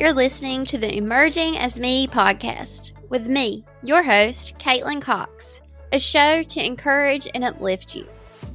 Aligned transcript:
You're 0.00 0.14
listening 0.14 0.64
to 0.64 0.78
the 0.78 0.96
Emerging 0.96 1.58
as 1.58 1.78
Me 1.78 2.06
podcast 2.06 2.92
with 3.10 3.26
me, 3.26 3.66
your 3.82 4.02
host, 4.02 4.58
Caitlin 4.58 5.02
Cox, 5.02 5.60
a 5.92 5.98
show 5.98 6.42
to 6.42 6.64
encourage 6.64 7.28
and 7.34 7.44
uplift 7.44 7.94
you 7.94 8.06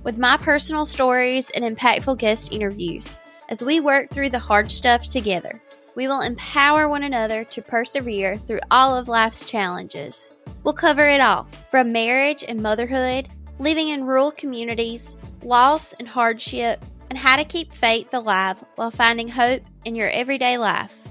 with 0.02 0.18
my 0.18 0.38
personal 0.38 0.88
stories 0.88 1.52
and 1.52 1.63
impactful 1.63 2.18
guest 2.18 2.52
interviews. 2.52 3.20
As 3.48 3.63
we 3.63 3.80
work 3.80 4.09
through 4.09 4.31
the 4.31 4.39
hard 4.39 4.71
stuff 4.71 5.08
together, 5.08 5.62
we 5.94 6.08
will 6.08 6.21
empower 6.21 6.89
one 6.89 7.04
another 7.04 7.44
to 7.44 7.62
persevere 7.62 8.38
through 8.38 8.62
all 8.71 8.98
of 8.98 9.07
life's 9.07 9.46
challenges. 9.46 10.32
We'll 10.64 10.73
cover 10.73 11.07
it 11.07 11.21
all 11.21 11.46
from 11.70 11.91
marriage 11.91 12.43
and 12.48 12.59
motherhood, 12.59 13.30
living 13.59 13.89
in 13.89 14.05
rural 14.05 14.32
communities, 14.32 15.16
loss 15.43 15.93
and 15.93 16.07
hardship, 16.07 16.84
and 17.12 17.20
how 17.20 17.35
to 17.35 17.46
keep 17.46 17.71
faith 17.71 18.16
alive 18.16 18.63
while 18.77 18.90
finding 18.90 19.27
hope 19.27 19.62
in 19.85 19.93
your 19.93 20.09
everyday 20.09 20.57
life. 20.57 21.07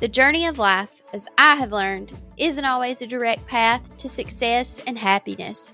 The 0.00 0.06
journey 0.06 0.46
of 0.46 0.58
life, 0.58 1.02
as 1.12 1.26
I 1.38 1.56
have 1.56 1.72
learned, 1.72 2.12
isn't 2.36 2.64
always 2.64 3.02
a 3.02 3.06
direct 3.06 3.44
path 3.48 3.96
to 3.96 4.08
success 4.08 4.80
and 4.86 4.96
happiness. 4.96 5.72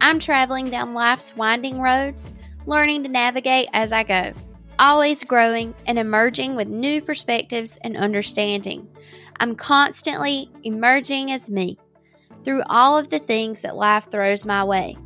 I'm 0.00 0.20
traveling 0.20 0.70
down 0.70 0.94
life's 0.94 1.36
winding 1.36 1.80
roads, 1.80 2.32
learning 2.66 3.02
to 3.02 3.08
navigate 3.08 3.66
as 3.72 3.90
I 3.90 4.04
go, 4.04 4.32
always 4.78 5.24
growing 5.24 5.74
and 5.86 5.98
emerging 5.98 6.54
with 6.54 6.68
new 6.68 7.02
perspectives 7.02 7.76
and 7.82 7.96
understanding. 7.96 8.88
I'm 9.40 9.56
constantly 9.56 10.52
emerging 10.62 11.32
as 11.32 11.50
me 11.50 11.76
through 12.44 12.62
all 12.68 12.96
of 12.96 13.10
the 13.10 13.18
things 13.18 13.62
that 13.62 13.74
life 13.74 14.08
throws 14.08 14.46
my 14.46 14.62
way. 14.62 14.96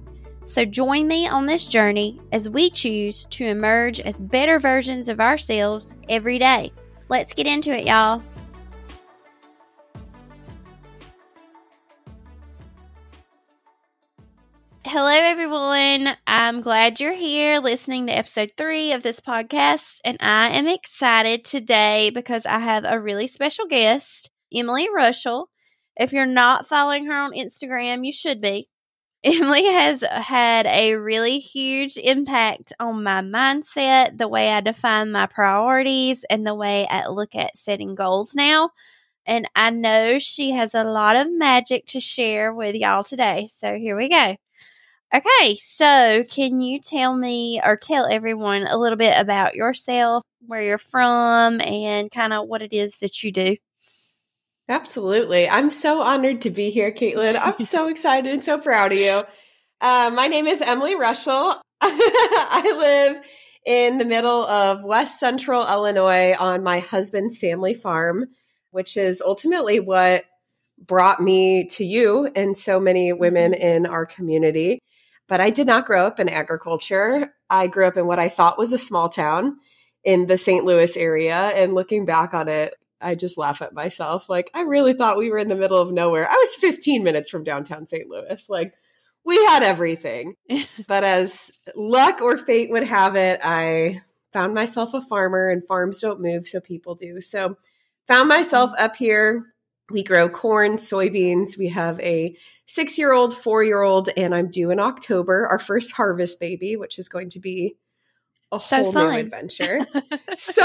So 0.44 0.66
join 0.66 1.08
me 1.08 1.26
on 1.26 1.46
this 1.46 1.66
journey 1.66 2.20
as 2.32 2.50
we 2.50 2.68
choose 2.68 3.24
to 3.26 3.46
emerge 3.46 4.00
as 4.00 4.20
better 4.20 4.58
versions 4.58 5.08
of 5.08 5.20
ourselves 5.20 5.94
every 6.10 6.38
day. 6.38 6.70
Let's 7.08 7.32
get 7.32 7.46
into 7.46 7.70
it, 7.70 7.86
y'all. 7.86 8.22
Hello, 14.90 15.06
everyone. 15.06 16.16
I'm 16.26 16.62
glad 16.62 16.98
you're 16.98 17.12
here 17.12 17.58
listening 17.58 18.06
to 18.06 18.16
episode 18.16 18.52
three 18.56 18.92
of 18.92 19.02
this 19.02 19.20
podcast. 19.20 20.00
And 20.02 20.16
I 20.18 20.48
am 20.48 20.66
excited 20.66 21.44
today 21.44 22.08
because 22.08 22.46
I 22.46 22.58
have 22.60 22.86
a 22.86 22.98
really 22.98 23.26
special 23.26 23.66
guest, 23.66 24.30
Emily 24.50 24.88
Reuschel. 24.88 25.48
If 25.94 26.14
you're 26.14 26.24
not 26.24 26.66
following 26.66 27.04
her 27.04 27.12
on 27.12 27.32
Instagram, 27.34 28.06
you 28.06 28.12
should 28.12 28.40
be. 28.40 28.70
Emily 29.22 29.66
has 29.66 30.00
had 30.10 30.64
a 30.64 30.94
really 30.94 31.38
huge 31.38 31.98
impact 31.98 32.72
on 32.80 33.02
my 33.02 33.20
mindset, 33.20 34.16
the 34.16 34.26
way 34.26 34.50
I 34.50 34.62
define 34.62 35.12
my 35.12 35.26
priorities, 35.26 36.24
and 36.30 36.46
the 36.46 36.54
way 36.54 36.86
I 36.88 37.08
look 37.08 37.34
at 37.34 37.58
setting 37.58 37.94
goals 37.94 38.34
now. 38.34 38.70
And 39.26 39.46
I 39.54 39.68
know 39.68 40.18
she 40.18 40.52
has 40.52 40.74
a 40.74 40.82
lot 40.82 41.14
of 41.14 41.30
magic 41.30 41.84
to 41.88 42.00
share 42.00 42.54
with 42.54 42.74
y'all 42.74 43.04
today. 43.04 43.48
So 43.50 43.74
here 43.74 43.94
we 43.94 44.08
go. 44.08 44.38
Okay, 45.14 45.54
so 45.54 46.22
can 46.30 46.60
you 46.60 46.80
tell 46.80 47.16
me 47.16 47.60
or 47.64 47.76
tell 47.76 48.06
everyone 48.06 48.66
a 48.66 48.76
little 48.76 48.98
bit 48.98 49.14
about 49.18 49.54
yourself, 49.54 50.22
where 50.46 50.60
you're 50.60 50.76
from, 50.76 51.62
and 51.62 52.10
kind 52.10 52.34
of 52.34 52.46
what 52.46 52.60
it 52.60 52.74
is 52.74 52.98
that 52.98 53.22
you 53.22 53.32
do? 53.32 53.56
Absolutely. 54.68 55.48
I'm 55.48 55.70
so 55.70 56.02
honored 56.02 56.42
to 56.42 56.50
be 56.50 56.70
here, 56.70 56.92
Caitlin. 56.92 57.40
I'm 57.40 57.64
so 57.64 57.88
excited 57.88 58.30
and 58.30 58.44
so 58.44 58.58
proud 58.58 58.92
of 58.92 58.98
you. 58.98 59.22
Uh, 59.80 60.10
my 60.12 60.28
name 60.28 60.46
is 60.46 60.60
Emily 60.60 60.94
Reuschel. 60.94 61.58
I 61.80 62.74
live 62.76 63.26
in 63.64 63.96
the 63.96 64.04
middle 64.04 64.44
of 64.44 64.84
West 64.84 65.18
Central 65.18 65.66
Illinois 65.66 66.34
on 66.38 66.62
my 66.62 66.80
husband's 66.80 67.38
family 67.38 67.72
farm, 67.72 68.26
which 68.72 68.98
is 68.98 69.22
ultimately 69.24 69.80
what 69.80 70.24
brought 70.78 71.22
me 71.22 71.66
to 71.66 71.84
you 71.84 72.30
and 72.36 72.56
so 72.56 72.78
many 72.78 73.12
women 73.14 73.52
mm-hmm. 73.52 73.62
in 73.62 73.86
our 73.86 74.04
community. 74.04 74.80
But 75.28 75.40
I 75.40 75.50
did 75.50 75.66
not 75.66 75.86
grow 75.86 76.06
up 76.06 76.18
in 76.18 76.28
agriculture. 76.28 77.34
I 77.50 77.66
grew 77.66 77.86
up 77.86 77.96
in 77.96 78.06
what 78.06 78.18
I 78.18 78.28
thought 78.28 78.58
was 78.58 78.72
a 78.72 78.78
small 78.78 79.08
town 79.08 79.58
in 80.04 80.26
the 80.26 80.38
St. 80.38 80.64
Louis 80.64 80.96
area. 80.96 81.36
And 81.36 81.74
looking 81.74 82.04
back 82.04 82.34
on 82.34 82.48
it, 82.48 82.74
I 83.00 83.14
just 83.14 83.38
laugh 83.38 83.62
at 83.62 83.74
myself. 83.74 84.28
Like, 84.28 84.50
I 84.54 84.62
really 84.62 84.94
thought 84.94 85.18
we 85.18 85.30
were 85.30 85.38
in 85.38 85.48
the 85.48 85.56
middle 85.56 85.80
of 85.80 85.92
nowhere. 85.92 86.26
I 86.28 86.32
was 86.32 86.56
15 86.56 87.02
minutes 87.04 87.30
from 87.30 87.44
downtown 87.44 87.86
St. 87.86 88.08
Louis. 88.08 88.48
Like, 88.48 88.74
we 89.24 89.36
had 89.46 89.62
everything. 89.62 90.34
but 90.86 91.04
as 91.04 91.52
luck 91.76 92.20
or 92.20 92.36
fate 92.36 92.70
would 92.70 92.84
have 92.84 93.14
it, 93.14 93.40
I 93.44 94.02
found 94.32 94.54
myself 94.54 94.94
a 94.94 95.00
farmer, 95.00 95.48
and 95.48 95.66
farms 95.66 96.00
don't 96.00 96.20
move, 96.20 96.46
so 96.46 96.60
people 96.60 96.94
do. 96.94 97.20
So, 97.20 97.56
found 98.06 98.28
myself 98.28 98.72
up 98.78 98.96
here 98.96 99.46
we 99.90 100.02
grow 100.02 100.28
corn, 100.28 100.76
soybeans. 100.76 101.58
We 101.58 101.68
have 101.68 101.98
a 102.00 102.36
six 102.66 102.98
year 102.98 103.12
old, 103.12 103.34
four 103.34 103.64
year 103.64 103.80
old, 103.80 104.08
and 104.16 104.34
I'm 104.34 104.50
due 104.50 104.70
in 104.70 104.78
October, 104.78 105.46
our 105.46 105.58
first 105.58 105.92
harvest 105.92 106.40
baby, 106.40 106.76
which 106.76 106.98
is 106.98 107.08
going 107.08 107.30
to 107.30 107.40
be 107.40 107.76
a 108.52 108.60
so 108.60 108.82
whole 108.82 108.92
fun. 108.92 109.12
new 109.12 109.18
adventure. 109.18 109.86
so 110.34 110.62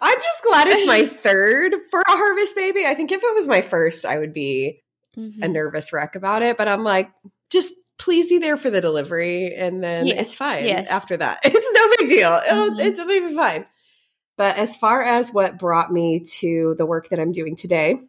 I'm 0.00 0.18
just 0.18 0.42
glad 0.44 0.68
it's 0.68 0.86
my 0.86 1.06
third 1.06 1.74
for 1.90 2.00
a 2.00 2.10
harvest 2.10 2.56
baby. 2.56 2.86
I 2.86 2.94
think 2.94 3.12
if 3.12 3.22
it 3.22 3.34
was 3.34 3.46
my 3.46 3.60
first, 3.60 4.04
I 4.06 4.18
would 4.18 4.32
be 4.32 4.82
mm-hmm. 5.16 5.42
a 5.42 5.48
nervous 5.48 5.92
wreck 5.92 6.16
about 6.16 6.42
it. 6.42 6.56
But 6.56 6.68
I'm 6.68 6.84
like, 6.84 7.10
just 7.50 7.72
please 7.98 8.28
be 8.28 8.38
there 8.38 8.56
for 8.56 8.70
the 8.70 8.80
delivery, 8.80 9.54
and 9.54 9.82
then 9.82 10.06
yes. 10.06 10.20
it's 10.20 10.36
fine 10.36 10.64
yes. 10.64 10.88
after 10.88 11.16
that. 11.16 11.40
It's 11.44 11.72
no 11.72 11.88
big 11.98 12.08
deal. 12.08 12.30
Mm-hmm. 12.30 12.80
It'll, 12.80 13.00
it'll 13.00 13.28
be 13.28 13.36
fine. 13.36 13.66
But 14.36 14.58
as 14.58 14.76
far 14.76 15.02
as 15.02 15.32
what 15.32 15.58
brought 15.58 15.92
me 15.92 16.24
to 16.38 16.74
the 16.76 16.86
work 16.86 17.10
that 17.10 17.20
I'm 17.20 17.30
doing 17.30 17.54
today, 17.54 18.00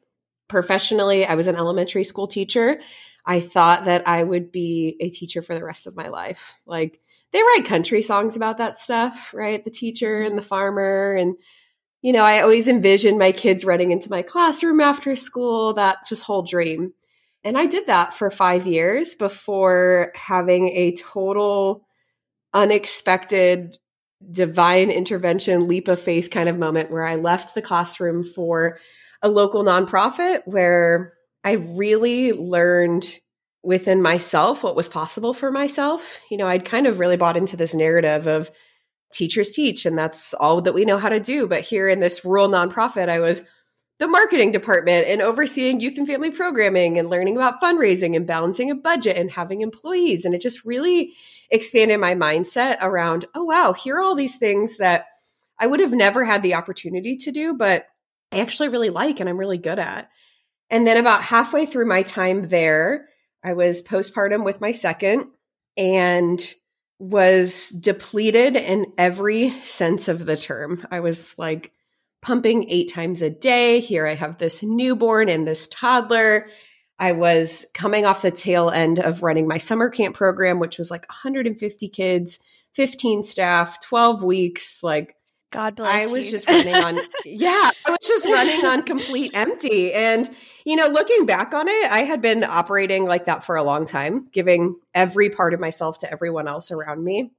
professionally, 0.47 1.25
I 1.25 1.35
was 1.35 1.47
an 1.47 1.55
elementary 1.55 2.03
school 2.03 2.27
teacher. 2.27 2.79
I 3.25 3.39
thought 3.39 3.85
that 3.85 4.07
I 4.07 4.23
would 4.23 4.51
be 4.51 4.97
a 4.99 5.09
teacher 5.09 5.41
for 5.41 5.55
the 5.55 5.63
rest 5.63 5.87
of 5.87 5.95
my 5.95 6.09
life. 6.09 6.59
Like 6.65 7.01
they 7.33 7.41
write 7.41 7.65
country 7.65 8.01
songs 8.01 8.35
about 8.35 8.59
that 8.59 8.79
stuff, 8.79 9.33
right? 9.33 9.63
The 9.63 9.71
teacher 9.71 10.19
mm-hmm. 10.19 10.29
and 10.29 10.37
the 10.37 10.43
farmer. 10.43 11.15
And, 11.15 11.35
you 12.01 12.13
know, 12.13 12.23
I 12.23 12.41
always 12.41 12.67
envisioned 12.67 13.17
my 13.17 13.31
kids 13.31 13.65
running 13.65 13.91
into 13.91 14.11
my 14.11 14.21
classroom 14.21 14.79
after 14.79 15.15
school, 15.15 15.73
that 15.73 16.05
just 16.07 16.23
whole 16.23 16.43
dream. 16.43 16.93
And 17.43 17.57
I 17.57 17.65
did 17.65 17.87
that 17.87 18.13
for 18.13 18.31
five 18.31 18.65
years 18.65 19.15
before 19.15 20.11
having 20.15 20.69
a 20.69 20.95
total 20.95 21.85
unexpected 22.53 23.77
divine 24.31 24.89
intervention, 24.89 25.67
leap 25.67 25.87
of 25.87 25.99
faith 25.99 26.29
kind 26.29 26.49
of 26.49 26.57
moment 26.57 26.89
where 26.89 27.05
I 27.05 27.15
left 27.15 27.53
the 27.53 27.61
classroom 27.61 28.23
for 28.23 28.79
a 29.21 29.29
local 29.29 29.63
nonprofit 29.63 30.41
where 30.45 31.13
I 31.43 31.53
really 31.53 32.33
learned 32.33 33.07
within 33.63 34.01
myself 34.01 34.63
what 34.63 34.75
was 34.75 34.87
possible 34.87 35.33
for 35.33 35.51
myself. 35.51 36.19
You 36.29 36.37
know, 36.37 36.47
I'd 36.47 36.65
kind 36.65 36.87
of 36.87 36.99
really 36.99 37.17
bought 37.17 37.37
into 37.37 37.57
this 37.57 37.73
narrative 37.73 38.27
of 38.27 38.51
teachers 39.13 39.49
teach 39.51 39.85
and 39.85 39.97
that's 39.97 40.33
all 40.33 40.61
that 40.61 40.73
we 40.73 40.85
know 40.85 40.97
how 40.97 41.09
to 41.09 41.19
do. 41.19 41.47
But 41.47 41.61
here 41.61 41.87
in 41.87 41.99
this 41.99 42.23
rural 42.23 42.47
nonprofit, 42.47 43.09
I 43.09 43.19
was 43.19 43.41
the 43.97 44.07
marketing 44.07 44.51
department 44.51 45.07
and 45.07 45.21
overseeing 45.21 45.79
youth 45.79 45.97
and 45.97 46.07
family 46.07 46.29
programming 46.29 46.99
and 46.99 47.09
learning 47.09 47.37
about 47.37 47.61
fundraising 47.61 48.15
and 48.15 48.27
balancing 48.27 48.69
a 48.69 48.75
budget 48.75 49.17
and 49.17 49.31
having 49.31 49.61
employees. 49.61 50.25
And 50.25 50.35
it 50.35 50.41
just 50.41 50.65
really 50.65 51.13
expanded 51.49 51.99
my 51.99 52.13
mindset 52.13 52.77
around, 52.81 53.25
oh, 53.33 53.45
wow, 53.45 53.73
here 53.73 53.95
are 53.95 54.01
all 54.01 54.15
these 54.15 54.35
things 54.35 54.77
that 54.77 55.05
I 55.59 55.67
would 55.67 55.79
have 55.79 55.93
never 55.93 56.25
had 56.25 56.43
the 56.43 56.55
opportunity 56.55 57.15
to 57.17 57.31
do, 57.31 57.53
but 57.53 57.87
I 58.31 58.39
actually 58.39 58.69
really 58.69 58.89
like 58.89 59.19
and 59.19 59.29
I'm 59.29 59.37
really 59.37 59.57
good 59.57 59.79
at. 59.79 60.09
And 60.69 60.85
then 60.85 60.97
about 60.97 61.23
halfway 61.23 61.65
through 61.65 61.85
my 61.85 62.03
time 62.03 62.49
there, 62.49 63.07
I 63.43 63.53
was 63.53 63.83
postpartum 63.83 64.43
with 64.43 64.61
my 64.61 64.71
second 64.71 65.27
and 65.77 66.41
was 66.97 67.69
depleted 67.69 68.55
in 68.55 68.93
every 68.97 69.51
sense 69.61 70.07
of 70.07 70.25
the 70.25 70.37
term. 70.37 70.85
I 70.89 71.01
was 71.01 71.35
like 71.37 71.71
pumping 72.21 72.69
eight 72.69 72.91
times 72.91 73.21
a 73.21 73.29
day. 73.29 73.79
Here 73.79 74.07
I 74.07 74.15
have 74.15 74.37
this 74.37 74.63
newborn 74.63 75.29
and 75.29 75.47
this 75.47 75.67
toddler. 75.67 76.47
I 76.97 77.11
was 77.11 77.65
coming 77.73 78.05
off 78.05 78.21
the 78.21 78.31
tail 78.31 78.69
end 78.69 78.99
of 78.99 79.21
running 79.21 79.47
my 79.47 79.57
summer 79.57 79.89
camp 79.89 80.15
program, 80.15 80.59
which 80.59 80.77
was 80.77 80.89
like 80.89 81.07
150 81.09 81.89
kids, 81.89 82.39
15 82.73 83.23
staff, 83.23 83.79
12 83.81 84.23
weeks, 84.23 84.81
like 84.81 85.14
God 85.51 85.75
bless 85.75 86.09
I 86.09 86.11
was 86.11 86.29
just 86.29 86.49
running 86.49 86.75
on, 86.75 86.99
yeah, 87.25 87.71
I 87.85 87.91
was 87.91 88.05
just 88.05 88.25
running 88.25 88.65
on 88.65 88.83
complete 88.83 89.31
empty. 89.33 89.93
And, 89.93 90.29
you 90.65 90.75
know, 90.75 90.87
looking 90.87 91.25
back 91.25 91.53
on 91.53 91.67
it, 91.67 91.91
I 91.91 91.99
had 91.99 92.21
been 92.21 92.43
operating 92.43 93.05
like 93.05 93.25
that 93.25 93.43
for 93.43 93.55
a 93.55 93.63
long 93.63 93.85
time, 93.85 94.27
giving 94.31 94.75
every 94.93 95.29
part 95.29 95.53
of 95.53 95.59
myself 95.59 95.99
to 95.99 96.11
everyone 96.11 96.47
else 96.47 96.71
around 96.71 97.03
me. 97.03 97.31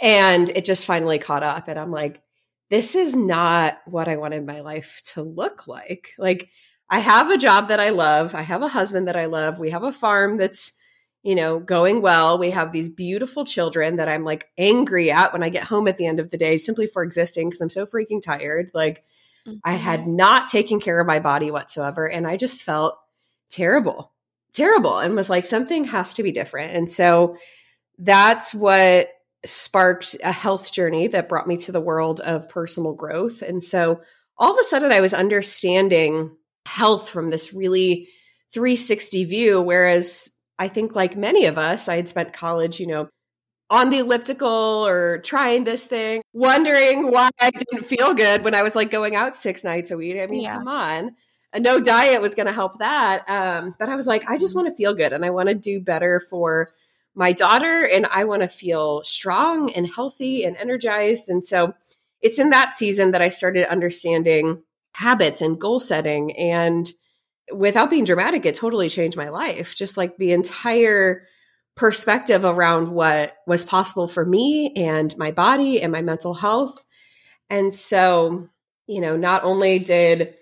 And 0.00 0.50
it 0.50 0.64
just 0.64 0.86
finally 0.86 1.18
caught 1.18 1.42
up. 1.42 1.68
And 1.68 1.78
I'm 1.78 1.92
like, 1.92 2.22
this 2.70 2.94
is 2.94 3.14
not 3.14 3.78
what 3.86 4.08
I 4.08 4.16
wanted 4.16 4.46
my 4.46 4.60
life 4.60 5.02
to 5.12 5.22
look 5.22 5.68
like. 5.68 6.12
Like, 6.18 6.48
I 6.88 6.98
have 6.98 7.30
a 7.30 7.38
job 7.38 7.68
that 7.68 7.80
I 7.80 7.90
love. 7.90 8.34
I 8.34 8.42
have 8.42 8.62
a 8.62 8.68
husband 8.68 9.08
that 9.08 9.16
I 9.16 9.26
love. 9.26 9.58
We 9.58 9.70
have 9.70 9.82
a 9.82 9.92
farm 9.92 10.36
that's 10.36 10.72
you 11.22 11.34
know, 11.34 11.58
going 11.58 12.02
well. 12.02 12.38
We 12.38 12.50
have 12.50 12.72
these 12.72 12.88
beautiful 12.88 13.44
children 13.44 13.96
that 13.96 14.08
I'm 14.08 14.24
like 14.24 14.48
angry 14.58 15.10
at 15.10 15.32
when 15.32 15.42
I 15.42 15.48
get 15.48 15.64
home 15.64 15.88
at 15.88 15.96
the 15.96 16.06
end 16.06 16.20
of 16.20 16.30
the 16.30 16.36
day 16.36 16.56
simply 16.56 16.86
for 16.86 17.02
existing 17.02 17.48
because 17.48 17.60
I'm 17.60 17.70
so 17.70 17.86
freaking 17.86 18.20
tired. 18.22 18.70
Like, 18.74 19.04
Mm-hmm. 19.46 19.58
I 19.64 19.74
had 19.74 20.08
not 20.08 20.48
taken 20.48 20.80
care 20.80 21.00
of 21.00 21.06
my 21.06 21.18
body 21.18 21.50
whatsoever. 21.50 22.08
And 22.08 22.26
I 22.26 22.36
just 22.36 22.62
felt 22.62 22.96
terrible, 23.50 24.12
terrible, 24.52 24.98
and 24.98 25.16
was 25.16 25.30
like, 25.30 25.46
something 25.46 25.84
has 25.84 26.14
to 26.14 26.22
be 26.22 26.32
different. 26.32 26.76
And 26.76 26.90
so 26.90 27.36
that's 27.98 28.54
what 28.54 29.08
sparked 29.44 30.16
a 30.22 30.32
health 30.32 30.72
journey 30.72 31.08
that 31.08 31.28
brought 31.28 31.48
me 31.48 31.56
to 31.56 31.72
the 31.72 31.80
world 31.80 32.20
of 32.20 32.48
personal 32.48 32.94
growth. 32.94 33.42
And 33.42 33.62
so 33.62 34.00
all 34.38 34.52
of 34.52 34.58
a 34.58 34.64
sudden, 34.64 34.92
I 34.92 35.00
was 35.00 35.14
understanding 35.14 36.36
health 36.64 37.08
from 37.08 37.28
this 37.28 37.52
really 37.52 38.08
360 38.54 39.24
view. 39.24 39.60
Whereas 39.60 40.30
I 40.62 40.68
think, 40.68 40.94
like 40.94 41.16
many 41.16 41.46
of 41.46 41.58
us, 41.58 41.88
I 41.88 41.96
had 41.96 42.08
spent 42.08 42.32
college, 42.32 42.78
you 42.78 42.86
know, 42.86 43.08
on 43.68 43.90
the 43.90 43.98
elliptical 43.98 44.86
or 44.86 45.18
trying 45.24 45.64
this 45.64 45.84
thing, 45.86 46.22
wondering 46.32 47.10
why 47.10 47.30
I 47.40 47.50
didn't 47.50 47.84
feel 47.84 48.14
good 48.14 48.44
when 48.44 48.54
I 48.54 48.62
was 48.62 48.76
like 48.76 48.88
going 48.88 49.16
out 49.16 49.36
six 49.36 49.64
nights 49.64 49.90
a 49.90 49.96
week. 49.96 50.18
I 50.20 50.26
mean, 50.26 50.42
yeah. 50.42 50.58
come 50.58 50.68
on. 50.68 51.16
A 51.52 51.58
no 51.58 51.80
diet 51.80 52.22
was 52.22 52.36
going 52.36 52.46
to 52.46 52.52
help 52.52 52.78
that. 52.78 53.28
Um, 53.28 53.74
but 53.76 53.88
I 53.88 53.96
was 53.96 54.06
like, 54.06 54.30
I 54.30 54.38
just 54.38 54.54
want 54.54 54.68
to 54.68 54.74
feel 54.76 54.94
good 54.94 55.12
and 55.12 55.24
I 55.24 55.30
want 55.30 55.48
to 55.48 55.54
do 55.56 55.80
better 55.80 56.20
for 56.20 56.68
my 57.16 57.32
daughter 57.32 57.84
and 57.84 58.06
I 58.06 58.22
want 58.22 58.42
to 58.42 58.48
feel 58.48 59.02
strong 59.02 59.72
and 59.72 59.86
healthy 59.86 60.44
and 60.44 60.56
energized. 60.58 61.28
And 61.28 61.44
so 61.44 61.74
it's 62.20 62.38
in 62.38 62.50
that 62.50 62.76
season 62.76 63.10
that 63.10 63.20
I 63.20 63.30
started 63.30 63.68
understanding 63.68 64.62
habits 64.94 65.40
and 65.40 65.60
goal 65.60 65.80
setting. 65.80 66.36
And 66.36 66.88
without 67.52 67.90
being 67.90 68.04
dramatic, 68.04 68.46
it 68.46 68.54
totally 68.54 68.88
changed 68.88 69.16
my 69.16 69.28
life. 69.28 69.74
Just 69.74 69.96
like 69.96 70.16
the 70.16 70.32
entire 70.32 71.26
perspective 71.74 72.44
around 72.44 72.90
what 72.90 73.34
was 73.46 73.64
possible 73.64 74.06
for 74.06 74.24
me 74.24 74.72
and 74.76 75.16
my 75.16 75.30
body 75.30 75.80
and 75.80 75.90
my 75.90 76.02
mental 76.02 76.34
health. 76.34 76.84
And 77.48 77.74
so, 77.74 78.48
you 78.86 79.00
know, 79.00 79.16
not 79.16 79.44
only 79.44 79.78
did 79.78 80.34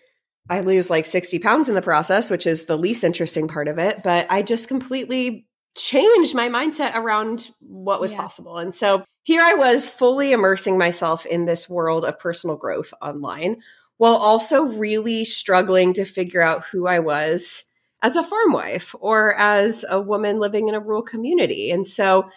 I 0.49 0.61
lose 0.61 0.91
like 0.91 1.06
60 1.06 1.38
pounds 1.38 1.69
in 1.69 1.76
the 1.76 1.82
process, 1.82 2.31
which 2.31 2.47
is 2.47 2.64
the 2.64 2.76
least 2.76 3.05
interesting 3.05 3.47
part 3.47 3.69
of 3.69 3.79
it, 3.79 4.02
but 4.02 4.26
I 4.31 4.43
just 4.43 4.67
completely 4.67 5.47
changed 5.76 6.35
my 6.35 6.49
mindset 6.49 6.97
around 6.97 7.50
what 7.61 8.00
was 8.00 8.11
yeah. 8.11 8.20
possible. 8.20 8.58
And 8.58 8.75
so 8.75 9.05
here 9.23 9.43
I 9.43 9.55
was 9.55 9.87
fully 9.87 10.32
immersing 10.32 10.76
myself 10.76 11.25
in 11.26 11.44
this 11.44 11.69
world 11.69 12.05
of 12.05 12.19
personal 12.19 12.56
growth 12.56 12.93
online 13.00 13.62
while 14.00 14.17
also 14.17 14.62
really 14.62 15.26
struggling 15.26 15.93
to 15.93 16.06
figure 16.06 16.41
out 16.41 16.64
who 16.64 16.87
I 16.87 17.00
was 17.00 17.64
as 18.00 18.17
a 18.17 18.23
farm 18.23 18.50
wife 18.50 18.94
or 18.99 19.35
as 19.35 19.85
a 19.91 20.00
woman 20.00 20.41
living 20.41 20.70
in 20.70 20.75
a 20.75 20.81
rural 20.81 21.02
community. 21.02 21.70
And 21.70 21.87
so 21.87 22.31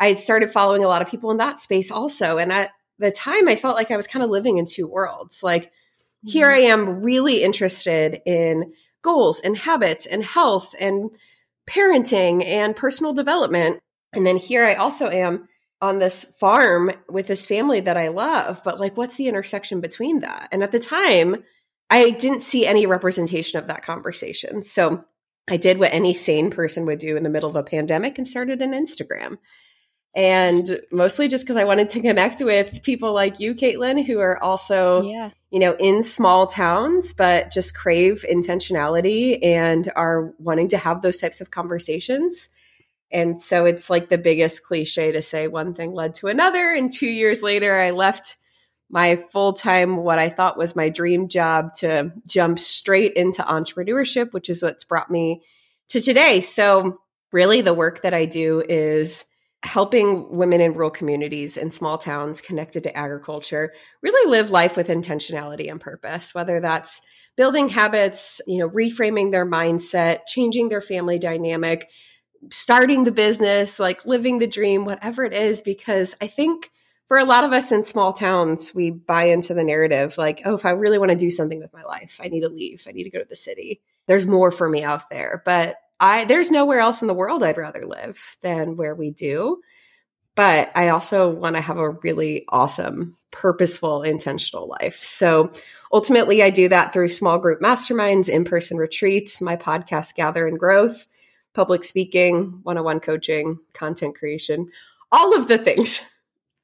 I 0.00 0.08
had 0.08 0.18
started 0.18 0.50
following 0.50 0.82
a 0.82 0.88
lot 0.88 1.02
of 1.02 1.08
people 1.08 1.30
in 1.30 1.36
that 1.36 1.60
space 1.60 1.92
also. 1.92 2.38
And 2.38 2.50
at 2.50 2.72
the 2.98 3.12
time, 3.12 3.46
I 3.46 3.54
felt 3.54 3.76
like 3.76 3.92
I 3.92 3.96
was 3.96 4.08
kind 4.08 4.24
of 4.24 4.30
living 4.30 4.56
in 4.56 4.66
two 4.66 4.88
worlds. 4.88 5.40
Like, 5.40 5.66
mm-hmm. 5.66 6.30
here 6.30 6.50
I 6.50 6.62
am 6.62 7.04
really 7.04 7.44
interested 7.44 8.20
in 8.26 8.72
goals 9.02 9.38
and 9.38 9.56
habits 9.56 10.06
and 10.06 10.24
health 10.24 10.74
and 10.80 11.12
parenting 11.68 12.44
and 12.44 12.74
personal 12.74 13.12
development. 13.12 13.78
And 14.12 14.26
then 14.26 14.36
here 14.36 14.64
I 14.64 14.74
also 14.74 15.08
am 15.10 15.46
on 15.84 15.98
this 15.98 16.24
farm 16.24 16.90
with 17.10 17.26
this 17.26 17.44
family 17.44 17.78
that 17.78 17.98
I 17.98 18.08
love. 18.08 18.62
But 18.64 18.80
like, 18.80 18.96
what's 18.96 19.16
the 19.16 19.28
intersection 19.28 19.82
between 19.82 20.20
that? 20.20 20.48
And 20.50 20.62
at 20.62 20.72
the 20.72 20.78
time, 20.78 21.44
I 21.90 22.08
didn't 22.08 22.42
see 22.42 22.66
any 22.66 22.86
representation 22.86 23.58
of 23.58 23.66
that 23.66 23.84
conversation. 23.84 24.62
So 24.62 25.04
I 25.48 25.58
did 25.58 25.76
what 25.76 25.92
any 25.92 26.14
sane 26.14 26.50
person 26.50 26.86
would 26.86 26.98
do 26.98 27.18
in 27.18 27.22
the 27.22 27.28
middle 27.28 27.50
of 27.50 27.56
a 27.56 27.62
pandemic 27.62 28.16
and 28.16 28.26
started 28.26 28.62
an 28.62 28.72
Instagram. 28.72 29.36
And 30.16 30.80
mostly 30.90 31.28
just 31.28 31.44
because 31.44 31.58
I 31.58 31.64
wanted 31.64 31.90
to 31.90 32.00
connect 32.00 32.42
with 32.42 32.82
people 32.82 33.12
like 33.12 33.38
you, 33.38 33.54
Caitlin, 33.54 34.06
who 34.06 34.20
are 34.20 34.42
also, 34.42 35.02
yeah. 35.02 35.32
you 35.50 35.58
know, 35.58 35.76
in 35.76 36.02
small 36.02 36.46
towns, 36.46 37.12
but 37.12 37.50
just 37.50 37.76
crave 37.76 38.24
intentionality 38.30 39.44
and 39.44 39.92
are 39.96 40.32
wanting 40.38 40.68
to 40.68 40.78
have 40.78 41.02
those 41.02 41.18
types 41.18 41.42
of 41.42 41.50
conversations. 41.50 42.48
And 43.14 43.40
so 43.40 43.64
it's 43.64 43.88
like 43.88 44.08
the 44.08 44.18
biggest 44.18 44.66
cliche 44.66 45.12
to 45.12 45.22
say 45.22 45.46
one 45.46 45.72
thing 45.72 45.92
led 45.92 46.14
to 46.16 46.26
another. 46.26 46.74
And 46.74 46.92
two 46.92 47.06
years 47.06 47.42
later, 47.42 47.80
I 47.80 47.92
left 47.92 48.36
my 48.90 49.16
full 49.32 49.52
time, 49.52 49.96
what 49.96 50.18
I 50.18 50.28
thought 50.28 50.58
was 50.58 50.76
my 50.76 50.88
dream 50.88 51.28
job 51.28 51.74
to 51.78 52.12
jump 52.28 52.58
straight 52.58 53.14
into 53.14 53.42
entrepreneurship, 53.42 54.32
which 54.32 54.50
is 54.50 54.62
what's 54.62 54.84
brought 54.84 55.10
me 55.10 55.42
to 55.88 56.00
today. 56.00 56.40
So, 56.40 56.98
really, 57.32 57.60
the 57.60 57.74
work 57.74 58.02
that 58.02 58.14
I 58.14 58.24
do 58.26 58.62
is 58.68 59.24
helping 59.64 60.36
women 60.36 60.60
in 60.60 60.74
rural 60.74 60.90
communities 60.90 61.56
and 61.56 61.72
small 61.72 61.96
towns 61.96 62.42
connected 62.42 62.82
to 62.82 62.96
agriculture 62.96 63.72
really 64.02 64.30
live 64.30 64.50
life 64.50 64.76
with 64.76 64.88
intentionality 64.88 65.70
and 65.70 65.80
purpose, 65.80 66.34
whether 66.34 66.60
that's 66.60 67.00
building 67.36 67.68
habits, 67.68 68.40
you 68.46 68.58
know, 68.58 68.68
reframing 68.68 69.32
their 69.32 69.46
mindset, 69.46 70.20
changing 70.28 70.68
their 70.68 70.82
family 70.82 71.18
dynamic, 71.18 71.88
starting 72.50 73.04
the 73.04 73.12
business, 73.12 73.78
like 73.78 74.04
living 74.06 74.38
the 74.38 74.46
dream, 74.46 74.84
whatever 74.84 75.24
it 75.24 75.32
is, 75.32 75.60
because 75.60 76.14
I 76.20 76.26
think 76.26 76.70
for 77.06 77.18
a 77.18 77.24
lot 77.24 77.44
of 77.44 77.52
us 77.52 77.70
in 77.70 77.84
small 77.84 78.12
towns, 78.12 78.74
we 78.74 78.90
buy 78.90 79.24
into 79.24 79.54
the 79.54 79.64
narrative 79.64 80.16
like, 80.16 80.42
oh, 80.44 80.54
if 80.54 80.64
I 80.64 80.70
really 80.70 80.98
want 80.98 81.10
to 81.10 81.16
do 81.16 81.30
something 81.30 81.60
with 81.60 81.72
my 81.72 81.82
life, 81.82 82.18
I 82.22 82.28
need 82.28 82.40
to 82.40 82.48
leave. 82.48 82.84
I 82.88 82.92
need 82.92 83.04
to 83.04 83.10
go 83.10 83.18
to 83.18 83.28
the 83.28 83.36
city. 83.36 83.82
There's 84.06 84.26
more 84.26 84.50
for 84.50 84.68
me 84.68 84.82
out 84.82 85.08
there. 85.10 85.42
But 85.44 85.76
I 86.00 86.24
there's 86.24 86.50
nowhere 86.50 86.80
else 86.80 87.02
in 87.02 87.08
the 87.08 87.14
world 87.14 87.42
I'd 87.42 87.56
rather 87.56 87.84
live 87.86 88.36
than 88.40 88.76
where 88.76 88.94
we 88.94 89.10
do. 89.10 89.60
But 90.34 90.72
I 90.74 90.88
also 90.88 91.30
want 91.30 91.56
to 91.56 91.62
have 91.62 91.76
a 91.76 91.90
really 91.90 92.44
awesome, 92.48 93.16
purposeful, 93.30 94.02
intentional 94.02 94.68
life. 94.68 95.00
So 95.02 95.52
ultimately, 95.92 96.42
I 96.42 96.50
do 96.50 96.68
that 96.70 96.92
through 96.92 97.08
small 97.08 97.38
group 97.38 97.60
masterminds, 97.60 98.28
in 98.28 98.44
person 98.44 98.76
retreats, 98.76 99.40
my 99.40 99.56
podcast, 99.56 100.16
Gather 100.16 100.48
in 100.48 100.56
Growth, 100.56 101.06
public 101.54 101.84
speaking, 101.84 102.60
one 102.62 102.76
on 102.76 102.84
one 102.84 103.00
coaching, 103.00 103.58
content 103.72 104.16
creation, 104.16 104.70
all 105.10 105.36
of 105.36 105.48
the 105.48 105.58
things. 105.58 106.04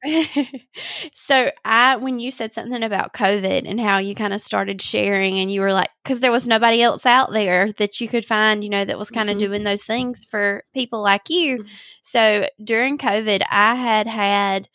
so 1.13 1.51
I 1.63 1.95
when 1.97 2.19
you 2.19 2.31
said 2.31 2.53
something 2.53 2.81
about 2.81 3.13
COVID 3.13 3.69
and 3.69 3.79
how 3.79 3.99
you 3.99 4.15
kind 4.15 4.33
of 4.33 4.41
started 4.41 4.81
sharing 4.81 5.39
and 5.39 5.51
you 5.51 5.61
were 5.61 5.73
like 5.73 5.89
cuz 6.03 6.19
there 6.19 6.31
was 6.31 6.47
nobody 6.47 6.81
else 6.81 7.05
out 7.05 7.31
there 7.31 7.71
that 7.73 8.01
you 8.01 8.07
could 8.07 8.25
find, 8.25 8.63
you 8.63 8.69
know, 8.69 8.83
that 8.83 8.97
was 8.97 9.11
kind 9.11 9.29
of 9.29 9.37
mm-hmm. 9.37 9.47
doing 9.47 9.63
those 9.63 9.83
things 9.83 10.25
for 10.25 10.63
people 10.73 11.01
like 11.01 11.29
you. 11.29 11.59
Mm-hmm. 11.59 11.67
So 12.01 12.47
during 12.63 12.97
COVID, 12.97 13.43
I 13.49 13.75
had 13.75 14.07
had 14.07 14.69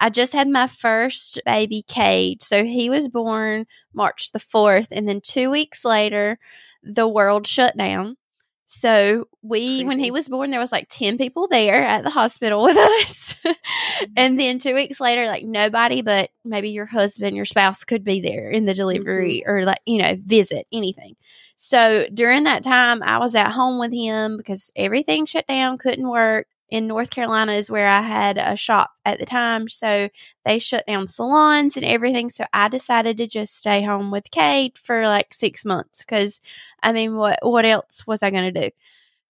I 0.00 0.10
just 0.10 0.32
had 0.32 0.48
my 0.48 0.66
first 0.66 1.40
baby 1.46 1.82
Cade. 1.86 2.42
So 2.42 2.64
he 2.64 2.90
was 2.90 3.06
born 3.06 3.66
March 3.94 4.32
the 4.32 4.40
4th 4.40 4.88
and 4.90 5.08
then 5.08 5.20
2 5.20 5.48
weeks 5.48 5.84
later 5.84 6.38
the 6.82 7.06
world 7.06 7.46
shut 7.46 7.76
down. 7.76 8.16
So 8.66 9.28
we, 9.42 9.58
Crazy. 9.60 9.84
when 9.84 9.98
he 9.98 10.10
was 10.10 10.28
born, 10.28 10.50
there 10.50 10.60
was 10.60 10.72
like 10.72 10.88
10 10.88 11.18
people 11.18 11.46
there 11.48 11.82
at 11.82 12.04
the 12.04 12.10
hospital 12.10 12.62
with 12.62 12.76
us. 12.76 13.36
Mm-hmm. 13.92 14.12
and 14.16 14.40
then 14.40 14.58
two 14.58 14.74
weeks 14.74 15.00
later, 15.00 15.26
like 15.26 15.44
nobody 15.44 16.00
but 16.02 16.30
maybe 16.44 16.70
your 16.70 16.86
husband, 16.86 17.36
your 17.36 17.44
spouse 17.44 17.84
could 17.84 18.04
be 18.04 18.20
there 18.20 18.50
in 18.50 18.64
the 18.64 18.74
delivery 18.74 19.42
mm-hmm. 19.44 19.50
or 19.50 19.64
like, 19.64 19.80
you 19.84 19.98
know, 19.98 20.16
visit 20.24 20.66
anything. 20.72 21.16
So 21.56 22.06
during 22.12 22.44
that 22.44 22.62
time, 22.62 23.02
I 23.02 23.18
was 23.18 23.34
at 23.34 23.52
home 23.52 23.78
with 23.78 23.92
him 23.92 24.36
because 24.36 24.72
everything 24.74 25.26
shut 25.26 25.46
down, 25.46 25.78
couldn't 25.78 26.08
work 26.08 26.46
in 26.72 26.86
North 26.86 27.10
Carolina 27.10 27.52
is 27.52 27.70
where 27.70 27.86
I 27.86 28.00
had 28.00 28.38
a 28.38 28.56
shop 28.56 28.92
at 29.04 29.18
the 29.18 29.26
time. 29.26 29.68
So 29.68 30.08
they 30.46 30.58
shut 30.58 30.86
down 30.86 31.06
salons 31.06 31.76
and 31.76 31.84
everything. 31.84 32.30
So 32.30 32.46
I 32.54 32.68
decided 32.68 33.18
to 33.18 33.26
just 33.26 33.58
stay 33.58 33.82
home 33.82 34.10
with 34.10 34.30
Cade 34.30 34.78
for 34.78 35.06
like 35.06 35.34
six 35.34 35.66
months 35.66 36.02
because 36.02 36.40
I 36.82 36.92
mean, 36.92 37.16
what, 37.16 37.40
what 37.42 37.66
else 37.66 38.06
was 38.06 38.22
I 38.22 38.30
going 38.30 38.54
to 38.54 38.62
do? 38.62 38.70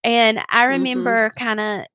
And 0.05 0.39
I 0.39 0.61
mm-hmm. 0.61 0.69
remember 0.69 1.29
mm-hmm. 1.31 1.43
kind 1.43 1.59
of, 1.59 1.85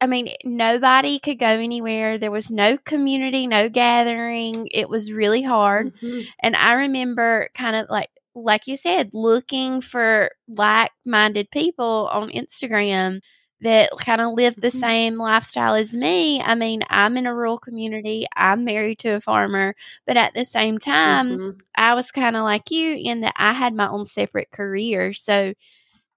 I 0.00 0.06
mean, 0.06 0.28
nobody 0.44 1.18
could 1.18 1.40
go 1.40 1.48
anywhere. 1.48 2.16
There 2.16 2.30
was 2.30 2.52
no 2.52 2.76
community, 2.76 3.48
no 3.48 3.68
gathering. 3.68 4.68
It 4.70 4.88
was 4.88 5.10
really 5.10 5.42
hard. 5.42 5.92
Mm-hmm. 5.96 6.20
And 6.40 6.54
I 6.54 6.74
remember 6.74 7.48
kind 7.52 7.74
of 7.74 7.86
like, 7.90 8.10
like 8.36 8.68
you 8.68 8.76
said, 8.76 9.10
looking 9.12 9.80
for 9.80 10.30
like 10.46 10.92
minded 11.04 11.50
people 11.50 12.08
on 12.12 12.30
Instagram 12.30 13.22
that 13.64 13.90
kind 13.98 14.20
of 14.20 14.34
live 14.34 14.54
the 14.56 14.68
mm-hmm. 14.68 14.78
same 14.78 15.18
lifestyle 15.18 15.74
as 15.74 15.96
me. 15.96 16.40
I 16.40 16.54
mean, 16.54 16.82
I'm 16.88 17.16
in 17.16 17.26
a 17.26 17.34
rural 17.34 17.58
community, 17.58 18.26
I'm 18.36 18.64
married 18.64 18.98
to 19.00 19.16
a 19.16 19.20
farmer, 19.20 19.74
but 20.06 20.18
at 20.18 20.34
the 20.34 20.44
same 20.44 20.78
time, 20.78 21.30
mm-hmm. 21.30 21.58
I 21.74 21.94
was 21.94 22.12
kind 22.12 22.36
of 22.36 22.44
like 22.44 22.70
you 22.70 22.94
in 23.02 23.20
that 23.20 23.34
I 23.36 23.54
had 23.54 23.74
my 23.74 23.88
own 23.88 24.04
separate 24.04 24.50
career. 24.50 25.14
So 25.14 25.54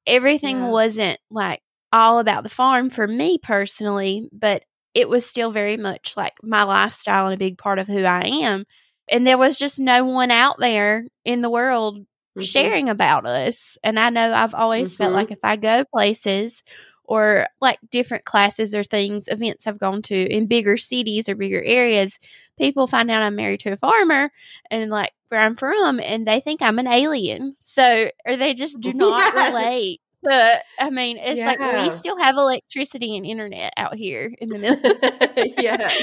everything 0.05 0.57
yeah. 0.57 0.69
wasn't 0.69 1.19
like 1.31 1.61
all 1.93 2.19
about 2.19 2.43
the 2.43 2.49
farm 2.49 2.89
for 2.89 3.07
me 3.07 3.37
personally, 3.37 4.29
but 4.33 4.63
it 4.93 5.07
was 5.07 5.25
still 5.25 5.51
very 5.51 5.77
much 5.77 6.17
like 6.17 6.33
my 6.43 6.63
lifestyle 6.63 7.27
and 7.27 7.33
a 7.33 7.37
big 7.37 7.57
part 7.57 7.79
of 7.79 7.87
who 7.87 8.03
I 8.03 8.23
am. 8.23 8.65
And 9.09 9.25
there 9.25 9.37
was 9.37 9.57
just 9.57 9.79
no 9.79 10.03
one 10.03 10.31
out 10.31 10.59
there 10.59 11.05
in 11.23 11.41
the 11.41 11.49
world 11.49 11.99
mm-hmm. 11.99 12.41
sharing 12.41 12.89
about 12.89 13.25
us. 13.25 13.77
And 13.85 13.97
I 13.97 14.09
know 14.09 14.33
I've 14.33 14.53
always 14.53 14.97
felt 14.97 15.09
mm-hmm. 15.09 15.15
like 15.15 15.31
if 15.31 15.39
I 15.43 15.55
go 15.55 15.85
places 15.93 16.61
or 17.07 17.47
like 17.61 17.79
different 17.89 18.25
classes 18.25 18.75
or 18.75 18.83
things, 18.83 19.27
events 19.27 19.65
I've 19.65 19.79
gone 19.79 20.01
to 20.03 20.15
in 20.15 20.45
bigger 20.45 20.77
cities 20.77 21.27
or 21.29 21.35
bigger 21.35 21.63
areas, 21.63 22.19
people 22.57 22.85
find 22.85 23.09
out 23.09 23.23
I'm 23.23 23.35
married 23.35 23.61
to 23.61 23.71
a 23.71 23.77
farmer 23.77 24.29
and 24.69 24.91
like 24.91 25.13
where 25.29 25.41
I'm 25.41 25.55
from 25.55 25.99
and 25.99 26.27
they 26.27 26.39
think 26.39 26.61
I'm 26.61 26.79
an 26.79 26.87
alien. 26.87 27.55
So, 27.59 28.09
or 28.25 28.35
they 28.35 28.53
just 28.53 28.79
do 28.81 28.93
not 28.95 29.33
yes. 29.33 29.49
relate. 29.49 30.01
But 30.23 30.63
I 30.79 30.89
mean, 30.89 31.17
it's 31.17 31.37
yeah. 31.37 31.45
like 31.45 31.59
we 31.59 31.89
still 31.91 32.17
have 32.17 32.35
electricity 32.35 33.15
and 33.15 33.25
internet 33.25 33.71
out 33.77 33.95
here 33.95 34.33
in 34.39 34.49
the 34.49 34.59
middle. 34.59 35.53
yeah. 35.57 35.91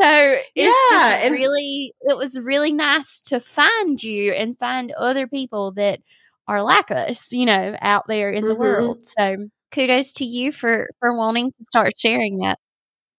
So 0.00 0.38
it's 0.54 0.90
yeah, 0.90 1.18
just 1.18 1.30
really, 1.30 1.92
it 2.00 2.16
was 2.16 2.40
really 2.40 2.72
nice 2.72 3.20
to 3.26 3.38
find 3.38 4.02
you 4.02 4.32
and 4.32 4.58
find 4.58 4.92
other 4.92 5.26
people 5.26 5.72
that 5.72 6.00
are 6.48 6.62
like 6.62 6.90
us, 6.90 7.30
you 7.32 7.44
know, 7.44 7.76
out 7.82 8.06
there 8.08 8.30
in 8.30 8.38
mm-hmm. 8.38 8.48
the 8.48 8.54
world. 8.54 9.04
So 9.04 9.50
kudos 9.72 10.12
to 10.14 10.24
you 10.24 10.52
for 10.52 10.90
for 10.98 11.16
wanting 11.16 11.52
to 11.52 11.64
start 11.64 11.98
sharing 11.98 12.38
that. 12.38 12.58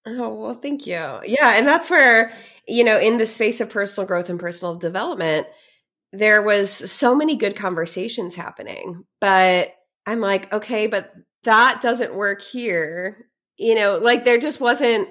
Oh, 0.05 0.33
well, 0.33 0.53
thank 0.55 0.87
you. 0.87 0.93
Yeah, 0.93 1.53
and 1.53 1.67
that's 1.67 1.89
where, 1.89 2.33
you 2.67 2.83
know, 2.83 2.97
in 2.97 3.17
the 3.17 3.25
space 3.25 3.61
of 3.61 3.69
personal 3.69 4.07
growth 4.07 4.29
and 4.29 4.39
personal 4.39 4.75
development, 4.75 5.45
there 6.11 6.41
was 6.41 6.71
so 6.91 7.15
many 7.15 7.35
good 7.35 7.55
conversations 7.55 8.35
happening. 8.35 9.03
But 9.19 9.75
I'm 10.07 10.19
like, 10.19 10.51
okay, 10.51 10.87
but 10.87 11.13
that 11.43 11.81
doesn't 11.81 12.15
work 12.15 12.41
here. 12.41 13.27
You 13.57 13.75
know, 13.75 13.99
like 14.01 14.23
there 14.23 14.39
just 14.39 14.59
wasn't 14.59 15.07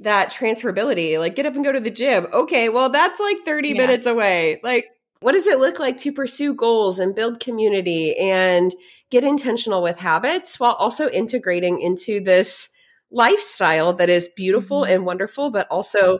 that 0.00 0.30
transferability. 0.30 1.18
Like 1.18 1.36
get 1.36 1.46
up 1.46 1.54
and 1.54 1.64
go 1.64 1.72
to 1.72 1.80
the 1.80 1.90
gym. 1.90 2.26
Okay, 2.32 2.68
well, 2.68 2.90
that's 2.90 3.20
like 3.20 3.38
30 3.46 3.70
yeah. 3.70 3.74
minutes 3.74 4.06
away. 4.06 4.60
Like 4.62 4.86
what 5.24 5.32
does 5.32 5.46
it 5.46 5.58
look 5.58 5.78
like 5.78 5.96
to 5.96 6.12
pursue 6.12 6.52
goals 6.52 6.98
and 6.98 7.14
build 7.14 7.40
community 7.40 8.14
and 8.14 8.74
get 9.10 9.24
intentional 9.24 9.82
with 9.82 9.98
habits 9.98 10.60
while 10.60 10.74
also 10.74 11.08
integrating 11.08 11.80
into 11.80 12.20
this 12.20 12.68
lifestyle 13.10 13.94
that 13.94 14.10
is 14.10 14.28
beautiful 14.36 14.82
mm-hmm. 14.82 14.92
and 14.92 15.06
wonderful, 15.06 15.50
but 15.50 15.66
also 15.70 16.18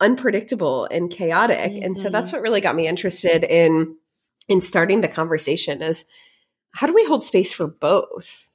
unpredictable 0.00 0.86
and 0.86 1.10
chaotic. 1.10 1.72
Mm-hmm. 1.72 1.84
And 1.84 1.98
so 1.98 2.08
that's 2.08 2.30
mm-hmm. 2.30 2.38
what 2.38 2.42
really 2.44 2.62
got 2.62 2.74
me 2.74 2.86
interested 2.86 3.44
in 3.44 3.94
in 4.48 4.62
starting 4.62 5.02
the 5.02 5.08
conversation 5.08 5.82
is 5.82 6.06
how 6.70 6.86
do 6.86 6.94
we 6.94 7.04
hold 7.04 7.22
space 7.22 7.52
for 7.52 7.66
both? 7.66 8.48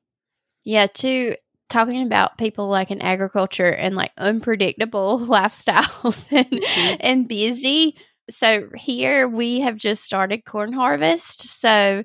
Yeah, 0.64 0.88
to 0.88 1.36
talking 1.70 2.02
about 2.02 2.40
people 2.40 2.70
like 2.70 2.90
in 2.90 3.04
agriculture 3.04 3.70
and 3.70 3.96
like 3.96 4.14
unpredictable 4.18 5.20
lifestyles 5.28 6.28
and, 6.32 6.50
mm-hmm. 6.50 6.96
and 7.02 7.28
busy 7.28 7.96
so 8.32 8.70
here 8.76 9.28
we 9.28 9.62
have 9.62 9.78
just 9.78 10.04
started 10.04 10.46
corn 10.46 10.74
harvest. 10.74 11.42
So 11.42 12.04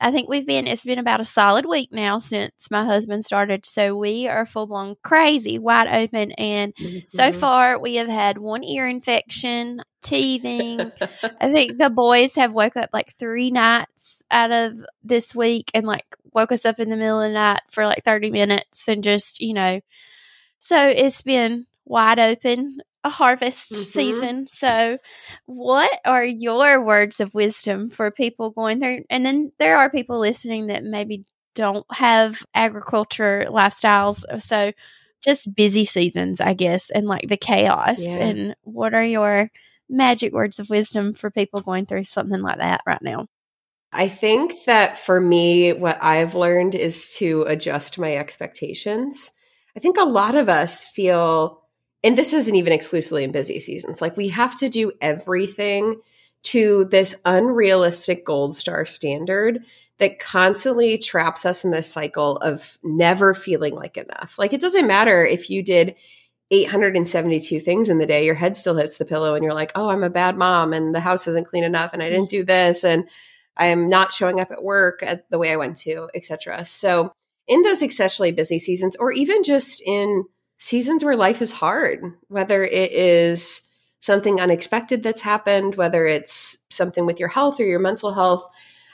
I 0.00 0.10
think 0.10 0.28
we've 0.28 0.46
been, 0.46 0.66
it's 0.66 0.84
been 0.84 0.98
about 0.98 1.20
a 1.20 1.24
solid 1.24 1.64
week 1.64 1.90
now 1.92 2.18
since 2.18 2.68
my 2.70 2.84
husband 2.84 3.24
started. 3.24 3.64
So 3.64 3.96
we 3.96 4.26
are 4.26 4.44
full 4.44 4.66
blown 4.66 4.96
crazy, 5.02 5.58
wide 5.58 5.86
open. 5.86 6.32
And 6.32 6.74
mm-hmm. 6.74 6.98
so 7.06 7.30
far 7.32 7.78
we 7.78 7.96
have 7.96 8.08
had 8.08 8.38
one 8.38 8.64
ear 8.64 8.88
infection, 8.88 9.80
teething. 10.02 10.80
I 11.40 11.52
think 11.52 11.78
the 11.78 11.88
boys 11.88 12.34
have 12.34 12.52
woke 12.52 12.76
up 12.76 12.90
like 12.92 13.12
three 13.16 13.52
nights 13.52 14.24
out 14.30 14.50
of 14.50 14.74
this 15.04 15.34
week 15.34 15.70
and 15.72 15.86
like 15.86 16.06
woke 16.32 16.50
us 16.50 16.66
up 16.66 16.80
in 16.80 16.90
the 16.90 16.96
middle 16.96 17.20
of 17.20 17.28
the 17.28 17.34
night 17.34 17.62
for 17.70 17.86
like 17.86 18.04
30 18.04 18.30
minutes 18.30 18.88
and 18.88 19.04
just, 19.04 19.40
you 19.40 19.54
know, 19.54 19.80
so 20.58 20.88
it's 20.88 21.22
been 21.22 21.66
wide 21.84 22.18
open 22.18 22.80
a 23.04 23.10
harvest 23.10 23.72
mm-hmm. 23.72 23.82
season. 23.82 24.46
So, 24.46 24.98
what 25.46 25.90
are 26.04 26.24
your 26.24 26.84
words 26.84 27.20
of 27.20 27.34
wisdom 27.34 27.88
for 27.88 28.10
people 28.10 28.50
going 28.50 28.80
through? 28.80 29.04
And 29.10 29.24
then 29.24 29.52
there 29.58 29.78
are 29.78 29.90
people 29.90 30.18
listening 30.18 30.68
that 30.68 30.84
maybe 30.84 31.24
don't 31.54 31.86
have 31.92 32.42
agriculture 32.54 33.46
lifestyles. 33.48 34.24
So, 34.42 34.72
just 35.22 35.54
busy 35.54 35.84
seasons, 35.84 36.40
I 36.40 36.54
guess, 36.54 36.90
and 36.90 37.06
like 37.06 37.28
the 37.28 37.36
chaos. 37.36 38.02
Yeah. 38.02 38.16
And 38.18 38.56
what 38.62 38.94
are 38.94 39.04
your 39.04 39.50
magic 39.88 40.32
words 40.32 40.58
of 40.58 40.70
wisdom 40.70 41.12
for 41.12 41.30
people 41.30 41.60
going 41.60 41.86
through 41.86 42.04
something 42.04 42.40
like 42.42 42.58
that 42.58 42.82
right 42.86 43.02
now? 43.02 43.26
I 43.92 44.08
think 44.08 44.64
that 44.64 44.96
for 44.96 45.20
me, 45.20 45.72
what 45.74 46.02
I've 46.02 46.34
learned 46.34 46.74
is 46.74 47.14
to 47.16 47.42
adjust 47.42 47.98
my 47.98 48.16
expectations. 48.16 49.32
I 49.76 49.80
think 49.80 49.98
a 49.98 50.04
lot 50.04 50.34
of 50.34 50.48
us 50.48 50.84
feel 50.84 51.61
and 52.04 52.18
this 52.18 52.32
isn't 52.32 52.54
even 52.54 52.72
exclusively 52.72 53.24
in 53.24 53.32
busy 53.32 53.60
seasons. 53.60 54.00
Like 54.00 54.16
we 54.16 54.28
have 54.28 54.58
to 54.58 54.68
do 54.68 54.92
everything 55.00 56.00
to 56.44 56.86
this 56.86 57.20
unrealistic 57.24 58.24
gold 58.24 58.56
star 58.56 58.84
standard 58.84 59.60
that 59.98 60.18
constantly 60.18 60.98
traps 60.98 61.46
us 61.46 61.64
in 61.64 61.70
this 61.70 61.92
cycle 61.92 62.36
of 62.38 62.78
never 62.82 63.34
feeling 63.34 63.74
like 63.74 63.96
enough. 63.96 64.36
Like 64.38 64.52
it 64.52 64.60
doesn't 64.60 64.86
matter 64.86 65.24
if 65.24 65.48
you 65.48 65.62
did 65.62 65.94
872 66.50 67.60
things 67.60 67.88
in 67.88 67.98
the 67.98 68.06
day, 68.06 68.24
your 68.24 68.34
head 68.34 68.56
still 68.56 68.76
hits 68.76 68.98
the 68.98 69.04
pillow 69.04 69.34
and 69.34 69.44
you're 69.44 69.54
like, 69.54 69.72
oh, 69.74 69.88
I'm 69.88 70.02
a 70.02 70.10
bad 70.10 70.36
mom 70.36 70.72
and 70.72 70.94
the 70.94 71.00
house 71.00 71.26
isn't 71.26 71.46
clean 71.46 71.64
enough 71.64 71.92
and 71.92 72.02
I 72.02 72.10
didn't 72.10 72.28
do 72.28 72.44
this 72.44 72.84
and 72.84 73.08
I'm 73.56 73.88
not 73.88 74.12
showing 74.12 74.40
up 74.40 74.50
at 74.50 74.62
work 74.62 75.02
at 75.02 75.30
the 75.30 75.38
way 75.38 75.52
I 75.52 75.56
went 75.56 75.76
to, 75.78 76.08
etc. 76.14 76.64
So 76.64 77.12
in 77.46 77.62
those 77.62 77.82
exceptionally 77.82 78.32
busy 78.32 78.58
seasons, 78.58 78.96
or 78.96 79.12
even 79.12 79.44
just 79.44 79.82
in 79.86 80.24
seasons 80.62 81.02
where 81.02 81.16
life 81.16 81.42
is 81.42 81.50
hard, 81.50 82.04
whether 82.28 82.62
it 82.62 82.92
is 82.92 83.68
something 83.98 84.40
unexpected 84.40 85.02
that's 85.02 85.20
happened, 85.20 85.74
whether 85.74 86.06
it's 86.06 86.58
something 86.70 87.04
with 87.04 87.18
your 87.18 87.28
health 87.28 87.58
or 87.58 87.64
your 87.64 87.80
mental 87.80 88.14
health. 88.14 88.48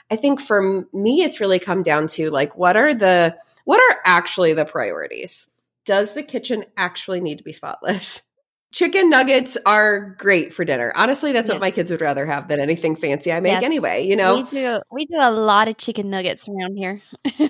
I 0.09 0.15
think 0.15 0.41
for 0.41 0.87
me, 0.91 1.21
it's 1.21 1.39
really 1.39 1.59
come 1.59 1.83
down 1.83 2.07
to 2.07 2.31
like, 2.31 2.57
what 2.57 2.75
are 2.75 2.95
the, 2.95 3.37
what 3.65 3.79
are 3.79 3.99
actually 4.03 4.53
the 4.53 4.65
priorities? 4.65 5.51
Does 5.85 6.13
the 6.13 6.23
kitchen 6.23 6.65
actually 6.75 7.21
need 7.21 7.37
to 7.37 7.43
be 7.43 7.53
spotless? 7.53 8.23
Chicken 8.71 9.09
nuggets 9.09 9.57
are 9.65 10.15
great 10.19 10.53
for 10.53 10.63
dinner. 10.63 10.93
Honestly, 10.95 11.31
that's 11.31 11.49
yeah. 11.49 11.55
what 11.55 11.61
my 11.61 11.71
kids 11.71 11.89
would 11.89 12.01
rather 12.01 12.25
have 12.27 12.47
than 12.47 12.59
anything 12.59 12.95
fancy 12.95 13.31
I 13.31 13.39
make 13.39 13.59
yeah. 13.59 13.65
anyway, 13.65 14.05
you 14.05 14.15
know? 14.15 14.35
We 14.35 14.43
do, 14.43 14.81
we 14.91 15.05
do 15.07 15.15
a 15.19 15.31
lot 15.31 15.67
of 15.67 15.77
chicken 15.77 16.11
nuggets 16.11 16.47
around 16.47 16.77
here. 16.77 17.01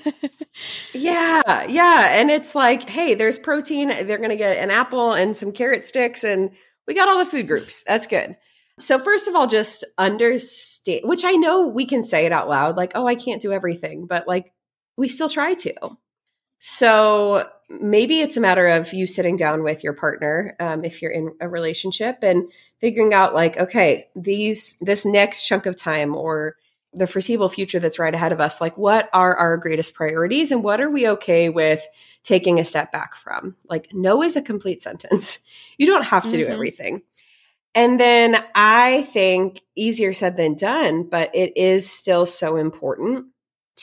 yeah, 0.94 1.66
yeah. 1.68 2.08
And 2.12 2.32
it's 2.32 2.56
like, 2.56 2.90
hey, 2.90 3.16
there's 3.16 3.38
protein. 3.38 3.90
They're 3.90 4.18
going 4.18 4.30
to 4.30 4.38
get 4.38 4.58
an 4.58 4.72
apple 4.72 5.12
and 5.12 5.36
some 5.36 5.52
carrot 5.52 5.86
sticks, 5.86 6.24
and 6.24 6.52
we 6.88 6.94
got 6.94 7.10
all 7.10 7.20
the 7.20 7.30
food 7.30 7.48
groups. 7.48 7.84
That's 7.84 8.08
good. 8.08 8.38
So, 8.80 8.98
first 8.98 9.28
of 9.28 9.36
all, 9.36 9.46
just 9.46 9.84
understand, 9.98 11.02
which 11.04 11.26
I 11.26 11.34
know 11.34 11.68
we 11.68 11.86
can 11.86 12.02
say 12.02 12.26
it 12.26 12.32
out 12.32 12.48
loud, 12.48 12.78
like, 12.78 12.94
oh, 12.96 13.06
I 13.06 13.16
can't 13.16 13.42
do 13.42 13.52
everything, 13.52 14.06
but 14.08 14.26
like, 14.26 14.54
we 14.96 15.10
still 15.10 15.28
try 15.28 15.54
to. 15.54 15.98
So, 16.60 17.50
maybe 17.70 18.22
it's 18.22 18.38
a 18.38 18.42
matter 18.42 18.68
of 18.68 18.94
you 18.94 19.06
sitting 19.06 19.36
down 19.36 19.64
with 19.64 19.84
your 19.84 19.94
partner 19.94 20.56
um, 20.60 20.84
if 20.84 21.02
you're 21.02 21.12
in 21.12 21.34
a 21.40 21.48
relationship 21.48 22.18
and 22.24 22.52
figuring 22.80 23.14
out 23.14 23.36
like 23.36 23.58
okay 23.58 24.10
these 24.16 24.76
this 24.82 25.06
next 25.06 25.48
chunk 25.48 25.66
of 25.66 25.76
time 25.76 26.16
or 26.16 26.56
the 26.94 27.06
foreseeable 27.06 27.50
future 27.50 27.80
that's 27.80 28.00
right 28.00 28.16
ahead 28.16 28.32
of 28.32 28.42
us 28.42 28.60
like 28.60 28.76
what 28.78 29.08
are 29.14 29.36
our 29.36 29.58
greatest 29.58 29.94
priorities 29.94 30.52
and 30.52 30.64
what 30.64 30.82
are 30.82 30.90
we 30.90 31.08
okay 31.08 31.50
with 31.50 31.88
taking 32.24 32.60
a 32.60 32.66
step 32.66 32.92
back 32.92 33.16
from? 33.16 33.56
Like 33.70 33.90
no 33.94 34.24
is 34.24 34.36
a 34.36 34.42
complete 34.42 34.82
sentence. 34.82 35.40
You 35.78 35.86
don't 35.86 36.04
have 36.04 36.24
to 36.24 36.30
mm-hmm. 36.30 36.38
do 36.40 36.48
everything. 36.48 37.04
And 37.74 37.98
then 38.00 38.44
i 38.54 39.04
think 39.04 39.62
easier 39.76 40.12
said 40.12 40.36
than 40.36 40.56
done 40.56 41.04
but 41.04 41.30
it 41.34 41.56
is 41.56 41.90
still 41.90 42.26
so 42.26 42.58
important 42.58 43.28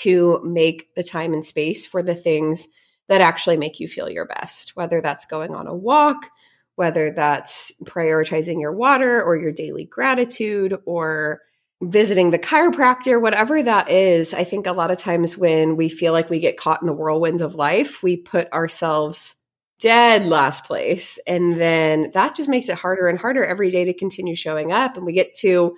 to 0.01 0.41
make 0.45 0.95
the 0.95 1.03
time 1.03 1.33
and 1.33 1.45
space 1.45 1.87
for 1.87 2.03
the 2.03 2.15
things 2.15 2.69
that 3.09 3.21
actually 3.21 3.57
make 3.57 3.81
you 3.81 3.89
feel 3.89 4.11
your 4.11 4.27
best, 4.27 4.75
whether 4.75 5.01
that's 5.01 5.27
going 5.27 5.55
on 5.55 5.67
a 5.67 5.75
walk, 5.75 6.31
whether 6.75 7.11
that's 7.11 7.73
prioritizing 7.85 8.61
your 8.61 8.73
water 8.73 9.23
or 9.23 9.37
your 9.37 9.53
daily 9.53 9.85
gratitude 9.85 10.77
or 10.85 11.41
visiting 11.83 12.31
the 12.31 12.39
chiropractor, 12.39 13.21
whatever 13.21 13.63
that 13.63 13.91
is. 13.91 14.35
I 14.35 14.45
think 14.45 14.67
a 14.67 14.73
lot 14.73 14.91
of 14.91 14.99
times 14.99 15.37
when 15.37 15.77
we 15.77 15.89
feel 15.89 16.13
like 16.13 16.31
we 16.31 16.41
get 16.41 16.57
caught 16.57 16.81
in 16.81 16.87
the 16.87 16.93
whirlwind 16.93 17.43
of 17.43 17.55
life, 17.55 18.03
we 18.03 18.17
put 18.17 18.53
ourselves 18.53 19.37
dead 19.79 20.25
last 20.25 20.65
place. 20.65 21.19
And 21.27 21.61
then 21.61 22.11
that 22.15 22.35
just 22.35 22.49
makes 22.49 22.69
it 22.69 22.79
harder 22.79 23.09
and 23.09 23.19
harder 23.19 23.45
every 23.45 23.71
day 23.71 23.85
to 23.85 23.95
continue 23.95 24.35
showing 24.35 24.73
up. 24.73 24.97
And 24.97 25.05
we 25.05 25.13
get 25.13 25.35
to, 25.41 25.77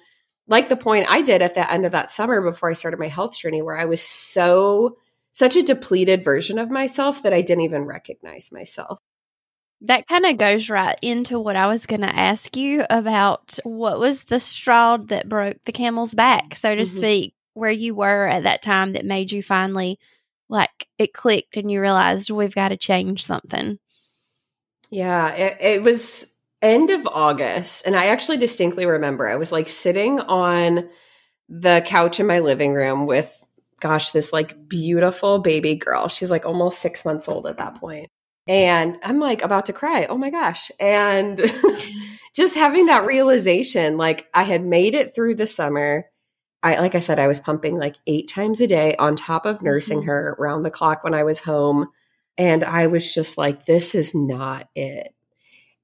like 0.49 0.69
the 0.69 0.77
point 0.77 1.07
I 1.09 1.23
did 1.23 1.43
at 1.43 1.55
the 1.55 1.71
end 1.71 1.85
of 1.87 1.93
that 1.93 2.11
summer 2.11 2.41
before 2.41 2.71
I 2.71 2.73
started 2.73 2.99
my 2.99 3.09
health 3.09 3.39
journey, 3.39 3.63
where 3.63 3.79
I 3.79 3.85
was 3.85 4.03
so 4.03 4.97
such 5.33 5.55
a 5.55 5.63
depleted 5.63 6.25
version 6.25 6.59
of 6.59 6.71
myself 6.71 7.23
that 7.23 7.33
I 7.33 7.43
didn't 7.43 7.65
even 7.65 7.85
recognize 7.85 8.51
myself. 8.51 8.99
That 9.83 10.09
kind 10.09 10.27
of 10.27 10.39
goes 10.39 10.69
right 10.69 10.99
into 11.03 11.39
what 11.39 11.55
I 11.55 11.67
was 11.67 11.87
going 11.87 12.01
to 12.01 12.09
ask 12.09 12.57
you 12.57 12.85
about 12.91 13.61
what 13.63 14.01
was 14.01 14.25
the 14.25 14.41
straw 14.41 14.97
that 14.97 15.29
broke 15.29 15.63
the 15.65 15.73
camel's 15.73 16.15
back, 16.15 16.57
so 16.57 16.75
to 16.75 16.83
mm-hmm. 16.83 16.97
speak, 16.97 17.35
where 17.55 17.71
you 17.71 17.95
were 17.95 18.27
at 18.27 18.43
that 18.43 18.63
time 18.63 18.95
that 18.95 19.05
made 19.05 19.31
you 19.31 19.43
finally 19.43 19.99
like 20.49 20.89
it 20.99 21.13
clicked 21.13 21.57
and 21.57 21.71
you 21.71 21.81
realized 21.81 22.31
we've 22.31 22.55
got 22.55 22.71
to 22.71 22.77
change 22.77 23.25
something. 23.25 23.79
Yeah, 24.91 25.33
it, 25.35 25.59
it 25.61 25.83
was 25.83 26.35
end 26.63 26.91
of 26.91 27.07
August. 27.07 27.87
And 27.87 27.97
I 27.97 28.07
actually 28.07 28.39
distinctly 28.39 28.87
remember 28.87 29.29
I 29.29 29.37
was 29.37 29.53
like 29.53 29.69
sitting 29.69 30.21
on 30.21 30.89
the 31.49 31.83
couch 31.87 32.21
in 32.21 32.27
my 32.27 32.41
living 32.41 32.75
room 32.75 33.07
with 33.07 33.35
gosh, 33.81 34.11
this 34.11 34.33
like 34.33 34.69
beautiful 34.69 35.39
baby 35.39 35.75
girl. 35.75 36.09
She's 36.09 36.31
like 36.31 36.47
almost 36.47 36.81
six 36.81 37.05
months 37.05 37.29
old 37.29 37.47
at 37.47 37.59
that 37.59 37.77
point. 37.77 38.09
And 38.47 38.97
I'm 39.03 39.21
like 39.21 39.43
about 39.43 39.67
to 39.67 39.73
cry. 39.73 40.07
Oh 40.07 40.17
my 40.17 40.31
gosh. 40.31 40.71
And 40.81 41.41
just 42.35 42.55
having 42.55 42.87
that 42.87 43.07
realization, 43.07 43.97
like 43.97 44.29
I 44.35 44.43
had 44.43 44.65
made 44.65 44.95
it 44.95 45.15
through 45.15 45.37
the 45.37 45.47
summer. 45.47 46.07
I, 46.63 46.81
like 46.81 46.95
I 46.95 47.01
said, 47.01 47.21
I 47.21 47.29
was 47.29 47.39
pumping 47.39 47.79
like 47.79 47.97
eight 48.07 48.29
times 48.29 48.61
a 48.61 48.67
day 48.67 48.97
on 48.97 49.15
top 49.15 49.47
of 49.47 49.63
nursing 49.63 50.01
mm-hmm. 50.01 50.09
her 50.09 50.37
around 50.39 50.63
the 50.63 50.71
clock 50.71 51.05
when 51.05 51.15
I 51.15 51.23
was 51.23 51.39
home. 51.39 51.89
And 52.37 52.65
I 52.65 52.87
was 52.87 53.13
just 53.15 53.37
like, 53.37 53.67
this 53.67 53.95
is 53.95 54.15
not 54.15 54.69
it. 54.75 55.15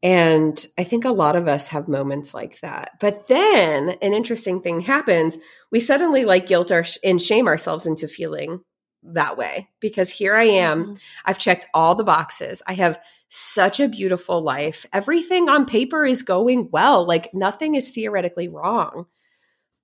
And 0.04 0.66
I 0.76 0.84
think 0.84 1.06
a 1.06 1.11
lot 1.11 1.34
of 1.34 1.49
us 1.49 1.68
have 1.68 1.88
moments 1.88 2.34
like 2.34 2.61
that. 2.61 2.90
But 3.00 3.26
then 3.26 3.96
an 4.02 4.12
interesting 4.12 4.61
thing 4.61 4.80
happens. 4.80 5.38
We 5.73 5.80
suddenly 5.80 6.26
like 6.26 6.46
guilt 6.46 6.70
our, 6.70 6.84
and 7.02 7.20
shame 7.20 7.49
ourselves 7.49 7.87
into 7.87 8.06
feeling 8.06 8.61
that 9.02 9.38
way 9.38 9.70
because 9.80 10.11
here 10.11 10.37
I 10.37 10.44
am. 10.44 10.84
Mm-hmm. 10.84 10.94
I've 11.25 11.38
checked 11.38 11.66
all 11.73 11.94
the 11.94 12.04
boxes. 12.04 12.62
I 12.66 12.75
have 12.75 13.00
such 13.28 13.80
a 13.80 13.88
beautiful 13.88 14.42
life. 14.42 14.84
Everything 14.92 15.49
on 15.49 15.64
paper 15.64 16.04
is 16.04 16.23
going 16.23 16.68
well. 16.70 17.06
Like 17.06 17.32
nothing 17.32 17.75
is 17.75 17.88
theoretically 17.88 18.49
wrong. 18.49 19.06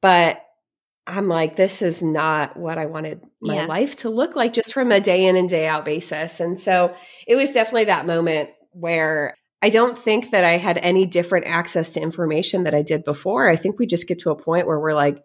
But 0.02 0.42
I'm 1.06 1.28
like, 1.28 1.56
this 1.56 1.80
is 1.80 2.02
not 2.02 2.58
what 2.58 2.76
I 2.76 2.86
wanted 2.86 3.22
my 3.40 3.56
yeah. 3.56 3.66
life 3.66 3.96
to 3.96 4.10
look 4.10 4.36
like 4.36 4.52
just 4.52 4.74
from 4.74 4.92
a 4.92 5.00
day 5.00 5.26
in 5.26 5.36
and 5.36 5.48
day 5.48 5.66
out 5.66 5.86
basis. 5.86 6.40
And 6.40 6.60
so 6.60 6.94
it 7.26 7.36
was 7.36 7.52
definitely 7.52 7.84
that 7.84 8.06
moment 8.06 8.50
where 8.72 9.34
I 9.62 9.69
don't 9.69 9.97
think 9.97 10.31
that 10.31 10.45
I 10.45 10.57
had 10.57 10.79
any 10.79 11.07
different 11.07 11.47
access 11.47 11.93
to 11.93 12.00
information 12.00 12.64
that 12.64 12.75
I 12.75 12.83
did 12.83 13.05
before. 13.05 13.49
I 13.49 13.57
think 13.57 13.79
we 13.79 13.87
just 13.87 14.09
get 14.09 14.21
to 14.21 14.31
a 14.31 14.37
point 14.37 14.67
where 14.67 14.81
we're 14.81 14.95
like, 14.95 15.23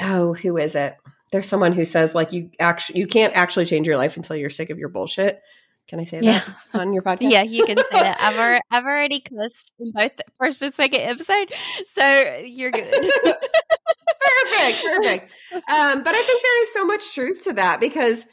oh, 0.00 0.34
who 0.34 0.56
is 0.56 0.74
it? 0.74 0.96
There's 1.30 1.48
someone 1.48 1.72
who 1.72 1.84
says 1.84 2.14
like 2.14 2.32
you 2.32 2.50
actually 2.58 2.98
you 2.98 3.06
can't 3.06 3.34
actually 3.36 3.66
change 3.66 3.86
your 3.86 3.96
life 3.96 4.16
until 4.16 4.34
you're 4.34 4.50
sick 4.50 4.70
of 4.70 4.78
your 4.78 4.88
bullshit. 4.88 5.40
Can 5.86 5.98
I 5.98 6.04
say 6.04 6.20
yeah. 6.22 6.42
that 6.72 6.80
on 6.80 6.92
your 6.92 7.02
podcast? 7.06 7.30
Yeah, 7.30 7.42
you 7.42 7.64
can 7.64 7.76
say 7.76 7.84
that. 7.92 8.20
I've 8.20 8.38
already, 8.38 8.62
I've 8.70 8.84
already 8.84 9.20
cussed 9.20 9.72
in 9.78 9.92
both 9.92 10.16
the 10.16 10.24
first 10.38 10.62
and 10.62 10.72
second 10.72 11.00
episode, 11.00 11.52
so 11.86 12.42
you're 12.44 12.70
good. 12.70 12.90
perfect, 13.20 14.84
perfect. 14.84 15.32
Um, 15.52 16.02
but 16.02 16.14
I 16.14 16.22
think 16.22 16.42
there 16.42 16.62
is 16.62 16.72
so 16.72 16.84
much 16.84 17.12
truth 17.12 17.44
to 17.44 17.52
that 17.54 17.80
because 17.80 18.26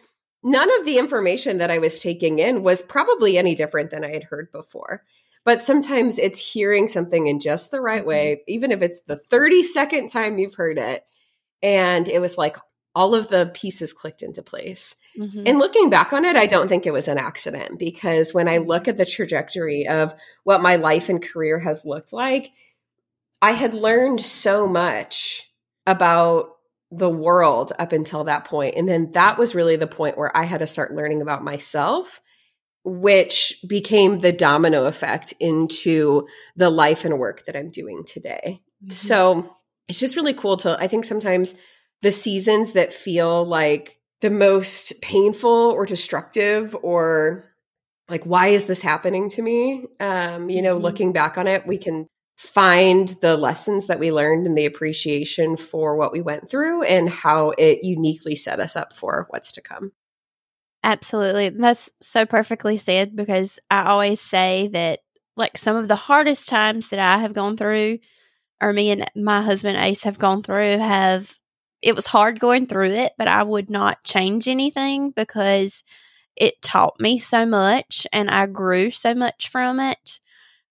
none 0.44 0.70
of 0.80 0.86
the 0.86 1.00
information 1.00 1.58
that 1.58 1.72
I 1.72 1.80
was 1.80 2.00
taking 2.00 2.38
in 2.38 2.62
was 2.62 2.84
probably 2.84 3.38
any 3.38 3.56
different 3.56 3.90
than 3.90 4.04
I 4.04 4.12
had 4.12 4.26
heard 4.26 4.52
before. 4.52 5.04
But 5.48 5.62
sometimes 5.62 6.20
it's 6.20 6.42
hearing 6.42 6.90
something 6.90 7.28
in 7.28 7.40
just 7.40 7.72
the 7.72 7.80
right 7.80 8.06
way, 8.06 8.34
mm-hmm. 8.34 8.54
even 8.54 8.70
if 8.74 8.82
it's 8.82 9.04
the 9.04 9.16
32nd 9.16 10.12
time 10.12 10.38
you've 10.38 10.56
heard 10.56 10.78
it. 10.78 11.06
And 11.64 12.06
it 12.10 12.20
was 12.20 12.38
like 12.38 12.58
all 12.94 13.16
of 13.16 13.30
the 13.30 13.50
pieces 13.54 13.94
clicked 13.94 14.22
into 14.22 14.44
place. 14.44 14.98
Mm-hmm. 15.18 15.44
And 15.46 15.58
looking 15.58 15.90
back 15.90 16.12
on 16.12 16.26
it, 16.26 16.36
I 16.36 16.48
don't 16.48 16.68
think 16.68 16.86
it 16.86 16.92
was 16.92 17.08
an 17.08 17.18
accident 17.18 17.80
because 17.80 18.34
when 18.34 18.50
I 18.50 18.58
look 18.58 18.90
at 18.90 18.98
the 18.98 19.06
trajectory 19.06 19.88
of 19.88 20.14
what 20.44 20.62
my 20.62 20.76
life 20.76 21.08
and 21.08 21.24
career 21.24 21.60
has 21.60 21.86
looked 21.86 22.12
like, 22.12 22.52
I 23.42 23.52
had 23.52 23.74
learned 23.74 24.20
so 24.20 24.68
much 24.68 25.50
about 25.86 26.58
the 26.92 27.10
world 27.10 27.72
up 27.80 27.94
until 27.94 28.26
that 28.26 28.44
point. 28.44 28.76
And 28.76 28.86
then 28.86 29.14
that 29.14 29.38
was 29.38 29.56
really 29.56 29.78
the 29.78 29.88
point 29.88 30.18
where 30.18 30.36
I 30.36 30.44
had 30.44 30.60
to 30.60 30.68
start 30.68 30.94
learning 30.94 31.22
about 31.22 31.42
myself 31.42 32.20
which 32.88 33.60
became 33.68 34.20
the 34.20 34.32
domino 34.32 34.86
effect 34.86 35.34
into 35.42 36.26
the 36.56 36.70
life 36.70 37.04
and 37.04 37.20
work 37.20 37.46
that 37.46 37.56
I'm 37.56 37.70
doing 37.70 38.04
today. 38.06 38.62
Mm-hmm. 38.82 38.92
So 38.92 39.58
it's 39.90 40.00
just 40.00 40.16
really 40.16 40.34
cool 40.34 40.56
to, 40.58 40.78
I 40.80 40.88
think 40.88 41.04
sometimes 41.04 41.56
the 42.02 42.14
seasons 42.14 42.72
that 42.72 42.94
feel 42.94 43.46
like 43.46 43.98
the 44.22 44.30
most 44.30 45.02
painful 45.02 45.50
or 45.50 45.86
destructive 45.86 46.78
or 46.82 47.52
like, 48.08 48.24
why 48.24 48.48
is 48.48 48.66
this 48.66 48.82
happening 48.82 49.30
to 49.32 49.42
me? 49.42 49.86
Um, 50.00 50.50
you 50.50 50.62
know, 50.62 50.76
mm-hmm. 50.76 50.84
looking 50.84 51.12
back 51.12 51.38
on 51.38 51.46
it, 51.46 51.68
we 51.68 51.78
can 51.78 52.08
find 52.38 53.10
the 53.20 53.36
lessons 53.36 53.88
that 53.88 54.00
we 54.00 54.14
learned 54.14 54.48
and 54.48 54.58
the 54.58 54.66
appreciation 54.66 55.58
for 55.58 55.98
what 55.98 56.14
we 56.14 56.22
went 56.22 56.50
through 56.50 56.84
and 56.84 57.10
how 57.10 57.52
it 57.58 57.84
uniquely 57.84 58.36
set 58.36 58.62
us 58.62 58.78
up 58.78 58.94
for 58.94 59.26
what's 59.30 59.52
to 59.52 59.62
come. 59.62 59.92
Absolutely. 60.88 61.50
That's 61.50 61.92
so 62.02 62.26
perfectly 62.26 62.78
said 62.78 63.14
because 63.14 63.60
I 63.70 63.84
always 63.84 64.22
say 64.22 64.70
that, 64.72 65.02
like, 65.36 65.58
some 65.58 65.76
of 65.76 65.90
the 65.90 65.98
hardest 65.98 66.48
times 66.48 66.90
that 66.90 67.00
I 67.00 67.18
have 67.18 67.34
gone 67.34 67.58
through, 67.58 68.00
or 68.62 68.74
me 68.74 68.92
and 68.92 69.12
my 69.16 69.42
husband 69.42 69.78
Ace 69.78 70.04
have 70.04 70.20
gone 70.20 70.44
through, 70.44 70.78
have 70.80 71.38
it 71.82 71.96
was 71.96 72.08
hard 72.08 72.40
going 72.40 72.68
through 72.68 72.92
it, 72.92 73.14
but 73.18 73.28
I 73.28 73.44
would 73.44 73.70
not 73.70 74.04
change 74.06 74.48
anything 74.48 75.12
because 75.12 75.84
it 76.38 76.62
taught 76.62 77.00
me 77.00 77.20
so 77.20 77.46
much 77.46 78.08
and 78.14 78.30
I 78.30 78.48
grew 78.48 78.90
so 78.92 79.16
much 79.16 79.50
from 79.50 79.80
it. 79.82 80.20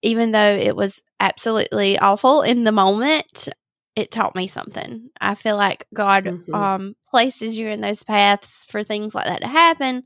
Even 0.03 0.33
though 0.33 0.53
it 0.57 0.77
was 0.77 1.03
absolutely 1.21 1.99
awful 1.99 2.43
in 2.43 2.65
the 2.65 2.73
moment, 2.73 3.49
it 3.97 4.11
taught 4.11 4.37
me 4.37 4.47
something. 4.47 5.09
I 5.21 5.35
feel 5.35 5.57
like 5.57 5.87
God 5.93 6.25
mm-hmm. 6.25 6.55
um, 6.55 6.97
places 7.09 7.57
you 7.57 7.69
in 7.69 7.81
those 7.81 8.03
paths 8.03 8.67
for 8.69 8.83
things 8.83 9.15
like 9.15 9.27
that 9.27 9.41
to 9.41 9.49
happen. 9.49 10.05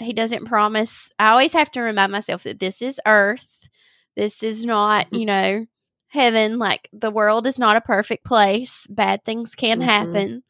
He 0.00 0.12
doesn't 0.12 0.46
promise. 0.46 1.10
I 1.18 1.30
always 1.30 1.52
have 1.52 1.70
to 1.72 1.80
remind 1.80 2.12
myself 2.12 2.42
that 2.42 2.58
this 2.58 2.82
is 2.82 3.00
earth. 3.06 3.68
This 4.16 4.42
is 4.42 4.64
not, 4.64 5.06
mm-hmm. 5.06 5.16
you 5.16 5.26
know, 5.26 5.66
heaven. 6.08 6.58
Like 6.58 6.88
the 6.92 7.12
world 7.12 7.46
is 7.46 7.58
not 7.58 7.76
a 7.76 7.80
perfect 7.80 8.24
place. 8.24 8.86
Bad 8.90 9.24
things 9.24 9.54
can 9.54 9.78
mm-hmm. 9.78 9.88
happen, 9.88 10.42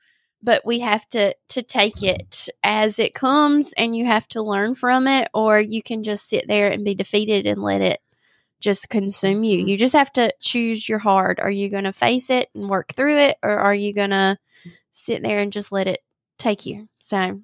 but 0.43 0.65
we 0.65 0.81
have 0.81 1.07
to 1.11 1.35
to 1.51 1.63
take 1.63 2.03
it 2.03 2.49
as 2.65 2.99
it 2.99 3.13
comes, 3.13 3.75
and 3.77 3.95
you 3.95 4.07
have 4.07 4.27
to 4.29 4.43
learn 4.43 4.75
from 4.75 5.07
it, 5.07 5.29
or 5.35 5.61
you 5.61 5.83
can 5.83 6.03
just 6.03 6.29
sit 6.29 6.49
there 6.49 6.71
and 6.71 6.85
be 6.85 6.95
defeated 6.95 7.47
and 7.47 7.63
let 7.63 7.83
it 7.83 7.99
just 8.61 8.89
consume 8.89 9.45
you. 9.45 9.59
Mm-hmm. 9.59 9.69
You 9.69 9.79
just 9.79 9.95
have 9.95 10.13
to 10.15 10.33
choose 10.41 10.89
your 10.89 10.99
heart. 10.99 11.41
Are 11.41 11.51
you 11.51 11.69
going 11.69 11.85
to 11.85 11.93
face 11.93 12.31
it 12.31 12.49
and 12.55 12.69
work 12.69 12.93
through 12.93 13.19
it, 13.19 13.37
or 13.43 13.51
are 13.51 13.75
you 13.75 13.93
going 13.93 14.11
to 14.11 14.39
sit 14.91 15.23
there 15.23 15.41
and 15.41 15.53
just 15.53 15.73
let 15.73 15.87
it 15.87 16.01
take 16.39 16.67
you? 16.67 16.89
So, 16.99 17.41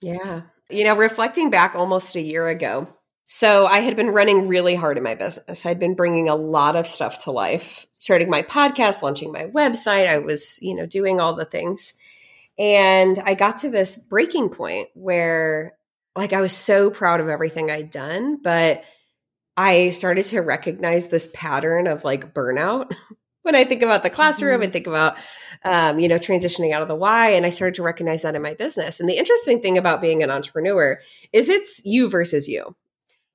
yeah. 0.00 0.42
You 0.68 0.84
know, 0.84 0.96
reflecting 0.96 1.50
back 1.50 1.74
almost 1.74 2.16
a 2.16 2.20
year 2.20 2.48
ago, 2.48 2.86
so 3.26 3.66
I 3.66 3.78
had 3.80 3.94
been 3.94 4.10
running 4.10 4.48
really 4.48 4.74
hard 4.74 4.96
in 4.96 5.04
my 5.04 5.14
business. 5.14 5.64
I'd 5.64 5.78
been 5.78 5.94
bringing 5.94 6.28
a 6.28 6.34
lot 6.34 6.74
of 6.74 6.86
stuff 6.88 7.24
to 7.24 7.30
life, 7.30 7.86
starting 7.98 8.28
my 8.28 8.42
podcast, 8.42 9.02
launching 9.02 9.30
my 9.30 9.44
website. 9.44 10.08
I 10.08 10.18
was, 10.18 10.58
you 10.62 10.74
know, 10.74 10.84
doing 10.84 11.20
all 11.20 11.34
the 11.34 11.44
things. 11.44 11.94
And 12.58 13.18
I 13.20 13.34
got 13.34 13.58
to 13.58 13.70
this 13.70 13.96
breaking 13.96 14.48
point 14.48 14.88
where, 14.94 15.76
like, 16.16 16.32
I 16.32 16.40
was 16.40 16.52
so 16.52 16.90
proud 16.90 17.20
of 17.20 17.28
everything 17.28 17.70
I'd 17.70 17.90
done, 17.90 18.40
but 18.42 18.82
I 19.60 19.90
started 19.90 20.24
to 20.26 20.40
recognize 20.40 21.08
this 21.08 21.28
pattern 21.34 21.86
of 21.86 22.02
like 22.02 22.32
burnout 22.32 22.94
when 23.42 23.54
I 23.54 23.64
think 23.64 23.82
about 23.82 24.02
the 24.02 24.08
classroom 24.08 24.54
mm-hmm. 24.54 24.62
and 24.62 24.72
think 24.72 24.86
about, 24.86 25.18
um, 25.64 25.98
you 25.98 26.08
know, 26.08 26.16
transitioning 26.16 26.72
out 26.72 26.80
of 26.80 26.88
the 26.88 26.94
Y. 26.94 27.28
And 27.32 27.44
I 27.44 27.50
started 27.50 27.74
to 27.74 27.82
recognize 27.82 28.22
that 28.22 28.34
in 28.34 28.40
my 28.40 28.54
business. 28.54 29.00
And 29.00 29.08
the 29.08 29.18
interesting 29.18 29.60
thing 29.60 29.76
about 29.76 30.00
being 30.00 30.22
an 30.22 30.30
entrepreneur 30.30 30.98
is 31.34 31.50
it's 31.50 31.82
you 31.84 32.08
versus 32.08 32.48
you. 32.48 32.74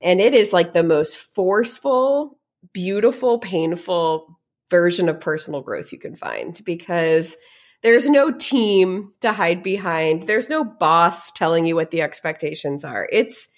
And 0.00 0.20
it 0.20 0.34
is 0.34 0.52
like 0.52 0.72
the 0.72 0.82
most 0.82 1.16
forceful, 1.16 2.40
beautiful, 2.72 3.38
painful 3.38 4.40
version 4.68 5.08
of 5.08 5.20
personal 5.20 5.60
growth 5.60 5.92
you 5.92 5.98
can 6.00 6.16
find 6.16 6.60
because 6.64 7.36
there's 7.84 8.10
no 8.10 8.32
team 8.32 9.12
to 9.20 9.30
hide 9.30 9.62
behind. 9.62 10.22
There's 10.22 10.50
no 10.50 10.64
boss 10.64 11.30
telling 11.30 11.66
you 11.66 11.76
what 11.76 11.92
the 11.92 12.02
expectations 12.02 12.84
are. 12.84 13.08
It's 13.12 13.48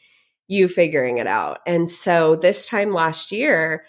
you 0.48 0.66
figuring 0.66 1.18
it 1.18 1.26
out. 1.26 1.60
And 1.66 1.88
so 1.88 2.34
this 2.34 2.66
time 2.66 2.90
last 2.90 3.30
year, 3.30 3.84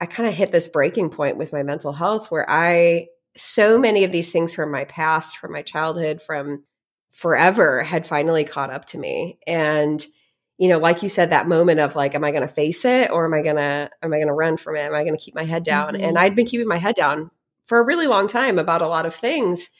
I 0.00 0.06
kind 0.06 0.28
of 0.28 0.34
hit 0.34 0.50
this 0.50 0.68
breaking 0.68 1.10
point 1.10 1.36
with 1.36 1.52
my 1.52 1.62
mental 1.62 1.92
health 1.92 2.30
where 2.30 2.48
I, 2.48 3.08
so 3.36 3.78
many 3.78 4.04
of 4.04 4.12
these 4.12 4.30
things 4.30 4.54
from 4.54 4.72
my 4.72 4.84
past, 4.84 5.36
from 5.36 5.52
my 5.52 5.62
childhood, 5.62 6.22
from 6.22 6.64
forever 7.10 7.82
had 7.82 8.06
finally 8.06 8.44
caught 8.44 8.70
up 8.72 8.86
to 8.86 8.98
me. 8.98 9.38
And, 9.46 10.04
you 10.56 10.68
know, 10.68 10.78
like 10.78 11.02
you 11.02 11.08
said, 11.08 11.30
that 11.30 11.48
moment 11.48 11.80
of 11.80 11.94
like, 11.94 12.14
am 12.14 12.24
I 12.24 12.30
going 12.30 12.46
to 12.46 12.52
face 12.52 12.84
it 12.84 13.10
or 13.10 13.26
am 13.26 13.34
I 13.34 13.42
going 13.42 13.56
to, 13.56 13.90
am 14.02 14.12
I 14.12 14.16
going 14.16 14.28
to 14.28 14.32
run 14.32 14.56
from 14.56 14.76
it? 14.76 14.80
Am 14.80 14.94
I 14.94 15.04
going 15.04 15.16
to 15.16 15.22
keep 15.22 15.34
my 15.34 15.44
head 15.44 15.62
down? 15.62 15.94
Mm-hmm. 15.94 16.04
And 16.04 16.18
I'd 16.18 16.34
been 16.34 16.46
keeping 16.46 16.68
my 16.68 16.78
head 16.78 16.94
down 16.94 17.30
for 17.66 17.78
a 17.78 17.84
really 17.84 18.06
long 18.06 18.28
time 18.28 18.58
about 18.58 18.82
a 18.82 18.88
lot 18.88 19.04
of 19.04 19.14
things. 19.14 19.70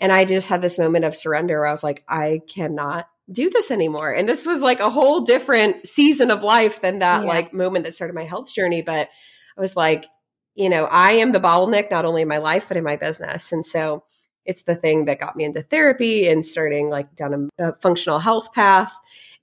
And 0.00 0.12
I 0.12 0.24
just 0.24 0.48
had 0.48 0.62
this 0.62 0.78
moment 0.78 1.04
of 1.04 1.14
surrender 1.14 1.60
where 1.60 1.68
I 1.68 1.72
was 1.72 1.84
like, 1.84 2.04
I 2.08 2.40
cannot 2.48 3.08
do 3.30 3.50
this 3.50 3.70
anymore. 3.70 4.12
And 4.12 4.28
this 4.28 4.46
was 4.46 4.60
like 4.60 4.80
a 4.80 4.90
whole 4.90 5.20
different 5.20 5.86
season 5.86 6.30
of 6.30 6.42
life 6.42 6.80
than 6.80 7.00
that 7.00 7.22
yeah. 7.22 7.28
like 7.28 7.52
moment 7.52 7.84
that 7.84 7.94
started 7.94 8.14
my 8.14 8.24
health 8.24 8.52
journey. 8.52 8.82
But 8.82 9.08
I 9.56 9.60
was 9.60 9.76
like, 9.76 10.06
you 10.54 10.68
know, 10.68 10.84
I 10.86 11.12
am 11.12 11.32
the 11.32 11.40
bottleneck 11.40 11.90
not 11.90 12.04
only 12.04 12.22
in 12.22 12.28
my 12.28 12.38
life, 12.38 12.68
but 12.68 12.76
in 12.76 12.84
my 12.84 12.96
business. 12.96 13.52
And 13.52 13.64
so 13.64 14.04
it's 14.44 14.62
the 14.62 14.74
thing 14.74 15.04
that 15.04 15.20
got 15.20 15.36
me 15.36 15.44
into 15.44 15.62
therapy 15.62 16.26
and 16.26 16.44
starting 16.44 16.88
like 16.88 17.14
down 17.14 17.50
a, 17.58 17.68
a 17.68 17.74
functional 17.74 18.18
health 18.18 18.52
path. 18.54 18.96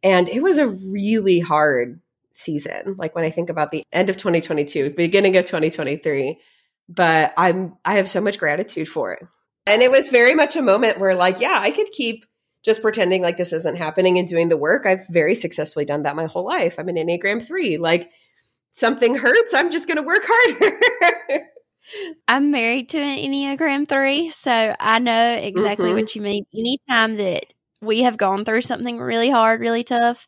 And 0.04 0.28
it 0.28 0.42
was 0.42 0.58
a 0.58 0.68
really 0.68 1.40
hard 1.40 2.02
season. 2.34 2.96
Like 2.98 3.16
when 3.16 3.24
I 3.24 3.30
think 3.30 3.50
about 3.50 3.72
the 3.72 3.84
end 3.94 4.10
of 4.10 4.18
2022, 4.18 4.92
beginning 4.92 5.38
of 5.38 5.46
2023, 5.46 6.40
but 6.90 7.34
I'm, 7.38 7.78
I 7.86 7.96
have 7.96 8.10
so 8.10 8.20
much 8.20 8.40
gratitude 8.40 8.88
for 8.88 9.14
it. 9.14 9.24
And 9.68 9.82
it 9.82 9.92
was 9.92 10.10
very 10.10 10.36
much 10.36 10.56
a 10.56 10.62
moment 10.62 11.00
where 11.00 11.16
like, 11.16 11.40
yeah, 11.40 11.58
I 11.60 11.72
could 11.72 11.92
keep 11.92 12.26
just 12.66 12.82
pretending 12.82 13.22
like 13.22 13.38
this 13.38 13.54
isn't 13.54 13.78
happening 13.78 14.18
and 14.18 14.28
doing 14.28 14.50
the 14.50 14.58
work. 14.58 14.88
I've 14.88 15.08
very 15.08 15.36
successfully 15.36 15.86
done 15.86 16.02
that 16.04 16.16
my 16.16 16.26
whole 16.26 16.44
life. 16.44 16.80
I'm 16.80 16.90
an 16.90 16.96
Enneagram 16.96 17.46
3. 17.46 17.78
Like 17.78 18.10
something 18.72 19.16
hurts, 19.16 19.54
I'm 19.54 19.72
just 19.72 19.88
going 19.88 19.98
to 19.98 20.04
work 20.04 20.24
harder. 20.26 21.46
I'm 22.28 22.50
married 22.50 22.90
to 22.90 22.98
an 22.98 23.20
Enneagram 23.20 23.88
3, 23.88 24.32
so 24.32 24.76
I 24.80 24.98
know 24.98 25.34
exactly 25.34 25.90
mm-hmm. 25.90 25.96
what 25.96 26.16
you 26.16 26.22
mean. 26.24 26.46
Anytime 26.52 27.18
that 27.18 27.46
we 27.80 28.02
have 28.02 28.18
gone 28.18 28.44
through 28.44 28.62
something 28.62 28.98
really 28.98 29.30
hard, 29.30 29.62
really 29.62 29.84
tough, 29.84 30.26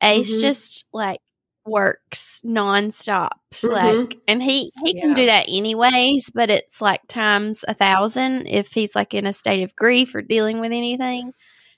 Ace 0.00 0.30
mm-hmm. 0.30 0.40
just 0.40 0.84
like 0.92 1.18
works 1.66 2.42
nonstop. 2.46 3.30
Mm-hmm. 3.54 3.68
Like 3.68 4.18
and 4.28 4.40
he 4.40 4.70
he 4.84 4.94
yeah. 4.94 5.02
can 5.02 5.14
do 5.14 5.26
that 5.26 5.46
anyways, 5.48 6.30
but 6.32 6.50
it's 6.50 6.80
like 6.80 7.00
times 7.08 7.64
a 7.66 7.74
thousand 7.74 8.46
if 8.46 8.72
he's 8.72 8.94
like 8.94 9.14
in 9.14 9.26
a 9.26 9.32
state 9.32 9.64
of 9.64 9.74
grief 9.74 10.14
or 10.14 10.22
dealing 10.22 10.60
with 10.60 10.70
anything. 10.70 11.32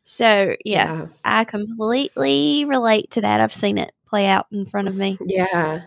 So 0.04 0.56
yeah, 0.64 1.00
yeah. 1.00 1.06
I 1.24 1.44
completely 1.44 2.64
relate 2.66 3.10
to 3.12 3.22
that. 3.22 3.40
I've 3.40 3.54
seen 3.54 3.78
it 3.78 3.92
play 4.06 4.26
out 4.26 4.46
in 4.52 4.64
front 4.66 4.88
of 4.88 4.96
me. 4.96 5.18
Yeah. 5.20 5.82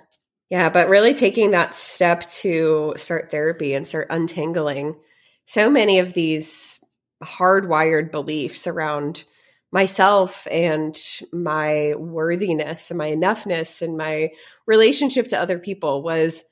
Yeah, 0.50 0.70
but 0.70 0.88
really 0.88 1.14
taking 1.14 1.52
that 1.52 1.76
step 1.76 2.30
to 2.30 2.94
start 2.96 3.30
therapy 3.32 3.74
and 3.74 3.88
start 3.88 4.08
untangling 4.10 4.96
so 5.46 5.70
many 5.70 6.00
of 6.00 6.14
these 6.14 6.84
hardwired 7.24 8.12
beliefs 8.12 8.68
around 8.68 9.24
myself 9.72 10.48
and 10.50 10.98
my 11.34 11.94
worthiness 11.98 12.92
and 12.92 12.98
my 12.98 13.12
enoughness 13.12 13.82
and 13.82 13.98
my 13.98 14.30
relationship 14.66 15.28
to 15.30 15.40
other 15.40 15.60
people 15.60 16.02
was 16.04 16.44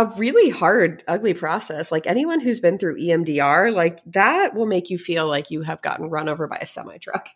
a 0.00 0.14
really 0.16 0.48
hard, 0.48 1.04
ugly 1.06 1.34
process. 1.34 1.92
Like 1.92 2.06
anyone 2.06 2.40
who's 2.40 2.58
been 2.58 2.78
through 2.78 2.98
EMDR, 2.98 3.72
like 3.72 4.00
that 4.06 4.54
will 4.54 4.66
make 4.66 4.88
you 4.88 4.96
feel 4.96 5.28
like 5.28 5.50
you 5.50 5.60
have 5.62 5.82
gotten 5.82 6.08
run 6.08 6.28
over 6.28 6.48
by 6.48 6.56
a 6.56 6.66
semi 6.66 6.96
truck. 6.96 7.28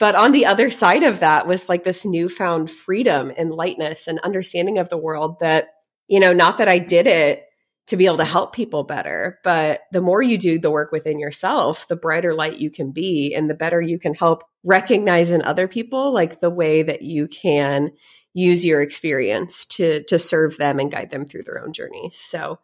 But 0.00 0.16
on 0.16 0.32
the 0.32 0.46
other 0.46 0.70
side 0.70 1.04
of 1.04 1.20
that 1.20 1.46
was 1.46 1.68
like 1.68 1.84
this 1.84 2.04
newfound 2.04 2.70
freedom 2.70 3.30
and 3.36 3.52
lightness 3.52 4.08
and 4.08 4.18
understanding 4.20 4.78
of 4.78 4.88
the 4.88 4.98
world 4.98 5.36
that, 5.40 5.68
you 6.08 6.18
know, 6.18 6.32
not 6.32 6.58
that 6.58 6.68
I 6.68 6.78
did 6.78 7.06
it 7.06 7.44
to 7.86 7.96
be 7.96 8.06
able 8.06 8.16
to 8.16 8.24
help 8.24 8.54
people 8.54 8.82
better, 8.82 9.38
but 9.44 9.82
the 9.92 10.00
more 10.00 10.22
you 10.22 10.38
do 10.38 10.58
the 10.58 10.70
work 10.70 10.90
within 10.90 11.20
yourself, 11.20 11.86
the 11.86 11.96
brighter 11.96 12.34
light 12.34 12.58
you 12.58 12.70
can 12.70 12.92
be 12.92 13.34
and 13.34 13.48
the 13.48 13.54
better 13.54 13.80
you 13.80 13.98
can 13.98 14.14
help 14.14 14.42
recognize 14.64 15.30
in 15.30 15.42
other 15.42 15.68
people 15.68 16.12
like 16.12 16.40
the 16.40 16.50
way 16.50 16.82
that 16.82 17.02
you 17.02 17.28
can 17.28 17.90
use 18.32 18.64
your 18.64 18.80
experience 18.82 19.64
to 19.66 20.02
to 20.04 20.18
serve 20.18 20.56
them 20.56 20.78
and 20.78 20.90
guide 20.90 21.10
them 21.10 21.26
through 21.26 21.42
their 21.42 21.62
own 21.62 21.72
journeys. 21.72 22.16
So, 22.16 22.58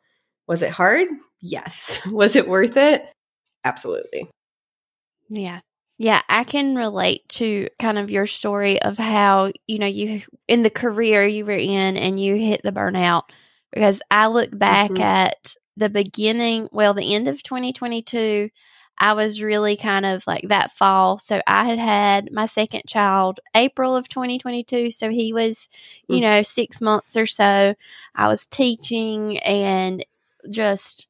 was 0.47 0.63
it 0.63 0.71
hard? 0.71 1.09
Yes. 1.41 2.01
Was 2.11 2.35
it 2.35 2.49
worth 2.49 2.77
it? 2.77 3.09
Absolutely. 3.65 4.29
Yeah. 5.29 5.61
Yeah, 5.99 6.21
I 6.29 6.45
can 6.45 6.77
relate 6.77 7.27
to 7.31 7.69
kind 7.79 7.97
of 7.97 8.11
your 8.11 8.27
story 8.27 8.81
of 8.83 8.99
how, 8.99 9.53
you 9.67 9.79
know, 9.79 9.87
you 9.87 10.21
in 10.47 10.63
the 10.63 10.71
career 10.71 11.27
you 11.27 11.47
were 11.47 11.53
in 11.53 11.97
and 11.97 12.21
you 12.21 12.35
hit 12.35 12.61
the 12.63 12.73
burnout 12.73 13.23
because 13.73 14.03
I 14.11 14.27
look 14.27 14.57
back 14.57 14.91
mm-hmm. 14.91 15.03
at 15.03 15.55
the 15.77 15.89
beginning, 15.89 16.69
well, 16.71 16.93
the 16.93 17.15
end 17.15 17.29
of 17.29 17.43
2022 17.43 18.51
I 18.99 19.13
was 19.13 19.43
really 19.43 19.77
kind 19.77 20.07
of 20.07 20.27
like 20.27 20.49
that 20.49 20.73
fall. 20.73 21.19
So 21.19 21.41
I 21.47 21.65
had 21.65 21.79
had 21.79 22.33
my 22.33 22.47
second 22.47 22.83
child 22.87 23.41
April 23.55 23.95
of 23.95 24.09
2022. 24.09 24.91
So 24.91 25.11
he 25.11 25.33
was, 25.33 25.69
you 26.09 26.19
mm. 26.19 26.23
know, 26.23 26.43
six 26.43 26.81
months 26.81 27.17
or 27.17 27.27
so. 27.27 27.75
I 28.15 28.29
was 28.29 28.47
teaching 28.47 29.39
and 29.39 30.05
just 30.51 31.09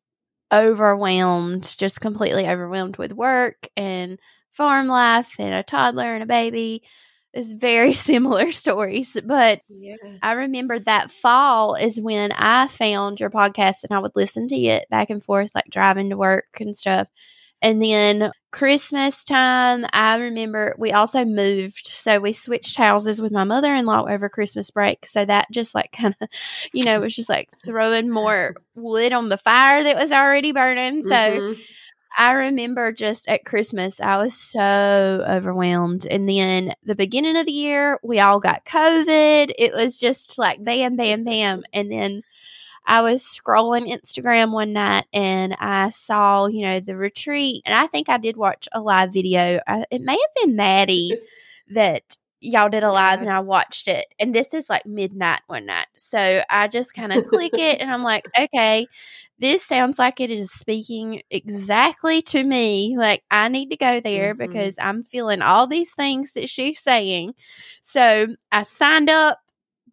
overwhelmed, 0.53 1.77
just 1.79 2.01
completely 2.01 2.49
overwhelmed 2.49 2.97
with 2.97 3.13
work 3.13 3.69
and 3.77 4.19
farm 4.53 4.87
life 4.87 5.35
and 5.39 5.55
a 5.55 5.63
toddler 5.63 6.15
and 6.15 6.23
a 6.23 6.27
baby. 6.27 6.83
It's 7.33 7.53
very 7.53 7.93
similar 7.93 8.51
stories, 8.53 9.17
but 9.25 9.61
yeah. 9.69 9.97
I 10.23 10.33
remember 10.33 10.79
that 10.79 11.11
fall 11.11 11.75
is 11.75 12.01
when 12.01 12.33
I 12.33 12.67
found 12.67 13.21
your 13.21 13.31
podcast 13.31 13.85
and 13.85 13.93
I 13.93 13.99
would 13.99 14.17
listen 14.17 14.49
to 14.49 14.57
it 14.57 14.87
back 14.91 15.11
and 15.11 15.23
forth, 15.23 15.51
like 15.55 15.67
driving 15.71 16.11
to 16.11 16.17
work 16.17 16.47
and 16.61 16.77
stuff. 16.77 17.09
And 17.63 17.83
then 17.83 18.31
Christmas 18.53 19.25
time, 19.25 19.85
I 19.93 20.17
remember 20.17 20.75
we 20.79 20.93
also 20.93 21.25
moved. 21.25 21.87
So 21.87 22.21
we 22.21 22.33
switched 22.33 22.77
houses 22.77 23.21
with 23.21 23.33
my 23.33 23.45
mother 23.45 23.75
in 23.75 23.87
law 23.87 24.07
over 24.09 24.29
Christmas 24.29 24.71
break. 24.71 25.05
So 25.07 25.25
that 25.25 25.51
just 25.51 25.75
like 25.75 25.93
kind 25.99 26.15
of, 26.21 26.29
you 26.73 26.85
know, 26.85 27.01
was 27.01 27.15
just 27.15 27.29
like 27.29 27.51
throwing 27.65 28.11
more 28.11 28.57
wood 28.75 29.13
on 29.13 29.29
the 29.29 29.39
fire 29.39 29.83
that 29.83 29.97
was 29.97 30.13
already 30.13 30.53
burning. 30.53 31.03
So 31.03 31.15
mm-hmm. 31.15 31.61
I 32.19 32.33
remember 32.33 32.93
just 32.93 33.29
at 33.29 33.45
Christmas, 33.45 34.01
I 34.01 34.17
was 34.17 34.33
so 34.33 35.25
overwhelmed. 35.29 36.07
And 36.07 36.27
then 36.27 36.73
the 36.83 36.95
beginning 36.95 37.37
of 37.37 37.45
the 37.45 37.53
year, 37.53 37.99
we 38.03 38.21
all 38.21 38.41
got 38.41 38.65
COVID. 38.65 39.53
It 39.59 39.75
was 39.75 40.01
just 40.01 40.39
like 40.39 40.63
bam, 40.63 40.97
bam, 40.97 41.25
bam. 41.25 41.63
And 41.75 41.93
then 41.93 42.23
I 42.87 43.03
was 43.03 43.23
scrolling 43.23 43.93
Instagram 43.93 44.53
one 44.53 44.73
night 44.73 45.07
and 45.13 45.55
I 45.59 45.91
saw, 45.91 46.47
you 46.47 46.63
know, 46.63 46.81
the 46.81 46.97
retreat. 46.97 47.63
And 47.67 47.75
I 47.75 47.87
think 47.87 48.09
I 48.09 48.19
did 48.19 48.37
watch 48.37 48.69
a 48.73 48.81
live 48.81 49.13
video. 49.13 49.61
I, 49.67 49.85
it 49.91 50.01
may 50.01 50.13
have 50.13 50.45
been 50.45 50.57
Maddie 50.57 51.19
that 51.71 52.17
y'all 52.41 52.69
did 52.69 52.85
a 52.85 52.93
live 52.93 53.21
and 53.21 53.31
I 53.31 53.41
watched 53.41 53.89
it. 53.89 54.07
And 54.21 54.35
this 54.35 54.55
is 54.55 54.71
like 54.71 54.87
midnight 54.87 55.41
one 55.47 55.67
night. 55.67 55.89
So 55.97 56.43
I 56.49 56.69
just 56.69 56.95
kind 56.95 57.13
of 57.13 57.25
click 57.25 57.55
it 57.55 57.81
and 57.81 57.91
I'm 57.91 58.03
like, 58.03 58.29
okay, 58.39 58.87
this 59.39 59.65
sounds 59.65 59.99
like 59.99 60.21
it 60.21 60.31
is 60.31 60.51
speaking 60.51 61.23
exactly 61.31 62.23
to 62.23 62.43
me. 62.43 62.97
Like 62.97 63.25
I 63.31 63.49
need 63.49 63.71
to 63.71 63.77
go 63.77 64.01
there 64.01 64.35
mm-hmm. 64.35 64.47
because 64.47 64.77
I'm 64.81 65.03
feeling 65.03 65.43
all 65.43 65.67
these 65.67 65.93
things 65.93 66.33
that 66.35 66.49
she's 66.49 66.81
saying. 66.81 67.35
So 67.83 68.29
I 68.53 68.63
signed 68.63 69.11
up 69.11 69.41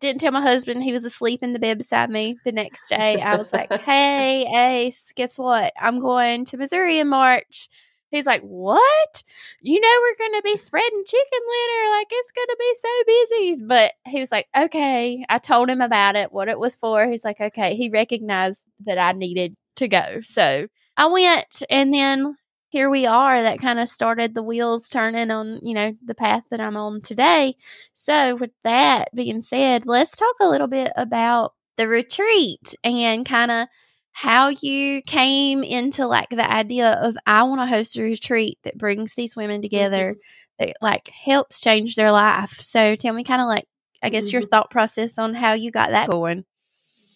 didn't 0.03 0.21
tell 0.21 0.31
my 0.31 0.41
husband 0.41 0.83
he 0.83 0.91
was 0.91 1.05
asleep 1.05 1.41
in 1.41 1.53
the 1.53 1.59
bed 1.59 1.77
beside 1.77 2.09
me 2.09 2.37
the 2.45 2.51
next 2.51 2.89
day. 2.89 3.21
I 3.21 3.35
was 3.35 3.51
like, 3.53 3.73
hey, 3.81 4.45
Ace, 4.85 5.13
guess 5.15 5.39
what? 5.39 5.73
I'm 5.79 5.99
going 5.99 6.45
to 6.45 6.57
Missouri 6.57 6.99
in 6.99 7.07
March. 7.07 7.69
He's 8.11 8.27
like, 8.27 8.41
What? 8.41 9.23
You 9.61 9.79
know, 9.79 9.99
we're 10.01 10.27
going 10.27 10.39
to 10.39 10.43
be 10.43 10.55
spreading 10.57 11.03
chicken 11.05 11.39
litter. 11.49 11.97
Like, 11.97 12.07
it's 12.11 12.31
going 12.31 12.47
to 12.47 12.57
be 12.59 12.73
so 12.75 13.03
busy. 13.07 13.63
But 13.65 13.93
he 14.05 14.19
was 14.19 14.31
like, 14.31 14.45
Okay. 14.55 15.25
I 15.27 15.39
told 15.39 15.69
him 15.69 15.81
about 15.81 16.15
it, 16.15 16.31
what 16.31 16.47
it 16.47 16.59
was 16.59 16.75
for. 16.75 17.07
He's 17.07 17.25
like, 17.25 17.41
Okay. 17.41 17.75
He 17.75 17.89
recognized 17.89 18.63
that 18.85 18.99
I 18.99 19.13
needed 19.13 19.55
to 19.77 19.87
go. 19.87 20.19
So 20.21 20.67
I 20.95 21.07
went. 21.07 21.63
And 21.71 21.91
then 21.91 22.35
here 22.73 22.89
we 22.89 23.05
are 23.05 23.43
that 23.43 23.59
kind 23.59 23.79
of 23.79 23.87
started 23.87 24.33
the 24.33 24.41
wheels 24.41 24.89
turning 24.89 25.29
on 25.29 25.59
you 25.61 25.75
know 25.75 25.93
the 26.03 26.15
path 26.15 26.41
that 26.49 26.59
i'm 26.59 26.75
on 26.75 26.99
today 27.01 27.53
so 27.93 28.35
with 28.35 28.49
that 28.63 29.09
being 29.13 29.43
said 29.43 29.85
let's 29.85 30.17
talk 30.17 30.35
a 30.41 30.49
little 30.49 30.65
bit 30.65 30.91
about 30.95 31.53
the 31.77 31.87
retreat 31.87 32.73
and 32.83 33.27
kind 33.27 33.51
of 33.51 33.67
how 34.11 34.47
you 34.47 35.03
came 35.03 35.63
into 35.63 36.07
like 36.07 36.29
the 36.31 36.51
idea 36.51 36.93
of 36.93 37.15
i 37.27 37.43
want 37.43 37.61
to 37.61 37.67
host 37.67 37.95
a 37.95 38.01
retreat 38.01 38.57
that 38.63 38.75
brings 38.75 39.13
these 39.13 39.35
women 39.35 39.61
together 39.61 40.15
mm-hmm. 40.15 40.65
that 40.65 40.75
like 40.81 41.09
helps 41.09 41.61
change 41.61 41.95
their 41.95 42.11
life 42.11 42.53
so 42.53 42.95
tell 42.95 43.13
me 43.13 43.23
kind 43.23 43.41
of 43.41 43.47
like 43.47 43.65
i 44.01 44.09
guess 44.09 44.25
mm-hmm. 44.25 44.37
your 44.37 44.41
thought 44.41 44.71
process 44.71 45.19
on 45.19 45.35
how 45.35 45.53
you 45.53 45.69
got 45.69 45.91
that 45.91 46.09
going 46.09 46.43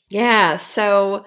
yeah 0.08 0.56
so 0.56 1.26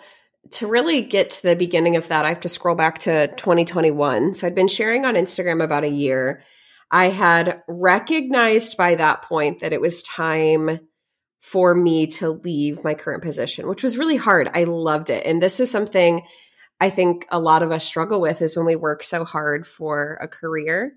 to 0.53 0.67
really 0.67 1.03
get 1.03 1.31
to 1.31 1.43
the 1.43 1.57
beginning 1.57 1.97
of 1.97 2.09
that, 2.09 2.25
I 2.25 2.31
have 2.31 2.41
to 2.41 2.49
scroll 2.49 2.75
back 2.75 2.99
to 3.01 3.29
2021. 3.29 4.35
So 4.35 4.47
I'd 4.47 4.55
been 4.55 4.69
sharing 4.69 5.05
on 5.05 5.15
Instagram 5.15 5.63
about 5.63 5.85
a 5.85 5.89
year. 5.89 6.43
I 6.91 7.07
had 7.07 7.63
recognized 7.69 8.77
by 8.77 8.97
that 8.97 9.23
point 9.23 9.61
that 9.61 9.73
it 9.73 9.81
was 9.81 10.03
time 10.03 10.81
for 11.39 11.75
me 11.75 12.07
to 12.07 12.31
leave 12.31 12.85
my 12.85 12.95
current 12.95 13.23
position, 13.23 13.69
which 13.69 13.83
was 13.83 13.97
really 13.97 14.17
hard. 14.17 14.51
I 14.55 14.65
loved 14.65 15.11
it. 15.11 15.25
And 15.25 15.41
this 15.41 15.61
is 15.61 15.71
something 15.71 16.23
I 16.81 16.91
think 16.91 17.27
a 17.31 17.39
lot 17.39 17.63
of 17.63 17.71
us 17.71 17.85
struggle 17.85 18.21
with 18.21 18.43
is 18.43 18.57
when 18.57 18.67
we 18.67 18.77
work 18.77 19.03
so 19.03 19.25
hard 19.25 19.67
for 19.67 20.19
a 20.21 20.29
career 20.29 20.95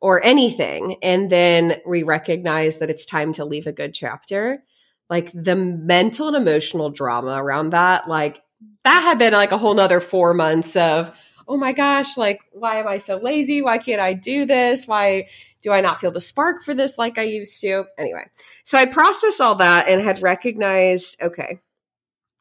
or 0.00 0.22
anything. 0.24 0.96
And 1.02 1.30
then 1.30 1.80
we 1.86 2.02
recognize 2.02 2.78
that 2.78 2.90
it's 2.90 3.06
time 3.06 3.32
to 3.34 3.44
leave 3.44 3.66
a 3.66 3.72
good 3.72 3.94
chapter. 3.94 4.62
Like 5.08 5.30
the 5.32 5.56
mental 5.56 6.28
and 6.28 6.36
emotional 6.36 6.90
drama 6.90 7.42
around 7.42 7.70
that, 7.70 8.08
like 8.08 8.42
that 8.84 9.02
had 9.02 9.18
been 9.18 9.32
like 9.32 9.52
a 9.52 9.58
whole 9.58 9.74
nother 9.74 10.00
four 10.00 10.34
months 10.34 10.76
of, 10.76 11.16
oh 11.46 11.56
my 11.56 11.72
gosh, 11.72 12.16
like, 12.16 12.40
why 12.52 12.76
am 12.76 12.88
I 12.88 12.98
so 12.98 13.16
lazy? 13.18 13.60
Why 13.60 13.78
can't 13.78 14.00
I 14.00 14.12
do 14.12 14.44
this? 14.44 14.86
Why 14.86 15.28
do 15.62 15.72
I 15.72 15.80
not 15.80 16.00
feel 16.00 16.10
the 16.10 16.20
spark 16.20 16.62
for 16.62 16.74
this 16.74 16.96
like 16.96 17.18
I 17.18 17.22
used 17.22 17.60
to? 17.62 17.84
Anyway, 17.98 18.24
so 18.64 18.78
I 18.78 18.86
processed 18.86 19.40
all 19.40 19.56
that 19.56 19.88
and 19.88 20.00
had 20.00 20.22
recognized, 20.22 21.20
okay, 21.20 21.60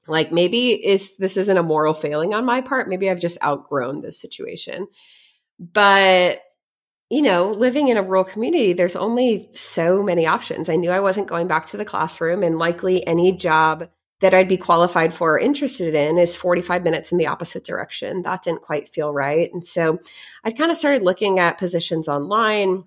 like 0.07 0.31
maybe 0.31 0.71
if 0.85 1.17
this 1.17 1.37
isn't 1.37 1.57
a 1.57 1.63
moral 1.63 1.93
failing 1.93 2.33
on 2.33 2.45
my 2.45 2.61
part, 2.61 2.89
maybe 2.89 3.09
I've 3.09 3.19
just 3.19 3.43
outgrown 3.43 4.01
this 4.01 4.19
situation. 4.19 4.87
But 5.59 6.41
you 7.09 7.23
know, 7.23 7.49
living 7.49 7.87
in 7.87 7.97
a 7.97 8.03
rural 8.03 8.23
community, 8.23 8.73
there's 8.73 8.95
only 8.95 9.49
so 9.53 10.03
many 10.03 10.27
options. 10.27 10.69
I 10.69 10.75
knew 10.75 10.91
I 10.91 10.99
wasn't 10.99 11.27
going 11.27 11.47
back 11.47 11.65
to 11.67 11.77
the 11.77 11.85
classroom, 11.85 12.43
and 12.43 12.59
likely 12.59 13.05
any 13.07 13.31
job 13.31 13.89
that 14.19 14.33
I'd 14.33 14.49
be 14.49 14.57
qualified 14.57 15.13
for 15.13 15.35
or 15.35 15.39
interested 15.39 15.95
in 15.95 16.17
is 16.17 16.35
45 16.35 16.83
minutes 16.83 17.11
in 17.11 17.17
the 17.17 17.27
opposite 17.27 17.63
direction. 17.63 18.23
That 18.23 18.43
didn't 18.43 18.61
quite 18.61 18.89
feel 18.89 19.13
right. 19.13 19.51
And 19.53 19.65
so 19.65 19.99
I 20.43 20.51
kind 20.51 20.71
of 20.71 20.77
started 20.77 21.03
looking 21.03 21.39
at 21.39 21.57
positions 21.57 22.07
online 22.07 22.83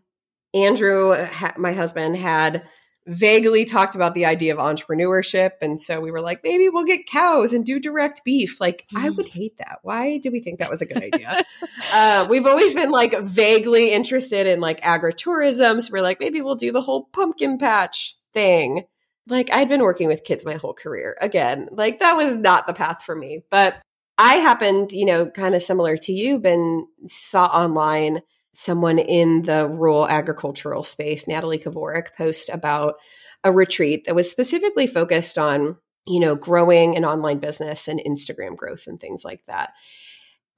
Andrew, 0.54 1.16
my 1.56 1.72
husband, 1.72 2.16
had 2.16 2.62
vaguely 3.06 3.64
talked 3.64 3.96
about 3.96 4.14
the 4.14 4.26
idea 4.26 4.56
of 4.56 4.60
entrepreneurship. 4.60 5.52
And 5.60 5.80
so 5.80 6.00
we 6.00 6.12
were 6.12 6.20
like, 6.20 6.44
maybe 6.44 6.68
we'll 6.68 6.84
get 6.84 7.06
cows 7.06 7.52
and 7.52 7.64
do 7.64 7.80
direct 7.80 8.22
beef. 8.24 8.60
Like, 8.60 8.86
I 8.94 9.10
would 9.10 9.26
mm. 9.26 9.30
hate 9.30 9.56
that. 9.56 9.78
Why 9.82 10.18
did 10.18 10.32
we 10.32 10.40
think 10.40 10.60
that 10.60 10.70
was 10.70 10.82
a 10.82 10.86
good 10.86 11.02
idea? 11.02 11.44
uh, 11.92 12.26
we've 12.28 12.46
always 12.46 12.74
been 12.74 12.90
like 12.90 13.18
vaguely 13.20 13.90
interested 13.90 14.46
in 14.46 14.60
like 14.60 14.80
agritourism. 14.82 15.82
So 15.82 15.88
we're 15.92 16.02
like, 16.02 16.20
maybe 16.20 16.42
we'll 16.42 16.54
do 16.54 16.70
the 16.70 16.82
whole 16.82 17.08
pumpkin 17.12 17.58
patch 17.58 18.14
thing. 18.32 18.84
Like, 19.28 19.50
I'd 19.52 19.68
been 19.68 19.82
working 19.82 20.08
with 20.08 20.24
kids 20.24 20.44
my 20.44 20.54
whole 20.54 20.74
career. 20.74 21.16
Again, 21.20 21.68
like, 21.70 22.00
that 22.00 22.16
was 22.16 22.34
not 22.34 22.66
the 22.66 22.74
path 22.74 23.02
for 23.04 23.14
me. 23.14 23.44
But 23.50 23.80
I 24.18 24.34
happened, 24.34 24.92
you 24.92 25.04
know, 25.04 25.26
kind 25.26 25.54
of 25.54 25.62
similar 25.62 25.96
to 25.96 26.12
you, 26.12 26.38
been 26.38 26.86
saw 27.06 27.46
online 27.46 28.22
someone 28.54 28.98
in 28.98 29.42
the 29.42 29.66
rural 29.66 30.06
agricultural 30.06 30.82
space, 30.82 31.26
Natalie 31.26 31.58
Kavorik, 31.58 32.14
post 32.16 32.50
about 32.50 32.96
a 33.44 33.50
retreat 33.50 34.04
that 34.04 34.14
was 34.14 34.30
specifically 34.30 34.86
focused 34.86 35.38
on, 35.38 35.76
you 36.06 36.20
know, 36.20 36.34
growing 36.34 36.96
an 36.96 37.04
online 37.04 37.38
business 37.38 37.88
and 37.88 38.00
Instagram 38.00 38.56
growth 38.56 38.86
and 38.86 39.00
things 39.00 39.24
like 39.24 39.44
that. 39.46 39.70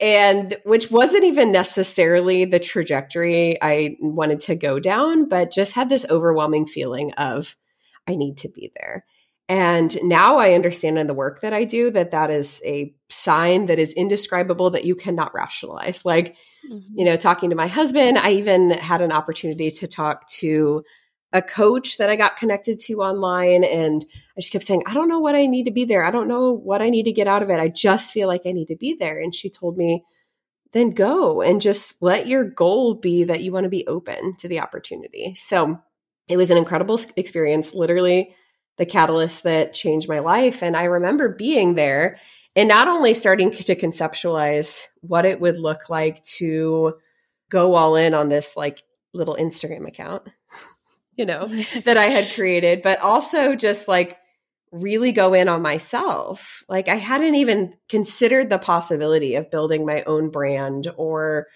And 0.00 0.56
which 0.64 0.90
wasn't 0.90 1.24
even 1.24 1.52
necessarily 1.52 2.44
the 2.44 2.58
trajectory 2.58 3.56
I 3.62 3.96
wanted 4.00 4.40
to 4.40 4.56
go 4.56 4.80
down, 4.80 5.28
but 5.28 5.52
just 5.52 5.74
had 5.74 5.88
this 5.88 6.04
overwhelming 6.10 6.66
feeling 6.66 7.12
of, 7.12 7.56
I 8.06 8.14
need 8.14 8.36
to 8.38 8.48
be 8.48 8.70
there. 8.76 9.04
And 9.48 9.98
now 10.02 10.38
I 10.38 10.54
understand 10.54 10.98
in 10.98 11.06
the 11.06 11.12
work 11.12 11.42
that 11.42 11.52
I 11.52 11.64
do 11.64 11.90
that 11.90 12.12
that 12.12 12.30
is 12.30 12.62
a 12.64 12.94
sign 13.10 13.66
that 13.66 13.78
is 13.78 13.92
indescribable 13.92 14.70
that 14.70 14.86
you 14.86 14.94
cannot 14.94 15.34
rationalize. 15.34 16.04
Like, 16.04 16.36
mm-hmm. 16.70 16.98
you 16.98 17.04
know, 17.04 17.16
talking 17.16 17.50
to 17.50 17.56
my 17.56 17.66
husband, 17.66 18.18
I 18.18 18.32
even 18.32 18.70
had 18.70 19.02
an 19.02 19.12
opportunity 19.12 19.70
to 19.70 19.86
talk 19.86 20.26
to 20.28 20.82
a 21.34 21.42
coach 21.42 21.98
that 21.98 22.08
I 22.08 22.16
got 22.16 22.38
connected 22.38 22.78
to 22.80 23.02
online. 23.02 23.64
And 23.64 24.02
I 24.36 24.40
just 24.40 24.52
kept 24.52 24.64
saying, 24.64 24.82
I 24.86 24.94
don't 24.94 25.08
know 25.08 25.20
what 25.20 25.34
I 25.34 25.44
need 25.44 25.64
to 25.64 25.72
be 25.72 25.84
there. 25.84 26.04
I 26.04 26.10
don't 26.10 26.28
know 26.28 26.52
what 26.52 26.80
I 26.80 26.88
need 26.88 27.04
to 27.04 27.12
get 27.12 27.26
out 27.26 27.42
of 27.42 27.50
it. 27.50 27.60
I 27.60 27.68
just 27.68 28.12
feel 28.12 28.28
like 28.28 28.42
I 28.46 28.52
need 28.52 28.68
to 28.68 28.76
be 28.76 28.94
there. 28.94 29.20
And 29.20 29.34
she 29.34 29.50
told 29.50 29.76
me, 29.76 30.04
then 30.72 30.90
go 30.90 31.42
and 31.42 31.60
just 31.60 32.02
let 32.02 32.26
your 32.26 32.44
goal 32.44 32.94
be 32.94 33.24
that 33.24 33.42
you 33.42 33.52
want 33.52 33.64
to 33.64 33.70
be 33.70 33.86
open 33.86 34.36
to 34.38 34.48
the 34.48 34.60
opportunity. 34.60 35.34
So 35.34 35.80
it 36.28 36.36
was 36.36 36.50
an 36.50 36.58
incredible 36.58 36.98
experience. 37.16 37.74
Literally, 37.74 38.34
the 38.76 38.86
catalyst 38.86 39.44
that 39.44 39.74
changed 39.74 40.08
my 40.08 40.18
life. 40.18 40.62
And 40.62 40.76
I 40.76 40.84
remember 40.84 41.28
being 41.28 41.74
there 41.74 42.18
and 42.56 42.68
not 42.68 42.88
only 42.88 43.14
starting 43.14 43.50
to 43.50 43.76
conceptualize 43.76 44.82
what 45.00 45.24
it 45.24 45.40
would 45.40 45.58
look 45.58 45.88
like 45.88 46.22
to 46.22 46.94
go 47.50 47.74
all 47.74 47.96
in 47.96 48.14
on 48.14 48.28
this 48.28 48.56
like 48.56 48.82
little 49.12 49.36
Instagram 49.36 49.86
account, 49.86 50.22
you 51.16 51.26
know, 51.26 51.46
that 51.84 51.96
I 51.96 52.06
had 52.06 52.32
created, 52.34 52.82
but 52.82 53.00
also 53.00 53.54
just 53.54 53.86
like 53.86 54.18
really 54.72 55.12
go 55.12 55.34
in 55.34 55.48
on 55.48 55.62
myself. 55.62 56.64
Like 56.68 56.88
I 56.88 56.96
hadn't 56.96 57.36
even 57.36 57.74
considered 57.88 58.50
the 58.50 58.58
possibility 58.58 59.36
of 59.36 59.50
building 59.50 59.86
my 59.86 60.02
own 60.02 60.30
brand 60.30 60.88
or 60.96 61.46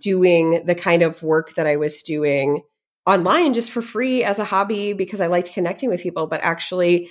doing 0.00 0.64
the 0.64 0.76
kind 0.76 1.02
of 1.02 1.22
work 1.24 1.54
that 1.54 1.66
I 1.66 1.76
was 1.76 2.02
doing 2.02 2.62
online 3.08 3.54
just 3.54 3.70
for 3.70 3.80
free 3.80 4.22
as 4.22 4.38
a 4.38 4.44
hobby 4.44 4.92
because 4.92 5.20
I 5.20 5.28
liked 5.28 5.54
connecting 5.54 5.88
with 5.88 6.02
people, 6.02 6.26
but 6.26 6.42
actually 6.42 7.08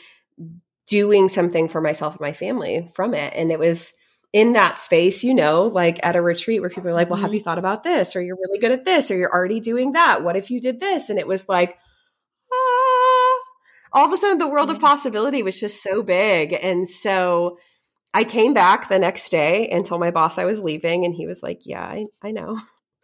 doing 0.88 1.27
something 1.27 1.67
for 1.67 1.81
myself 1.81 2.13
and 2.13 2.21
my 2.21 2.33
family 2.33 2.88
from 2.93 3.13
it. 3.13 3.33
And 3.36 3.51
it 3.51 3.60
was 3.60 3.93
in 4.31 4.53
that 4.53 4.79
space, 4.79 5.23
you 5.23 5.33
know, 5.33 5.63
like 5.63 5.99
at 6.03 6.15
a 6.15 6.21
retreat 6.21 6.62
where 6.62 6.69
people 6.69 6.89
are 6.89 6.93
like, 6.93 7.10
well, 7.10 7.19
have 7.19 7.29
mm-hmm. 7.29 7.36
you 7.36 7.39
thought 7.41 7.57
about 7.57 7.83
this? 7.83 8.15
Or 8.15 8.21
you're 8.21 8.38
really 8.38 8.60
good 8.60 8.71
at 8.71 8.86
this, 8.86 9.10
or 9.10 9.17
you're 9.17 9.33
already 9.33 9.60
doing 9.60 9.93
that. 9.93 10.23
What 10.23 10.36
if 10.36 10.51
you 10.51 10.62
did 10.62 10.79
this? 10.79 11.10
And 11.10 11.17
it 11.17 11.27
was 11.27 11.49
like, 11.49 11.77
ah, 12.53 13.39
all 13.93 14.05
of 14.05 14.13
a 14.13 14.17
sudden 14.17 14.38
the 14.38 14.47
world 14.47 14.69
of 14.69 14.79
possibility 14.79 15.41
was 15.43 15.60
just 15.60 15.81
so 15.81 16.03
big. 16.03 16.53
And 16.53 16.88
so 16.88 17.57
I 18.13 18.23
came 18.23 18.53
back 18.53 18.88
the 18.88 18.99
next 18.99 19.29
day 19.29 19.67
and 19.69 19.86
told 19.86 20.01
my 20.01 20.12
boss 20.12 20.38
I 20.38 20.45
was 20.45 20.62
leaving. 20.62 21.05
And 21.05 21.15
he 21.15 21.25
was 21.25 21.41
like, 21.41 21.62
yeah, 21.65 21.83
I, 21.83 22.05
I 22.21 22.31
know. 22.31 22.60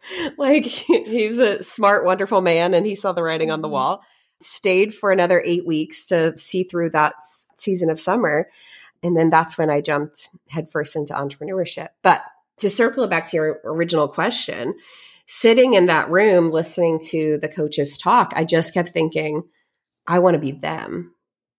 like 0.38 0.64
he 0.64 1.26
was 1.26 1.38
a 1.38 1.62
smart, 1.62 2.04
wonderful 2.04 2.40
man 2.40 2.74
and 2.74 2.86
he 2.86 2.94
saw 2.94 3.12
the 3.12 3.22
writing 3.22 3.50
on 3.50 3.60
the 3.60 3.68
mm-hmm. 3.68 3.74
wall. 3.74 4.02
Stayed 4.40 4.92
for 4.92 5.12
another 5.12 5.42
eight 5.44 5.66
weeks 5.66 6.08
to 6.08 6.36
see 6.36 6.64
through 6.64 6.90
that 6.90 7.14
season 7.54 7.88
of 7.88 8.00
summer. 8.00 8.48
And 9.02 9.16
then 9.16 9.30
that's 9.30 9.56
when 9.56 9.70
I 9.70 9.80
jumped 9.80 10.28
headfirst 10.50 10.96
into 10.96 11.14
entrepreneurship. 11.14 11.88
But 12.02 12.22
to 12.58 12.68
circle 12.68 13.06
back 13.06 13.28
to 13.28 13.36
your 13.36 13.60
original 13.64 14.08
question, 14.08 14.74
sitting 15.26 15.74
in 15.74 15.86
that 15.86 16.10
room 16.10 16.50
listening 16.50 17.00
to 17.10 17.38
the 17.38 17.48
coaches 17.48 17.96
talk, 17.96 18.32
I 18.34 18.44
just 18.44 18.74
kept 18.74 18.90
thinking, 18.90 19.44
I 20.06 20.18
want 20.18 20.34
to 20.34 20.40
be 20.40 20.52
them. 20.52 21.14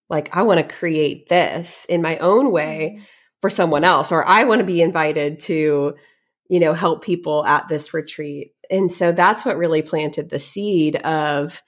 Like, 0.10 0.36
I 0.36 0.44
want 0.44 0.60
to 0.60 0.76
create 0.76 1.30
this 1.30 1.86
in 1.86 2.02
my 2.02 2.18
own 2.18 2.52
way 2.52 2.96
mm-hmm. 2.96 3.04
for 3.42 3.50
someone 3.50 3.84
else, 3.84 4.12
or 4.12 4.28
I 4.28 4.44
want 4.44 4.60
to 4.60 4.66
be 4.66 4.82
invited 4.82 5.40
to 5.42 5.96
you 6.50 6.60
know, 6.60 6.74
help 6.74 7.04
people 7.04 7.46
at 7.46 7.68
this 7.68 7.94
retreat. 7.94 8.54
And 8.70 8.92
so 8.92 9.12
that's 9.12 9.46
what 9.46 9.58
really 9.58 9.82
planted 9.82 10.30
the 10.30 10.40
seed 10.40 10.96
of 10.98 11.62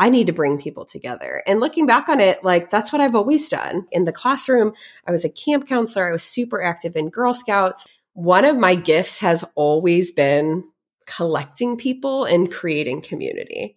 I 0.00 0.10
need 0.10 0.28
to 0.28 0.32
bring 0.32 0.58
people 0.58 0.84
together. 0.84 1.42
And 1.46 1.60
looking 1.60 1.86
back 1.86 2.08
on 2.08 2.20
it, 2.20 2.44
like 2.44 2.70
that's 2.70 2.92
what 2.92 3.00
I've 3.00 3.16
always 3.16 3.48
done. 3.48 3.86
In 3.90 4.04
the 4.04 4.12
classroom, 4.12 4.72
I 5.06 5.10
was 5.10 5.24
a 5.24 5.30
camp 5.30 5.66
counselor, 5.66 6.08
I 6.08 6.12
was 6.12 6.22
super 6.22 6.62
active 6.62 6.94
in 6.96 7.10
Girl 7.10 7.34
Scouts. 7.34 7.86
One 8.12 8.44
of 8.44 8.56
my 8.56 8.74
gifts 8.74 9.18
has 9.18 9.44
always 9.54 10.12
been 10.12 10.64
collecting 11.06 11.76
people 11.76 12.24
and 12.24 12.52
creating 12.52 13.00
community. 13.02 13.76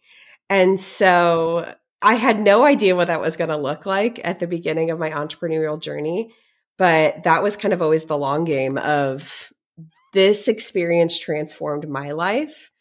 And 0.50 0.80
so 0.80 1.74
I 2.02 2.16
had 2.16 2.40
no 2.40 2.66
idea 2.66 2.96
what 2.96 3.08
that 3.08 3.22
was 3.22 3.38
going 3.38 3.52
to 3.52 3.58
look 3.58 3.86
like 3.86 4.20
at 4.24 4.40
the 4.40 4.48
beginning 4.48 4.92
of 4.92 5.00
my 5.00 5.12
entrepreneurial 5.12 5.82
journey, 5.82 6.34
but 6.78 7.24
that 7.24 7.42
was 7.42 7.56
kind 7.56 7.74
of 7.74 7.82
always 7.82 8.06
the 8.06 8.18
long 8.18 8.44
game 8.44 8.78
of 8.78 9.52
this 10.14 10.48
experience 10.48 11.18
transformed 11.18 11.88
my 11.88 12.12
life. 12.12 12.72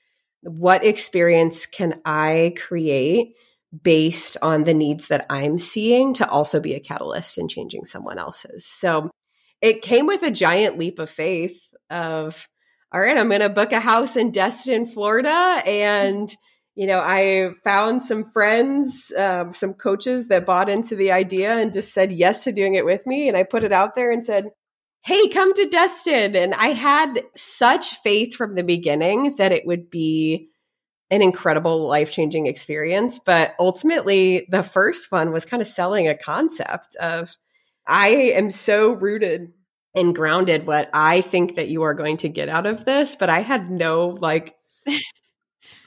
What 0.42 0.84
experience 0.84 1.66
can 1.66 2.00
I 2.04 2.54
create 2.58 3.34
based 3.82 4.36
on 4.42 4.64
the 4.64 4.74
needs 4.74 5.08
that 5.08 5.26
I'm 5.30 5.58
seeing 5.58 6.14
to 6.14 6.28
also 6.28 6.60
be 6.60 6.74
a 6.74 6.80
catalyst 6.80 7.38
in 7.38 7.46
changing 7.46 7.84
someone 7.84 8.18
else's? 8.18 8.66
So 8.66 9.10
it 9.60 9.82
came 9.82 10.06
with 10.06 10.22
a 10.22 10.30
giant 10.30 10.78
leap 10.78 10.98
of 10.98 11.10
faith 11.10 11.60
of, 11.90 12.48
all 12.92 13.00
right, 13.00 13.16
I'm 13.16 13.28
going 13.28 13.40
to 13.40 13.48
book 13.48 13.72
a 13.72 13.80
house 13.80 14.16
in 14.16 14.32
Destin, 14.32 14.86
Florida. 14.86 15.62
And, 15.66 16.34
you 16.74 16.86
know, 16.86 16.98
I 16.98 17.50
found 17.62 18.02
some 18.02 18.24
friends, 18.32 19.12
um, 19.16 19.52
some 19.52 19.74
coaches 19.74 20.28
that 20.28 20.46
bought 20.46 20.70
into 20.70 20.96
the 20.96 21.12
idea 21.12 21.52
and 21.52 21.72
just 21.72 21.92
said 21.92 22.10
yes 22.10 22.44
to 22.44 22.52
doing 22.52 22.74
it 22.74 22.84
with 22.84 23.06
me. 23.06 23.28
And 23.28 23.36
I 23.36 23.42
put 23.42 23.62
it 23.62 23.72
out 23.72 23.94
there 23.94 24.10
and 24.10 24.24
said, 24.24 24.46
hey, 25.02 25.28
come 25.28 25.54
to 25.54 25.66
Destin. 25.66 26.36
And 26.36 26.54
I 26.54 26.68
had 26.68 27.24
such 27.34 27.94
faith 27.96 28.34
from 28.34 28.54
the 28.54 28.62
beginning 28.62 29.34
that 29.38 29.52
it 29.52 29.66
would 29.66 29.90
be 29.90 30.50
an 31.10 31.22
incredible 31.22 31.88
life 31.88 32.12
changing 32.12 32.46
experience. 32.46 33.18
But 33.18 33.54
ultimately, 33.58 34.46
the 34.50 34.62
first 34.62 35.10
one 35.10 35.32
was 35.32 35.44
kind 35.44 35.60
of 35.60 35.66
selling 35.66 36.08
a 36.08 36.16
concept 36.16 36.96
of 36.96 37.36
I 37.86 38.08
am 38.08 38.50
so 38.50 38.92
rooted 38.92 39.52
and 39.94 40.14
grounded 40.14 40.66
what 40.66 40.88
I 40.94 41.22
think 41.22 41.56
that 41.56 41.68
you 41.68 41.82
are 41.82 41.94
going 41.94 42.18
to 42.18 42.28
get 42.28 42.48
out 42.48 42.66
of 42.66 42.84
this. 42.84 43.16
But 43.16 43.30
I 43.30 43.40
had 43.40 43.70
no 43.70 44.08
like 44.20 44.54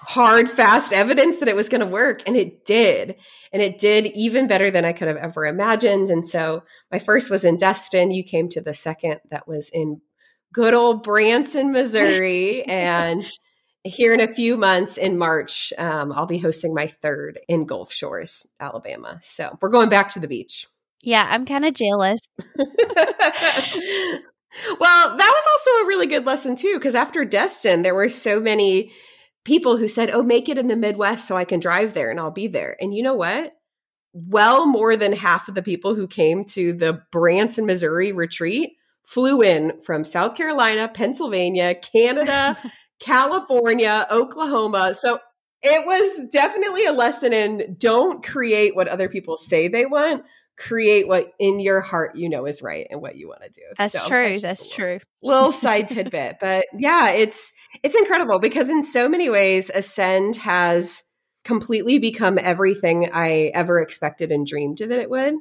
hard, 0.06 0.50
fast 0.50 0.94
evidence 0.94 1.38
that 1.38 1.48
it 1.48 1.56
was 1.56 1.70
going 1.70 1.82
to 1.82 1.88
work. 1.88 2.28
And 2.28 2.36
it 2.36 2.66
did. 2.66 3.16
And 3.52 3.62
it 3.62 3.80
did 3.80 4.08
even 4.08 4.48
better 4.48 4.72
than 4.72 4.86
I 4.86 4.94
could 4.94 5.08
have 5.08 5.18
ever 5.18 5.46
imagined. 5.46 6.10
And 6.10 6.28
so 6.28 6.64
my 6.92 7.00
first 7.00 7.30
was 7.30 7.46
in 7.46 7.58
Destin. 7.58 8.12
You 8.12 8.24
came 8.24 8.50
to 8.50 8.62
the 8.62 8.74
second 8.74 9.20
that 9.30 9.48
was 9.48 9.70
in 9.74 10.02
good 10.54 10.74
old 10.74 11.04
Branson, 11.04 11.72
Missouri. 11.72 12.64
and 12.68 13.30
here 13.84 14.14
in 14.14 14.22
a 14.22 14.28
few 14.28 14.56
months 14.56 14.98
in 14.98 15.18
March, 15.18 15.74
um, 15.78 16.12
I'll 16.14 16.26
be 16.26 16.38
hosting 16.38 16.74
my 16.74 16.88
third 16.88 17.40
in 17.48 17.66
Gulf 17.66 17.92
Shores, 17.92 18.48
Alabama. 18.60 19.20
So 19.22 19.58
we're 19.62 19.70
going 19.70 19.90
back 19.90 20.10
to 20.12 20.20
the 20.20 20.28
beach. 20.28 20.68
Yeah, 21.02 21.28
I'm 21.30 21.46
kind 21.46 21.66
of 21.66 21.74
jealous. 21.74 22.22
well, 22.48 22.66
that 24.78 24.80
was 24.80 25.48
also 25.52 25.72
a 25.84 25.88
really 25.88 26.08
good 26.08 26.26
lesson 26.26 26.56
too, 26.56 26.76
because 26.76 26.96
after 26.96 27.26
Destin, 27.26 27.82
there 27.82 27.94
were 27.94 28.08
so 28.08 28.40
many 28.40 28.94
people 29.46 29.78
who 29.78 29.88
said, 29.88 30.10
Oh, 30.12 30.24
make 30.24 30.50
it 30.50 30.58
in 30.58 30.68
the 30.68 30.76
Midwest 30.76 31.28
so 31.28 31.36
I 31.36 31.46
can 31.46 31.60
drive 31.60 31.94
there 31.94 32.10
and 32.10 32.20
I'll 32.20 32.32
be 32.32 32.48
there. 32.48 32.78
And 32.80 32.94
you 32.94 33.04
know 33.04 33.16
what? 33.16 33.54
Well, 34.14 34.68
more 34.68 34.96
than 34.96 35.14
half 35.14 35.48
of 35.48 35.56
the 35.56 35.64
people 35.64 35.96
who 35.96 36.08
came 36.08 36.46
to 36.46 36.74
the 36.74 37.02
Branson, 37.12 37.66
Missouri 37.66 38.12
retreat 38.12 38.74
flew 39.06 39.42
in 39.42 39.82
from 39.82 40.06
South 40.06 40.36
Carolina, 40.36 40.88
Pennsylvania, 40.88 41.76
Canada, 41.76 42.58
California, 43.00 44.08
Oklahoma. 44.10 44.94
So 44.94 45.20
it 45.62 45.86
was 45.86 46.28
definitely 46.30 46.86
a 46.86 46.94
lesson 46.94 47.34
in 47.34 47.76
don't 47.80 48.24
create 48.24 48.76
what 48.76 48.88
other 48.88 49.10
people 49.10 49.38
say 49.38 49.68
they 49.68 49.86
want, 49.86 50.24
create 50.58 51.08
what 51.08 51.32
in 51.40 51.60
your 51.60 51.82
heart 51.82 52.16
you 52.16 52.30
know 52.30 52.46
is 52.46 52.62
right 52.62 52.88
and 52.90 53.02
what 53.02 53.16
you 53.16 53.28
want 53.28 53.42
to 53.44 53.50
do. 53.50 53.64
That's 53.78 54.00
so 54.00 54.08
true. 54.08 54.30
That's, 54.30 54.42
that's 54.42 54.68
true. 54.68 55.00
Little, 55.22 55.38
little 55.38 55.52
side 55.52 55.88
tidbit, 55.88 56.38
but 56.40 56.66
yeah, 56.78 57.10
it's 57.10 57.54
it's 57.84 57.96
incredible 57.96 58.40
because 58.40 58.70
in 58.70 58.84
so 58.84 59.10
many 59.10 59.30
ways, 59.30 59.72
Ascend 59.74 60.36
has 60.38 61.04
completely 61.44 62.00
become 62.00 62.38
everything 62.40 63.10
I 63.14 63.52
ever 63.54 63.80
expected 63.80 64.32
and 64.32 64.48
dreamed 64.48 64.78
that 64.78 64.92
it 64.92 65.10
would, 65.10 65.36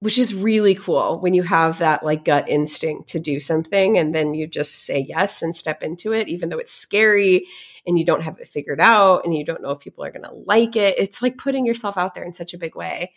which 0.00 0.18
is 0.18 0.34
really 0.34 0.74
cool 0.74 1.20
when 1.20 1.34
you 1.34 1.42
have 1.42 1.78
that 1.78 2.04
like 2.04 2.24
gut 2.24 2.48
instinct 2.48 3.08
to 3.10 3.18
do 3.18 3.38
something 3.38 3.98
and 3.98 4.14
then 4.14 4.34
you 4.34 4.46
just 4.46 4.86
say 4.86 5.04
yes 5.06 5.42
and 5.42 5.54
step 5.54 5.82
into 5.82 6.12
it, 6.12 6.28
even 6.28 6.48
though 6.48 6.58
it's 6.58 6.72
scary 6.72 7.46
and 7.86 7.98
you 7.98 8.04
don't 8.04 8.22
have 8.22 8.38
it 8.38 8.48
figured 8.48 8.80
out 8.80 9.24
and 9.24 9.34
you 9.36 9.44
don't 9.44 9.62
know 9.62 9.70
if 9.70 9.80
people 9.80 10.04
are 10.04 10.10
going 10.10 10.24
to 10.24 10.32
like 10.32 10.76
it. 10.76 10.98
It's 10.98 11.20
like 11.20 11.36
putting 11.36 11.66
yourself 11.66 11.98
out 11.98 12.14
there 12.14 12.24
in 12.24 12.32
such 12.32 12.54
a 12.54 12.58
big 12.58 12.74
way. 12.74 13.12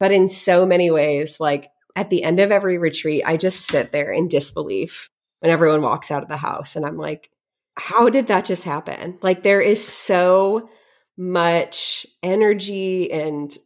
But 0.00 0.10
in 0.10 0.26
so 0.26 0.66
many 0.66 0.90
ways, 0.90 1.38
like 1.38 1.70
at 1.94 2.10
the 2.10 2.24
end 2.24 2.40
of 2.40 2.50
every 2.50 2.78
retreat, 2.78 3.22
I 3.24 3.36
just 3.36 3.66
sit 3.66 3.92
there 3.92 4.10
in 4.12 4.26
disbelief 4.26 5.08
when 5.40 5.52
everyone 5.52 5.82
walks 5.82 6.10
out 6.10 6.22
of 6.22 6.28
the 6.28 6.36
house 6.36 6.74
and 6.74 6.84
I'm 6.84 6.96
like, 6.96 7.30
how 7.76 8.08
did 8.08 8.26
that 8.26 8.44
just 8.44 8.64
happen? 8.64 9.18
Like 9.22 9.42
there 9.42 9.60
is 9.60 9.86
so 9.86 10.68
much 11.16 12.06
energy 12.22 13.12
and 13.12 13.56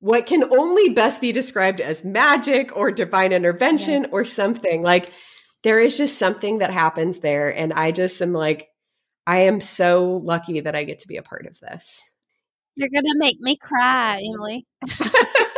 what 0.00 0.26
can 0.26 0.44
only 0.44 0.90
best 0.90 1.20
be 1.20 1.32
described 1.32 1.80
as 1.80 2.04
magic 2.04 2.76
or 2.76 2.90
divine 2.90 3.32
intervention 3.32 4.02
yeah. 4.02 4.08
or 4.10 4.24
something. 4.24 4.82
Like 4.82 5.12
there 5.62 5.80
is 5.80 5.96
just 5.96 6.18
something 6.18 6.58
that 6.58 6.70
happens 6.70 7.20
there. 7.20 7.54
And 7.54 7.72
I 7.72 7.90
just 7.90 8.20
am 8.20 8.32
like, 8.32 8.68
I 9.26 9.40
am 9.40 9.60
so 9.60 10.20
lucky 10.22 10.60
that 10.60 10.76
I 10.76 10.84
get 10.84 11.00
to 11.00 11.08
be 11.08 11.16
a 11.16 11.22
part 11.22 11.46
of 11.46 11.58
this. 11.60 12.12
You're 12.76 12.90
gonna 12.90 13.16
make 13.16 13.38
me 13.40 13.56
cry, 13.56 14.20
Emily. 14.22 14.66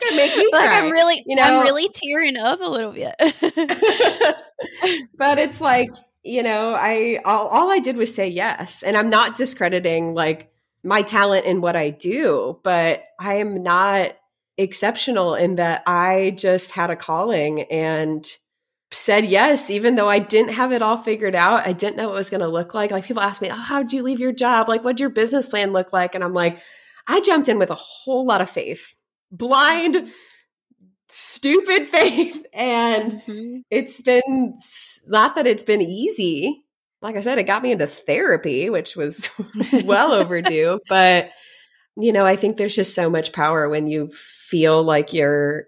gonna 0.00 0.16
make 0.16 0.36
me 0.36 0.48
like 0.52 0.68
cry. 0.68 0.78
I'm 0.78 0.90
really, 0.90 1.22
you 1.26 1.36
know, 1.36 1.42
I'm 1.42 1.62
really 1.62 1.88
tearing 1.92 2.36
up 2.36 2.60
a 2.60 2.68
little 2.68 2.92
bit. 2.92 3.14
but 5.16 5.38
it's 5.38 5.60
like, 5.60 5.90
you 6.24 6.42
know, 6.42 6.74
I 6.74 7.20
all, 7.24 7.48
all 7.48 7.70
I 7.70 7.78
did 7.78 7.96
was 7.96 8.14
say 8.14 8.26
yes, 8.28 8.82
and 8.82 8.96
I'm 8.96 9.10
not 9.10 9.36
discrediting 9.36 10.14
like 10.14 10.50
my 10.82 11.02
talent 11.02 11.46
in 11.46 11.60
what 11.60 11.76
I 11.76 11.90
do, 11.90 12.58
but 12.62 13.04
I 13.20 13.34
am 13.34 13.62
not 13.62 14.12
exceptional 14.56 15.34
in 15.34 15.56
that 15.56 15.82
I 15.86 16.34
just 16.36 16.72
had 16.72 16.90
a 16.90 16.96
calling 16.96 17.62
and 17.62 18.28
said 18.90 19.26
yes, 19.26 19.70
even 19.70 19.94
though 19.94 20.08
I 20.08 20.18
didn't 20.18 20.54
have 20.54 20.72
it 20.72 20.82
all 20.82 20.96
figured 20.96 21.34
out. 21.34 21.66
I 21.66 21.72
didn't 21.72 21.96
know 21.96 22.08
what 22.08 22.14
it 22.14 22.18
was 22.18 22.30
going 22.30 22.40
to 22.40 22.48
look 22.48 22.74
like. 22.74 22.90
Like 22.90 23.04
people 23.04 23.22
ask 23.22 23.42
me, 23.42 23.50
oh, 23.50 23.54
how 23.54 23.82
did 23.82 23.92
you 23.92 24.02
leave 24.02 24.20
your 24.20 24.32
job? 24.32 24.68
Like, 24.68 24.82
what'd 24.82 25.00
your 25.00 25.10
business 25.10 25.48
plan 25.48 25.72
look 25.72 25.92
like? 25.92 26.14
And 26.14 26.24
I'm 26.24 26.34
like, 26.34 26.60
I 27.06 27.20
jumped 27.20 27.48
in 27.48 27.58
with 27.58 27.70
a 27.70 27.74
whole 27.74 28.26
lot 28.26 28.40
of 28.40 28.50
faith, 28.50 28.96
blind, 29.30 30.10
stupid 31.08 31.86
faith. 31.88 32.44
And 32.52 33.12
mm-hmm. 33.12 33.58
it's 33.70 34.00
been 34.02 34.56
not 35.06 35.36
that 35.36 35.46
it's 35.46 35.64
been 35.64 35.82
easy. 35.82 36.64
Like 37.00 37.16
I 37.16 37.20
said, 37.20 37.38
it 37.38 37.44
got 37.44 37.62
me 37.62 37.72
into 37.72 37.86
therapy, 37.86 38.70
which 38.70 38.96
was 38.96 39.30
well 39.84 40.12
overdue. 40.20 40.80
But, 40.88 41.30
you 41.96 42.12
know, 42.12 42.26
I 42.26 42.36
think 42.36 42.56
there's 42.56 42.74
just 42.74 42.94
so 42.94 43.08
much 43.08 43.32
power 43.32 43.68
when 43.68 43.86
you 43.86 44.10
feel 44.12 44.82
like 44.82 45.12
you're 45.12 45.66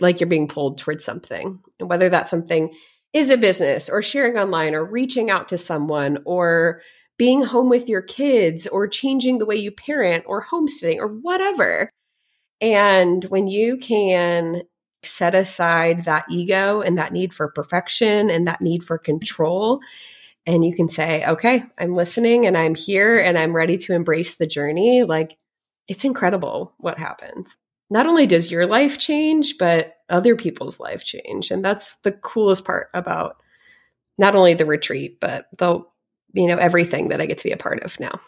like 0.00 0.18
you're 0.18 0.26
being 0.26 0.48
pulled 0.48 0.78
towards 0.78 1.04
something 1.04 1.60
and 1.78 1.88
whether 1.88 2.08
that 2.08 2.28
something 2.28 2.74
is 3.12 3.30
a 3.30 3.36
business 3.36 3.88
or 3.88 4.02
sharing 4.02 4.36
online 4.36 4.74
or 4.74 4.84
reaching 4.84 5.30
out 5.30 5.46
to 5.46 5.56
someone 5.56 6.18
or 6.24 6.82
being 7.16 7.44
home 7.44 7.68
with 7.68 7.88
your 7.88 8.02
kids 8.02 8.66
or 8.66 8.88
changing 8.88 9.38
the 9.38 9.46
way 9.46 9.54
you 9.54 9.70
parent 9.70 10.24
or 10.26 10.40
homesteading 10.40 10.98
or 10.98 11.06
whatever 11.06 11.88
and 12.60 13.24
when 13.24 13.48
you 13.48 13.76
can 13.76 14.62
set 15.02 15.34
aside 15.34 16.04
that 16.04 16.26
ego 16.30 16.82
and 16.82 16.98
that 16.98 17.12
need 17.12 17.32
for 17.32 17.48
perfection 17.48 18.28
and 18.28 18.46
that 18.46 18.60
need 18.60 18.84
for 18.84 18.98
control 18.98 19.80
and 20.46 20.64
you 20.64 20.74
can 20.74 20.88
say 20.88 21.24
okay 21.26 21.64
i'm 21.78 21.94
listening 21.94 22.46
and 22.46 22.56
i'm 22.56 22.74
here 22.74 23.18
and 23.18 23.38
i'm 23.38 23.56
ready 23.56 23.78
to 23.78 23.94
embrace 23.94 24.34
the 24.34 24.46
journey 24.46 25.02
like 25.04 25.38
it's 25.88 26.04
incredible 26.04 26.74
what 26.78 26.98
happens 26.98 27.56
not 27.90 28.06
only 28.06 28.26
does 28.26 28.50
your 28.50 28.66
life 28.66 28.98
change, 28.98 29.58
but 29.58 29.96
other 30.08 30.36
people's 30.36 30.78
life 30.78 31.04
change. 31.04 31.50
And 31.50 31.64
that's 31.64 31.96
the 31.96 32.12
coolest 32.12 32.64
part 32.64 32.88
about 32.94 33.42
not 34.16 34.36
only 34.36 34.54
the 34.54 34.64
retreat, 34.64 35.18
but 35.20 35.46
the, 35.58 35.80
you 36.32 36.46
know, 36.46 36.56
everything 36.56 37.08
that 37.08 37.20
I 37.20 37.26
get 37.26 37.38
to 37.38 37.44
be 37.44 37.52
a 37.52 37.56
part 37.56 37.82
of 37.82 37.98
now. 37.98 38.20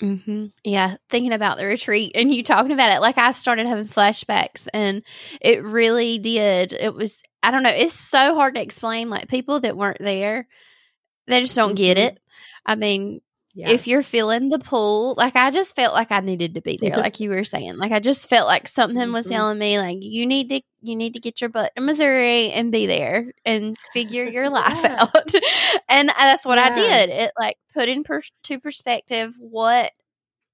Mm-hmm. 0.00 0.46
Yeah, 0.62 0.96
thinking 1.10 1.32
about 1.32 1.58
the 1.58 1.66
retreat 1.66 2.12
and 2.14 2.32
you 2.32 2.44
talking 2.44 2.70
about 2.70 2.92
it, 2.92 3.00
like 3.00 3.18
I 3.18 3.32
started 3.32 3.66
having 3.66 3.86
flashbacks, 3.86 4.68
and 4.72 5.02
it 5.40 5.64
really 5.64 6.18
did. 6.18 6.72
It 6.72 6.94
was, 6.94 7.22
I 7.42 7.50
don't 7.50 7.64
know, 7.64 7.70
it's 7.70 7.92
so 7.92 8.34
hard 8.34 8.54
to 8.54 8.62
explain. 8.62 9.10
Like 9.10 9.28
people 9.28 9.60
that 9.60 9.76
weren't 9.76 9.98
there, 9.98 10.46
they 11.26 11.40
just 11.40 11.56
don't 11.56 11.70
mm-hmm. 11.70 11.76
get 11.76 11.98
it. 11.98 12.20
I 12.64 12.76
mean, 12.76 13.20
yeah. 13.58 13.70
if 13.70 13.88
you're 13.88 14.04
feeling 14.04 14.50
the 14.50 14.60
pull, 14.60 15.14
like 15.16 15.34
I 15.34 15.50
just 15.50 15.74
felt 15.74 15.92
like 15.92 16.12
I 16.12 16.20
needed 16.20 16.54
to 16.54 16.60
be 16.60 16.78
there, 16.80 16.90
like 16.96 17.18
you 17.18 17.30
were 17.30 17.42
saying. 17.42 17.76
Like 17.76 17.90
I 17.90 17.98
just 17.98 18.28
felt 18.28 18.46
like 18.46 18.68
something 18.68 19.10
was 19.10 19.26
mm-hmm. 19.26 19.34
telling 19.34 19.58
me, 19.58 19.80
like 19.80 19.98
you 20.00 20.26
need 20.26 20.48
to, 20.50 20.60
you 20.80 20.94
need 20.94 21.14
to 21.14 21.18
get 21.18 21.40
your 21.40 21.50
butt 21.50 21.72
to 21.74 21.82
Missouri 21.82 22.52
and 22.52 22.70
be 22.70 22.86
there 22.86 23.26
and 23.44 23.76
figure 23.92 24.24
your 24.24 24.48
life 24.50 24.80
yeah. 24.84 25.02
out. 25.02 25.34
and 25.88 26.08
that's 26.08 26.46
what 26.46 26.58
yeah. 26.58 26.66
I 26.66 26.74
did. 26.76 27.10
It 27.10 27.32
like 27.36 27.56
put 27.74 27.88
in 27.88 28.04
per- 28.04 28.22
to 28.44 28.60
perspective 28.60 29.34
what 29.40 29.90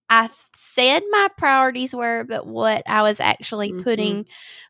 I 0.09 0.31
said 0.55 1.03
my 1.11 1.29
priorities 1.37 1.95
were, 1.95 2.25
but 2.25 2.47
what 2.47 2.85
I 2.87 3.03
was 3.03 3.21
actually 3.21 3.73
mm-hmm. 3.73 3.83
putting 3.83 4.27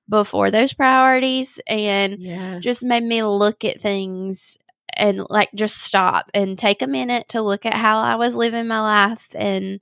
before 0.09 0.51
those 0.51 0.73
priorities, 0.73 1.61
and 1.68 2.18
yeah. 2.18 2.59
just 2.59 2.83
made 2.83 3.05
me 3.05 3.23
look 3.23 3.64
at 3.64 3.81
things 3.81 4.59
and 4.96 5.24
like 5.30 5.50
just 5.54 5.78
stop 5.78 6.30
and 6.35 6.59
take 6.59 6.83
a 6.83 6.87
minute 6.87 7.28
to 7.28 7.42
look 7.42 7.66
at 7.66 7.74
how 7.74 7.98
I 7.98 8.16
was 8.16 8.35
living 8.35 8.66
my 8.66 8.80
life 8.80 9.28
and 9.35 9.80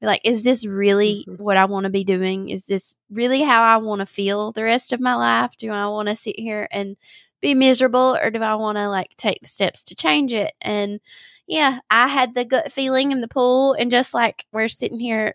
be 0.00 0.06
like, 0.06 0.20
is 0.24 0.42
this 0.42 0.66
really 0.66 1.24
mm-hmm. 1.28 1.42
what 1.42 1.56
I 1.56 1.64
want 1.64 1.84
to 1.84 1.90
be 1.90 2.04
doing? 2.04 2.50
Is 2.50 2.66
this 2.66 2.96
really 3.10 3.42
how 3.42 3.62
I 3.62 3.78
want 3.78 4.00
to 4.00 4.06
feel 4.06 4.52
the 4.52 4.64
rest 4.64 4.92
of 4.92 5.00
my 5.00 5.14
life? 5.14 5.56
Do 5.56 5.70
I 5.70 5.86
want 5.88 6.08
to 6.08 6.16
sit 6.16 6.38
here 6.38 6.68
and 6.70 6.96
be 7.40 7.54
miserable 7.54 8.16
or 8.22 8.30
do 8.30 8.40
I 8.40 8.54
want 8.54 8.78
to 8.78 8.88
like 8.88 9.10
take 9.16 9.40
the 9.42 9.48
steps 9.48 9.84
to 9.84 9.94
change 9.94 10.32
it? 10.32 10.52
And 10.60 11.00
yeah, 11.46 11.80
I 11.90 12.08
had 12.08 12.34
the 12.34 12.44
gut 12.44 12.72
feeling 12.72 13.12
in 13.12 13.20
the 13.20 13.28
pool 13.28 13.74
and 13.74 13.90
just 13.90 14.14
like 14.14 14.46
we're 14.52 14.68
sitting 14.68 15.00
here 15.00 15.34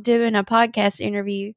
doing 0.00 0.34
a 0.34 0.44
podcast 0.44 1.00
interview, 1.00 1.52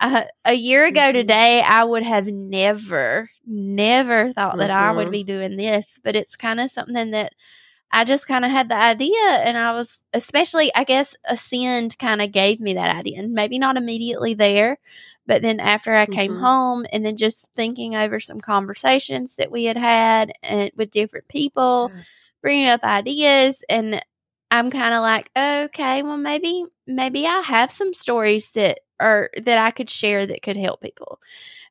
uh, 0.00 0.24
a 0.44 0.54
year 0.54 0.86
ago 0.86 1.00
mm-hmm. 1.00 1.12
today, 1.12 1.62
I 1.62 1.84
would 1.84 2.02
have 2.02 2.26
never, 2.26 3.30
never 3.46 4.32
thought 4.32 4.58
that 4.58 4.70
mm-hmm. 4.70 4.82
I 4.82 4.92
would 4.92 5.04
mm-hmm. 5.04 5.12
be 5.12 5.24
doing 5.24 5.56
this, 5.56 6.00
but 6.02 6.16
it's 6.16 6.36
kind 6.36 6.58
of 6.58 6.70
something 6.70 7.10
that 7.10 7.32
I 7.92 8.04
just 8.04 8.26
kind 8.26 8.44
of 8.44 8.50
had 8.50 8.68
the 8.68 8.76
idea. 8.76 9.18
And 9.18 9.58
I 9.58 9.72
was, 9.72 10.02
especially, 10.14 10.72
I 10.74 10.84
guess, 10.84 11.16
Ascend 11.26 11.98
kind 11.98 12.22
of 12.22 12.32
gave 12.32 12.60
me 12.60 12.74
that 12.74 12.96
idea. 12.96 13.18
And 13.18 13.32
maybe 13.32 13.58
not 13.58 13.76
immediately 13.76 14.32
there, 14.32 14.78
but 15.26 15.42
then 15.42 15.60
after 15.60 15.94
I 15.94 16.04
mm-hmm. 16.04 16.12
came 16.12 16.36
home 16.36 16.86
and 16.92 17.04
then 17.04 17.16
just 17.16 17.46
thinking 17.54 17.94
over 17.94 18.20
some 18.20 18.40
conversations 18.40 19.36
that 19.36 19.50
we 19.50 19.64
had 19.64 19.76
had 19.76 20.32
and 20.42 20.70
with 20.76 20.90
different 20.90 21.28
people, 21.28 21.90
yeah. 21.94 22.02
bringing 22.42 22.68
up 22.68 22.84
ideas. 22.84 23.64
And 23.68 24.00
I'm 24.50 24.70
kind 24.70 24.94
of 24.94 25.02
like, 25.02 25.30
okay, 25.36 26.02
well, 26.02 26.16
maybe, 26.16 26.64
maybe 26.86 27.26
I 27.26 27.40
have 27.40 27.70
some 27.70 27.92
stories 27.92 28.50
that 28.50 28.80
or 29.00 29.30
that 29.42 29.58
I 29.58 29.70
could 29.70 29.90
share 29.90 30.26
that 30.26 30.42
could 30.42 30.56
help 30.56 30.80
people. 30.80 31.20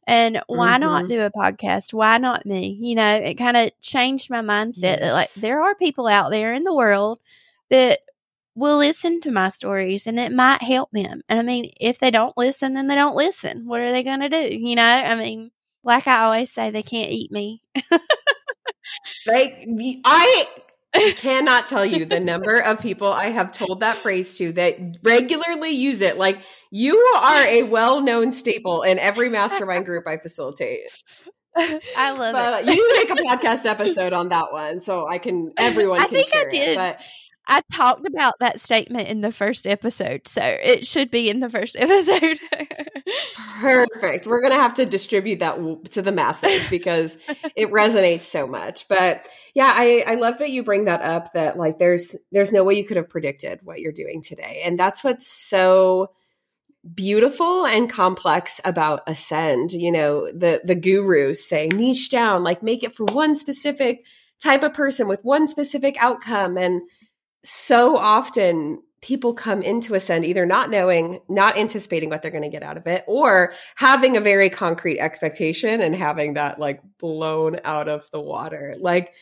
And 0.08 0.42
why 0.48 0.72
mm-hmm. 0.72 0.82
not 0.82 1.08
do 1.08 1.22
a 1.22 1.30
podcast? 1.30 1.94
Why 1.94 2.18
not 2.18 2.46
me? 2.46 2.78
You 2.82 2.96
know, 2.96 3.16
it 3.16 3.36
kind 3.36 3.56
of 3.56 3.72
changed 3.80 4.30
my 4.30 4.42
mindset 4.42 4.82
yes. 4.82 5.00
that 5.02 5.14
like 5.14 5.34
there 5.34 5.62
are 5.62 5.76
people 5.76 6.08
out 6.08 6.32
there 6.32 6.54
in 6.54 6.64
the 6.64 6.74
world 6.74 7.20
that 7.70 8.00
will 8.56 8.78
listen 8.78 9.22
to 9.22 9.32
my 9.32 9.50
stories 9.50 10.08
and 10.08 10.20
it 10.20 10.32
might 10.32 10.64
help 10.64 10.90
them. 10.92 11.22
And 11.30 11.40
I 11.40 11.44
mean, 11.44 11.72
if 11.80 12.00
they 12.00 12.12
don't 12.12 12.38
listen, 12.38 12.74
then 12.74 12.88
they 12.88 12.96
don't 12.96 13.16
listen. 13.16 13.68
What 13.68 13.82
are 13.82 13.92
they 13.92 14.04
going 14.04 14.22
to 14.22 14.30
do? 14.30 14.58
You 14.58 14.76
know, 14.76 14.84
I 14.84 15.16
mean, 15.16 15.52
like 15.84 16.08
I 16.08 16.24
always 16.24 16.52
say, 16.52 16.70
they 16.70 16.84
can't 16.84 17.12
eat 17.12 17.32
me. 17.32 17.62
like 19.28 19.66
I 20.06 20.46
I 20.94 21.14
cannot 21.16 21.68
tell 21.68 21.86
you 21.86 22.06
the 22.06 22.20
number 22.20 22.58
of 22.58 22.82
people 22.82 23.08
I 23.08 23.28
have 23.28 23.52
told 23.52 23.82
that 23.82 23.98
phrase 23.98 24.38
to 24.40 24.52
that 24.54 24.98
regularly 25.04 25.70
use 25.70 26.02
it. 26.02 26.18
Like 26.18 26.42
you 26.72 26.98
are 26.98 27.44
a 27.44 27.64
well-known 27.64 28.32
staple 28.32 28.82
in 28.82 28.98
every 28.98 29.30
mastermind 29.30 29.86
group 29.86 30.08
I 30.08 30.18
facilitate. 30.18 30.90
I 31.56 32.12
love 32.12 32.34
but 32.34 32.64
it. 32.64 32.76
you 32.76 33.00
need 33.00 33.08
to 33.08 33.16
make 33.16 33.20
a 33.20 33.24
podcast 33.24 33.66
episode 33.66 34.14
on 34.14 34.30
that 34.30 34.52
one, 34.52 34.82
so 34.82 35.08
I 35.08 35.18
can 35.18 35.52
everyone. 35.58 36.00
I 36.00 36.06
can 36.06 36.16
think 36.16 36.36
I 36.36 36.50
did. 36.50 36.70
It, 36.70 36.76
but 36.76 37.00
I 37.50 37.62
talked 37.74 38.08
about 38.08 38.36
that 38.40 38.62
statement 38.62 39.08
in 39.08 39.22
the 39.22 39.32
first 39.32 39.66
episode, 39.66 40.28
so 40.28 40.42
it 40.42 40.86
should 40.86 41.10
be 41.10 41.30
in 41.32 41.40
the 41.40 41.50
first 41.50 41.76
episode. 41.78 42.40
Perfect. 43.60 44.28
We're 44.28 44.40
going 44.40 44.54
to 44.54 44.60
have 44.60 44.76
to 44.76 44.86
distribute 44.86 45.40
that 45.40 45.58
to 45.92 46.04
the 46.04 46.12
masses 46.12 46.68
because 46.68 47.18
it 47.56 47.70
resonates 47.72 48.24
so 48.24 48.46
much. 48.46 48.88
But 48.88 49.28
yeah, 49.56 49.74
I, 49.76 50.04
I 50.06 50.16
love 50.16 50.38
that 50.38 50.52
you 50.52 50.64
bring 50.64 50.86
that 50.86 51.02
up 51.02 51.34
that 51.34 51.58
like 51.58 51.80
there's 51.80 52.16
there's 52.32 52.52
no 52.52 52.64
way 52.64 52.76
you 52.76 52.86
could 52.86 52.98
have 52.98 53.10
predicted 53.10 53.62
what 53.64 53.80
you're 53.80 53.92
doing 53.92 54.22
today. 54.22 54.62
And 54.64 54.80
that's 54.80 55.04
what's 55.04 55.28
so 55.28 56.12
beautiful 56.94 57.66
and 57.66 57.90
complex 57.90 58.62
about 58.64 59.02
ascend. 59.08 59.72
You 59.74 59.92
know, 59.92 60.28
the 60.28 60.62
the 60.64 60.76
gurus 60.76 61.50
say 61.50 61.68
niche 61.68 62.12
down, 62.12 62.44
like 62.44 62.62
make 62.62 62.84
it 62.84 62.96
for 62.96 63.06
one 63.06 63.36
specific 63.36 64.06
type 64.40 64.62
of 64.62 64.74
person 64.74 65.08
with 65.08 65.24
one 65.24 65.48
specific 65.48 65.98
outcome 66.00 66.58
and 66.58 66.82
so 67.44 67.98
often 67.98 68.82
people 69.02 69.34
come 69.34 69.62
into 69.62 69.96
Ascend 69.96 70.26
either 70.26 70.46
not 70.46 70.70
knowing, 70.70 71.22
not 71.30 71.58
anticipating 71.58 72.10
what 72.10 72.22
they're 72.22 72.32
going 72.32 72.44
to 72.44 72.50
get 72.50 72.64
out 72.64 72.78
of 72.78 72.86
it, 72.88 73.04
or 73.08 73.54
having 73.76 74.18
a 74.18 74.22
very 74.22 74.50
concrete 74.50 75.00
expectation 75.00 75.82
and 75.82 75.96
having 75.96 76.34
that 76.34 76.60
like 76.60 76.82
blown 76.98 77.60
out 77.64 77.88
of 77.88 78.10
the 78.12 78.20
water. 78.20 78.76
Like 78.80 79.14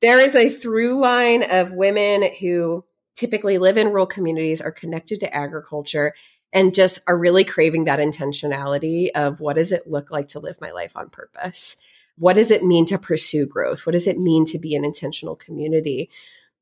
there 0.00 0.20
is 0.20 0.34
a 0.34 0.48
through 0.48 1.00
line 1.00 1.50
of 1.50 1.72
women 1.72 2.28
who 2.40 2.84
typically 3.16 3.58
live 3.58 3.78
in 3.78 3.88
rural 3.88 4.06
communities, 4.06 4.60
are 4.60 4.70
connected 4.70 5.20
to 5.20 5.34
agriculture, 5.34 6.14
and 6.52 6.74
just 6.74 7.00
are 7.08 7.18
really 7.18 7.44
craving 7.44 7.84
that 7.84 7.98
intentionality 7.98 9.08
of 9.14 9.40
what 9.40 9.56
does 9.56 9.72
it 9.72 9.86
look 9.86 10.10
like 10.10 10.28
to 10.28 10.38
live 10.38 10.60
my 10.60 10.70
life 10.70 10.96
on 10.96 11.10
purpose? 11.10 11.78
What 12.18 12.34
does 12.34 12.50
it 12.50 12.62
mean 12.62 12.86
to 12.86 12.98
pursue 12.98 13.46
growth? 13.46 13.84
What 13.84 13.92
does 13.92 14.06
it 14.06 14.18
mean 14.18 14.44
to 14.46 14.58
be 14.58 14.74
an 14.74 14.84
intentional 14.84 15.34
community? 15.34 16.10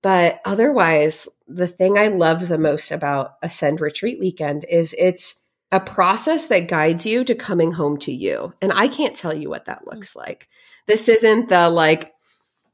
But 0.05 0.43
otherwise, 0.45 1.27
the 1.49 1.67
thing 1.67 1.97
I 1.97 2.09
love 2.09 2.49
the 2.49 2.59
most 2.59 2.91
about 2.91 3.37
Ascend 3.43 3.81
Retreat 3.81 4.21
Weekend 4.21 4.67
is 4.69 4.95
it's 4.99 5.41
a 5.73 5.81
process 5.81 6.45
that 6.49 6.69
guides 6.69 7.07
you 7.07 7.25
to 7.25 7.35
coming 7.35 7.73
home 7.73 7.97
to 8.01 8.13
you. 8.13 8.53
And 8.61 8.71
I 8.71 8.87
can't 8.87 9.17
tell 9.17 9.35
you 9.35 9.49
what 9.49 9.65
that 9.65 9.83
mm. 9.83 9.95
looks 9.95 10.15
like. 10.15 10.51
This 10.87 11.09
isn't 11.09 11.49
the 11.49 11.71
like, 11.71 12.13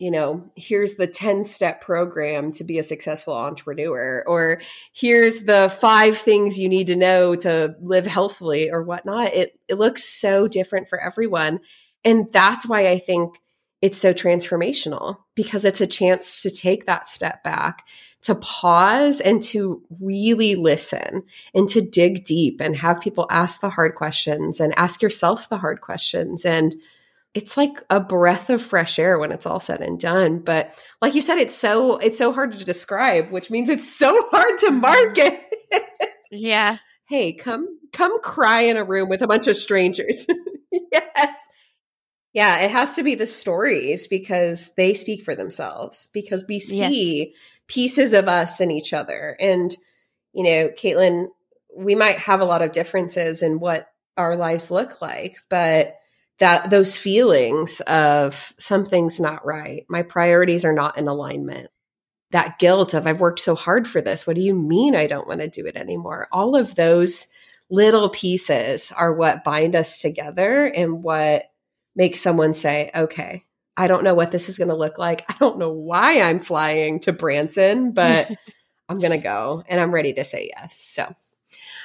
you 0.01 0.11
know, 0.11 0.51
here's 0.57 0.95
the 0.95 1.07
10 1.07 1.45
step 1.45 1.81
program 1.81 2.51
to 2.51 2.64
be 2.64 2.81
a 2.81 2.83
successful 2.83 3.35
entrepreneur, 3.35 4.24
or 4.26 4.61
here's 4.93 5.45
the 5.45 5.72
five 5.81 6.18
things 6.18 6.59
you 6.59 6.68
need 6.68 6.89
to 6.89 6.97
know 6.97 7.37
to 7.37 7.76
live 7.81 8.07
healthily 8.07 8.72
or 8.72 8.83
whatnot. 8.83 9.35
It, 9.35 9.57
it 9.68 9.78
looks 9.78 10.03
so 10.03 10.49
different 10.49 10.89
for 10.89 11.01
everyone. 11.01 11.61
And 12.05 12.26
that's 12.33 12.66
why 12.66 12.89
I 12.89 12.99
think 12.99 13.37
it's 13.83 13.99
so 13.99 14.12
transformational 14.12 15.18
because 15.35 15.64
it's 15.64 15.81
a 15.81 15.87
chance 15.87 16.43
to 16.43 16.51
take 16.51 16.85
that 16.85 17.09
step 17.09 17.43
back, 17.43 17.87
to 18.22 18.35
pause 18.35 19.20
and 19.20 19.43
to 19.43 19.83
really 20.01 20.55
listen 20.55 21.22
and 21.55 21.68
to 21.70 21.81
dig 21.81 22.24
deep 22.24 22.61
and 22.61 22.76
have 22.76 23.01
people 23.01 23.26
ask 23.31 23.61
the 23.61 23.70
hard 23.70 23.95
questions 23.95 24.61
and 24.61 24.78
ask 24.78 25.01
yourself 25.01 25.49
the 25.49 25.57
hard 25.57 25.81
questions. 25.81 26.45
And 26.45 26.74
it's 27.33 27.57
like 27.57 27.83
a 27.89 28.01
breath 28.01 28.51
of 28.51 28.61
fresh 28.61 28.99
air 28.99 29.18
when 29.18 29.33
it's 29.33 29.47
all 29.47 29.61
said 29.61 29.81
and 29.81 29.99
done. 29.99 30.41
But 30.41 30.78
like 31.01 31.14
you 31.14 31.20
said, 31.20 31.39
it's 31.39 31.55
so 31.55 31.97
it's 31.99 32.18
so 32.18 32.33
hard 32.33 32.53
to 32.53 32.64
describe, 32.64 33.31
which 33.31 33.51
means 33.51 33.68
it's 33.68 33.91
so 33.91 34.28
hard 34.31 34.59
to 34.61 34.70
market. 34.70 35.41
yeah. 36.31 36.78
Hey, 37.07 37.33
come 37.33 37.78
come 37.93 38.20
cry 38.20 38.62
in 38.62 38.76
a 38.76 38.85
room 38.85 39.09
with 39.09 39.22
a 39.22 39.26
bunch 39.26 39.47
of 39.47 39.57
strangers. 39.57 40.26
yes. 40.93 41.49
Yeah, 42.33 42.61
it 42.61 42.70
has 42.70 42.95
to 42.97 43.03
be 43.03 43.16
the 43.16 43.26
stories 43.26 44.07
because 44.07 44.72
they 44.76 44.95
speak 44.95 45.22
for 45.22 45.35
themselves 45.35 46.09
because 46.12 46.45
we 46.47 46.61
see 46.61 47.18
yes. 47.18 47.37
pieces 47.66 48.12
of 48.12 48.28
us 48.28 48.61
in 48.61 48.70
each 48.70 48.93
other. 48.93 49.37
And, 49.41 49.76
you 50.33 50.45
know, 50.45 50.68
Caitlin, 50.68 51.26
we 51.76 51.95
might 51.95 52.18
have 52.18 52.41
a 52.41 52.45
lot 52.45 52.62
of 52.62 52.72
differences 52.72 53.43
in 53.43 53.59
what 53.59 53.89
our 54.16 54.37
lives 54.37 54.70
look 54.70 55.03
like, 55.03 55.37
but 55.49 55.97
that 56.39 56.70
those 56.70 56.97
feelings 56.97 57.81
of 57.81 58.55
something's 58.59 59.20
not 59.20 59.45
right, 59.45 59.85
my 59.89 60.03
priorities 60.03 60.64
are 60.64 60.72
not 60.72 60.97
in 60.99 61.09
alignment, 61.09 61.70
that 62.31 62.59
guilt 62.59 62.95
of 62.95 63.07
I've 63.07 63.20
worked 63.20 63.41
so 63.41 63.55
hard 63.55 63.87
for 63.87 64.01
this. 64.01 64.26
What 64.26 64.37
do 64.37 64.43
you 64.43 64.55
mean 64.55 64.95
I 64.95 65.07
don't 65.07 65.28
want 65.28 65.41
to 65.41 65.49
do 65.49 65.66
it 65.66 65.76
anymore? 65.76 66.28
All 66.33 66.57
of 66.57 66.74
those 66.76 67.26
little 67.70 68.09
pieces 68.09 68.93
are 68.97 69.12
what 69.12 69.45
bind 69.45 69.76
us 69.76 70.01
together 70.01 70.66
and 70.66 71.03
what 71.03 71.49
make 72.01 72.16
someone 72.16 72.55
say, 72.55 72.90
okay, 72.94 73.44
I 73.76 73.86
don't 73.86 74.05
know 74.05 74.14
what 74.14 74.30
this 74.30 74.48
is 74.48 74.57
going 74.57 74.70
to 74.70 74.74
look 74.74 74.98
like. 74.98 75.22
I 75.28 75.34
don't 75.38 75.59
know 75.59 75.70
why 75.70 76.22
I'm 76.22 76.38
flying 76.38 76.98
to 77.01 77.12
Branson, 77.12 77.92
but 77.92 78.30
I'm 78.88 78.98
going 79.01 79.11
to 79.11 79.18
go 79.18 79.62
and 79.68 79.78
I'm 79.78 79.92
ready 79.92 80.14
to 80.14 80.24
say 80.24 80.51
yes. 80.57 80.80
So 80.80 81.14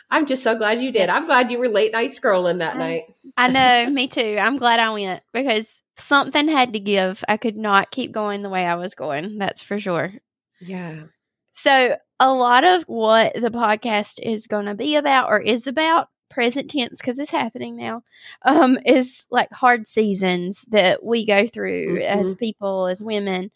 I'm 0.09 0.25
just 0.25 0.41
so 0.41 0.55
glad 0.55 0.79
you 0.79 0.93
did. 0.93 1.09
I'm 1.09 1.25
glad 1.25 1.51
you 1.51 1.59
were 1.59 1.67
late 1.67 1.91
night 1.91 2.11
scrolling 2.11 2.59
that 2.59 2.75
I, 2.75 2.79
night. 2.79 3.03
I 3.35 3.47
know, 3.49 3.89
me 3.91 4.07
too. 4.07 4.37
I'm 4.39 4.55
glad 4.55 4.79
I 4.79 4.89
went 4.91 5.21
because 5.33 5.81
something 5.97 6.47
had 6.47 6.71
to 6.71 6.79
give. 6.79 7.21
I 7.27 7.35
could 7.35 7.57
not 7.57 7.91
keep 7.91 8.13
going 8.13 8.41
the 8.41 8.49
way 8.49 8.65
I 8.65 8.75
was 8.75 8.95
going. 8.95 9.37
That's 9.37 9.65
for 9.65 9.77
sure. 9.77 10.13
Yeah. 10.61 11.03
So, 11.51 11.97
a 12.21 12.33
lot 12.33 12.63
of 12.63 12.83
what 12.83 13.33
the 13.33 13.51
podcast 13.51 14.21
is 14.23 14.47
going 14.47 14.67
to 14.67 14.75
be 14.75 14.95
about 14.95 15.29
or 15.29 15.41
is 15.41 15.67
about 15.67 16.07
present 16.35 16.69
tense 16.69 16.99
because 16.99 17.17
it's 17.17 17.31
happening 17.31 17.77
now 17.77 18.03
um 18.43 18.77
is 18.85 19.25
like 19.31 19.49
hard 19.53 19.87
seasons 19.87 20.65
that 20.67 21.01
we 21.01 21.25
go 21.25 21.47
through 21.47 21.97
mm-hmm. 21.97 22.19
as 22.19 22.35
people 22.35 22.87
as 22.87 23.01
women 23.01 23.49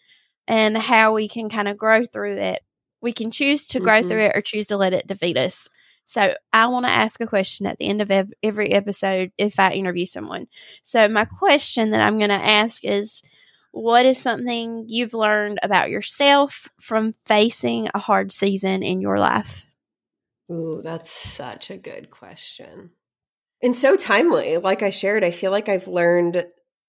and 0.48 0.78
how 0.78 1.14
we 1.14 1.28
can 1.28 1.50
kind 1.50 1.68
of 1.68 1.78
grow 1.78 2.06
through 2.06 2.38
it 2.38 2.64
we 3.02 3.12
can 3.12 3.32
choose 3.32 3.68
to 3.68 3.82
grow 3.82 4.00
mm-hmm. 4.00 4.08
through 4.08 4.22
it 4.22 4.32
or 4.34 4.42
choose 4.42 4.68
to 4.68 4.78
let 4.78 4.94
it 4.94 5.06
defeat 5.06 5.38
us 5.38 5.68
so 6.06 6.34
i 6.54 6.68
want 6.68 6.86
to 6.86 6.92
ask 6.92 7.20
a 7.20 7.28
question 7.28 7.66
at 7.66 7.78
the 7.80 7.86
end 7.86 8.02
of 8.02 8.10
ev- 8.10 8.32
every 8.42 8.72
episode 8.72 9.30
if 9.38 9.60
i 9.60 9.72
interview 9.72 10.06
someone 10.06 10.48
so 10.82 11.10
my 11.10 11.26
question 11.26 11.92
that 11.92 12.00
i'm 12.00 12.18
going 12.18 12.30
to 12.30 12.36
ask 12.36 12.86
is 12.86 13.22
what 13.72 14.06
is 14.06 14.18
something 14.18 14.86
you've 14.88 15.14
learned 15.14 15.60
about 15.62 15.90
yourself 15.90 16.70
from 16.80 17.14
facing 17.26 17.90
a 17.94 18.00
hard 18.00 18.32
season 18.32 18.84
in 18.84 19.02
your 19.02 19.18
life 19.18 19.66
Ooh, 20.52 20.82
that's 20.84 21.12
such 21.12 21.70
a 21.70 21.78
good 21.78 22.10
question. 22.10 22.91
And 23.62 23.78
so 23.78 23.95
timely. 23.95 24.58
Like 24.58 24.82
I 24.82 24.89
shared, 24.89 25.24
I 25.24 25.32
feel 25.32 25.52
like 25.52 25.70
I've 25.70 25.88
learned 25.88 26.45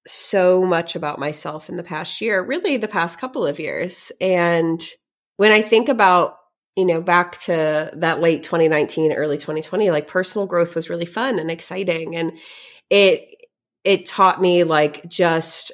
so 0.07 0.65
much 0.65 0.97
about 0.97 1.19
myself 1.19 1.69
in 1.69 1.77
the 1.77 1.83
past 1.83 2.21
year, 2.21 2.43
really 2.43 2.77
the 2.77 2.89
past 2.89 3.19
couple 3.19 3.47
of 3.47 3.61
years. 3.61 4.13
And 4.21 4.83
when 5.37 5.53
I 5.53 5.63
think 5.63 5.89
about, 5.89 6.37
you 6.77 6.85
know, 6.87 7.03
back 7.03 7.39
to 7.41 7.91
that 7.95 8.21
late 8.21 8.43
2019, 8.43 9.13
early 9.13 9.37
2020, 9.37 9.91
like 9.91 10.07
personal 10.07 10.47
growth 10.47 10.75
was 10.75 10.89
really 10.89 11.07
fun 11.07 11.39
and 11.39 11.51
exciting. 11.51 12.17
And 12.17 12.39
it, 12.89 13.29
it 13.85 14.07
taught 14.07 14.41
me 14.41 14.65
like 14.65 15.09
just 15.09 15.73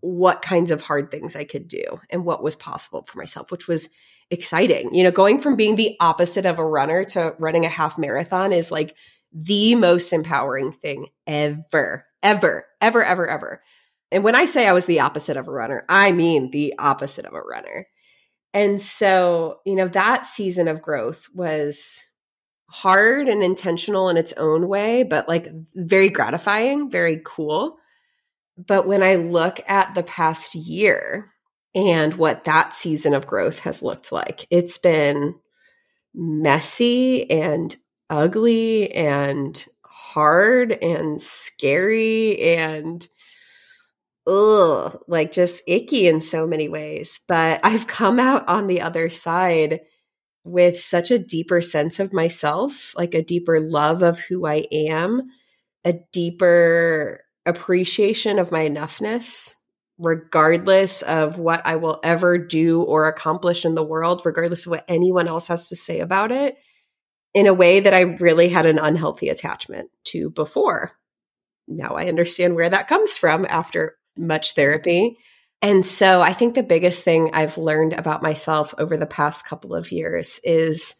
what 0.00 0.42
kinds 0.42 0.70
of 0.70 0.82
hard 0.82 1.10
things 1.10 1.36
I 1.36 1.44
could 1.44 1.68
do 1.68 2.00
and 2.10 2.24
what 2.24 2.42
was 2.42 2.56
possible 2.56 3.04
for 3.04 3.18
myself, 3.18 3.50
which 3.50 3.68
was 3.68 3.88
exciting. 4.30 4.94
You 4.94 5.04
know, 5.04 5.10
going 5.10 5.40
from 5.40 5.56
being 5.56 5.76
the 5.76 5.96
opposite 6.00 6.46
of 6.46 6.58
a 6.58 6.66
runner 6.66 7.04
to 7.04 7.34
running 7.38 7.64
a 7.64 7.68
half 7.68 7.98
marathon 7.98 8.52
is 8.52 8.70
like 8.70 8.94
the 9.32 9.74
most 9.74 10.12
empowering 10.12 10.72
thing 10.72 11.08
ever, 11.26 12.06
ever, 12.22 12.66
ever, 12.80 13.04
ever, 13.04 13.28
ever. 13.28 13.62
And 14.10 14.22
when 14.22 14.36
I 14.36 14.44
say 14.44 14.66
I 14.66 14.72
was 14.72 14.86
the 14.86 15.00
opposite 15.00 15.36
of 15.36 15.48
a 15.48 15.52
runner, 15.52 15.84
I 15.88 16.12
mean 16.12 16.50
the 16.50 16.74
opposite 16.78 17.26
of 17.26 17.34
a 17.34 17.40
runner. 17.40 17.88
And 18.52 18.80
so, 18.80 19.58
you 19.66 19.74
know, 19.74 19.88
that 19.88 20.26
season 20.26 20.68
of 20.68 20.80
growth 20.80 21.26
was 21.34 22.06
hard 22.70 23.28
and 23.28 23.42
intentional 23.42 24.08
in 24.08 24.16
its 24.16 24.32
own 24.34 24.68
way, 24.68 25.02
but 25.02 25.28
like 25.28 25.48
very 25.74 26.08
gratifying, 26.08 26.90
very 26.90 27.20
cool. 27.24 27.76
But 28.56 28.86
when 28.86 29.02
I 29.02 29.16
look 29.16 29.60
at 29.68 29.94
the 29.94 30.04
past 30.04 30.54
year, 30.54 31.32
and 31.74 32.14
what 32.14 32.44
that 32.44 32.76
season 32.76 33.14
of 33.14 33.26
growth 33.26 33.60
has 33.60 33.82
looked 33.82 34.12
like. 34.12 34.46
It's 34.50 34.78
been 34.78 35.34
messy 36.14 37.28
and 37.30 37.74
ugly 38.08 38.92
and 38.92 39.66
hard 39.84 40.72
and 40.72 41.20
scary 41.20 42.40
and 42.56 43.06
ugh, 44.26 44.98
like 45.08 45.32
just 45.32 45.62
icky 45.66 46.06
in 46.06 46.20
so 46.20 46.46
many 46.46 46.68
ways. 46.68 47.20
But 47.26 47.60
I've 47.64 47.86
come 47.86 48.20
out 48.20 48.48
on 48.48 48.66
the 48.66 48.80
other 48.80 49.10
side 49.10 49.80
with 50.44 50.78
such 50.78 51.10
a 51.10 51.18
deeper 51.18 51.60
sense 51.60 51.98
of 51.98 52.12
myself, 52.12 52.94
like 52.96 53.14
a 53.14 53.22
deeper 53.22 53.60
love 53.60 54.02
of 54.02 54.20
who 54.20 54.46
I 54.46 54.66
am, 54.70 55.22
a 55.84 55.94
deeper 56.12 57.24
appreciation 57.46 58.38
of 58.38 58.52
my 58.52 58.68
enoughness 58.68 59.54
regardless 59.98 61.02
of 61.02 61.38
what 61.38 61.64
I 61.64 61.76
will 61.76 62.00
ever 62.02 62.38
do 62.38 62.82
or 62.82 63.06
accomplish 63.06 63.64
in 63.64 63.74
the 63.74 63.84
world, 63.84 64.22
regardless 64.24 64.66
of 64.66 64.70
what 64.70 64.84
anyone 64.88 65.28
else 65.28 65.48
has 65.48 65.68
to 65.68 65.76
say 65.76 66.00
about 66.00 66.32
it, 66.32 66.56
in 67.32 67.46
a 67.46 67.54
way 67.54 67.80
that 67.80 67.94
I 67.94 68.00
really 68.00 68.48
had 68.48 68.66
an 68.66 68.78
unhealthy 68.78 69.28
attachment 69.28 69.90
to 70.04 70.30
before. 70.30 70.92
Now 71.66 71.96
I 71.96 72.06
understand 72.06 72.54
where 72.54 72.70
that 72.70 72.88
comes 72.88 73.16
from 73.16 73.46
after 73.48 73.96
much 74.16 74.54
therapy. 74.54 75.18
And 75.62 75.84
so 75.84 76.20
I 76.20 76.32
think 76.32 76.54
the 76.54 76.62
biggest 76.62 77.04
thing 77.04 77.30
I've 77.32 77.58
learned 77.58 77.94
about 77.94 78.22
myself 78.22 78.74
over 78.78 78.96
the 78.96 79.06
past 79.06 79.46
couple 79.46 79.74
of 79.74 79.90
years 79.90 80.40
is 80.44 80.96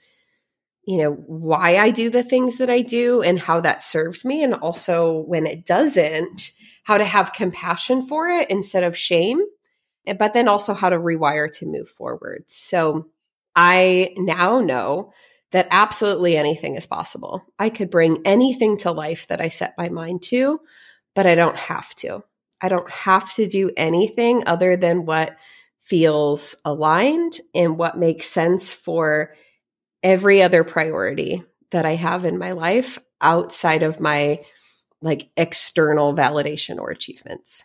you 0.86 0.98
know 0.98 1.12
why 1.12 1.78
I 1.78 1.90
do 1.90 2.10
the 2.10 2.22
things 2.22 2.56
that 2.58 2.68
I 2.68 2.82
do 2.82 3.22
and 3.22 3.38
how 3.38 3.60
that 3.60 3.82
serves 3.82 4.24
me 4.24 4.42
and 4.42 4.54
also 4.54 5.20
when 5.22 5.46
it 5.46 5.64
doesn't 5.64 6.52
how 6.84 6.98
to 6.98 7.04
have 7.04 7.32
compassion 7.32 8.02
for 8.02 8.28
it 8.28 8.50
instead 8.50 8.84
of 8.84 8.96
shame, 8.96 9.40
but 10.18 10.34
then 10.34 10.48
also 10.48 10.74
how 10.74 10.88
to 10.88 10.98
rewire 10.98 11.50
to 11.58 11.66
move 11.66 11.88
forward. 11.88 12.44
So 12.46 13.08
I 13.56 14.14
now 14.16 14.60
know 14.60 15.12
that 15.52 15.68
absolutely 15.70 16.36
anything 16.36 16.74
is 16.74 16.86
possible. 16.86 17.44
I 17.58 17.70
could 17.70 17.90
bring 17.90 18.22
anything 18.24 18.76
to 18.78 18.92
life 18.92 19.28
that 19.28 19.40
I 19.40 19.48
set 19.48 19.78
my 19.78 19.88
mind 19.88 20.22
to, 20.24 20.60
but 21.14 21.26
I 21.26 21.34
don't 21.34 21.56
have 21.56 21.94
to. 21.96 22.22
I 22.60 22.68
don't 22.68 22.90
have 22.90 23.32
to 23.34 23.46
do 23.46 23.70
anything 23.76 24.44
other 24.46 24.76
than 24.76 25.06
what 25.06 25.36
feels 25.80 26.56
aligned 26.64 27.40
and 27.54 27.78
what 27.78 27.98
makes 27.98 28.28
sense 28.28 28.72
for 28.72 29.34
every 30.02 30.42
other 30.42 30.64
priority 30.64 31.44
that 31.70 31.86
I 31.86 31.94
have 31.94 32.24
in 32.24 32.38
my 32.38 32.52
life 32.52 32.98
outside 33.20 33.82
of 33.82 34.00
my 34.00 34.40
like 35.04 35.28
external 35.36 36.14
validation 36.14 36.78
or 36.80 36.90
achievements. 36.90 37.64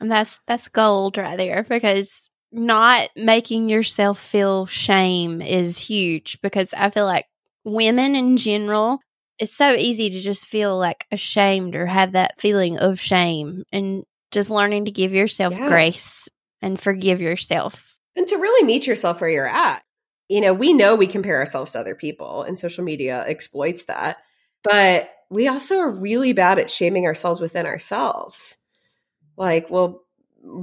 And 0.00 0.10
that's 0.10 0.40
that's 0.46 0.68
gold 0.68 1.18
right 1.18 1.36
there 1.36 1.64
because 1.68 2.30
not 2.52 3.08
making 3.16 3.68
yourself 3.68 4.20
feel 4.20 4.64
shame 4.66 5.42
is 5.42 5.78
huge 5.78 6.40
because 6.40 6.72
I 6.72 6.90
feel 6.90 7.04
like 7.04 7.26
women 7.64 8.14
in 8.14 8.36
general 8.36 9.00
it's 9.38 9.54
so 9.54 9.72
easy 9.72 10.08
to 10.08 10.20
just 10.20 10.46
feel 10.46 10.78
like 10.78 11.04
ashamed 11.10 11.74
or 11.74 11.84
have 11.86 12.12
that 12.12 12.40
feeling 12.40 12.78
of 12.78 12.98
shame 12.98 13.64
and 13.70 14.04
just 14.30 14.50
learning 14.50 14.86
to 14.86 14.90
give 14.90 15.12
yourself 15.12 15.52
yeah. 15.52 15.68
grace 15.68 16.28
and 16.62 16.80
forgive 16.80 17.20
yourself 17.20 17.98
and 18.14 18.28
to 18.28 18.36
really 18.36 18.64
meet 18.64 18.86
yourself 18.86 19.20
where 19.20 19.30
you're 19.30 19.48
at 19.48 19.82
you 20.28 20.40
know 20.40 20.54
we 20.54 20.72
know 20.72 20.94
we 20.94 21.06
compare 21.06 21.38
ourselves 21.38 21.72
to 21.72 21.80
other 21.80 21.94
people 21.94 22.42
and 22.42 22.58
social 22.58 22.84
media 22.84 23.24
exploits 23.26 23.84
that 23.84 24.18
but 24.68 25.10
we 25.30 25.48
also 25.48 25.78
are 25.78 25.90
really 25.90 26.32
bad 26.32 26.58
at 26.58 26.70
shaming 26.70 27.06
ourselves 27.06 27.40
within 27.40 27.66
ourselves 27.66 28.58
like 29.36 29.70
we'll 29.70 30.02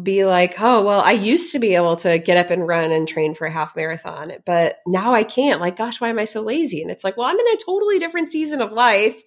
be 0.01 0.26
like, 0.26 0.56
oh, 0.60 0.82
well, 0.84 1.01
I 1.01 1.12
used 1.12 1.51
to 1.51 1.60
be 1.60 1.76
able 1.76 1.97
to 1.97 2.18
get 2.18 2.38
up 2.38 2.51
and 2.51 2.68
run 2.68 2.91
and 2.91 3.08
train 3.08 3.34
for 3.34 3.45
a 3.45 3.51
half 3.51 3.76
marathon, 3.76 4.32
but 4.45 4.78
now 4.88 5.14
I 5.14 5.24
can't. 5.24 5.60
Like, 5.60 5.76
gosh, 5.76 5.99
why 5.99 6.10
am 6.10 6.20
I 6.20 6.26
so 6.26 6.41
lazy? 6.41 6.82
And 6.82 6.89
it's 6.89 7.04
like, 7.04 7.18
well, 7.18 7.28
I'm 7.28 7.39
in 7.39 7.47
a 7.47 7.58
totally 7.64 7.99
different 7.99 8.32
season 8.32 8.62
of 8.62 8.72
life 8.72 9.22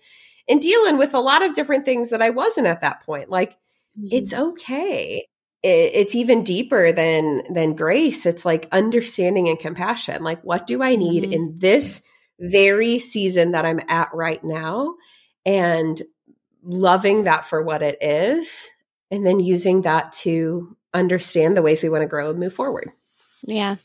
and 0.48 0.60
dealing 0.60 0.96
with 0.96 1.14
a 1.14 1.20
lot 1.20 1.42
of 1.42 1.54
different 1.54 1.84
things 1.84 2.10
that 2.10 2.22
I 2.22 2.30
wasn't 2.30 2.66
at 2.66 2.80
that 2.80 3.04
point. 3.04 3.28
Like, 3.28 3.52
mm-hmm. 3.98 4.08
it's 4.10 4.32
okay. 4.32 5.26
It's 5.62 6.14
even 6.14 6.44
deeper 6.44 6.92
than 6.92 7.42
than 7.52 7.74
grace. 7.74 8.24
It's 8.24 8.44
like 8.44 8.68
understanding 8.70 9.48
and 9.48 9.58
compassion. 9.58 10.22
Like, 10.22 10.42
what 10.42 10.64
do 10.66 10.80
I 10.80 10.94
need 10.94 11.24
mm-hmm. 11.24 11.32
in 11.32 11.54
this 11.58 12.04
very 12.38 12.98
season 12.98 13.52
that 13.52 13.64
I'm 13.64 13.80
at 13.88 14.08
right 14.12 14.42
now? 14.44 14.94
And 15.44 16.00
loving 16.62 17.24
that 17.24 17.46
for 17.46 17.62
what 17.62 17.82
it 17.82 17.96
is 18.00 18.68
and 19.12 19.24
then 19.24 19.38
using 19.38 19.82
that 19.82 20.12
to 20.12 20.76
understand 20.92 21.56
the 21.56 21.62
ways 21.62 21.82
we 21.82 21.88
want 21.88 22.02
to 22.02 22.08
grow 22.08 22.30
and 22.30 22.40
move 22.40 22.52
forward. 22.52 22.90
Yeah. 23.42 23.76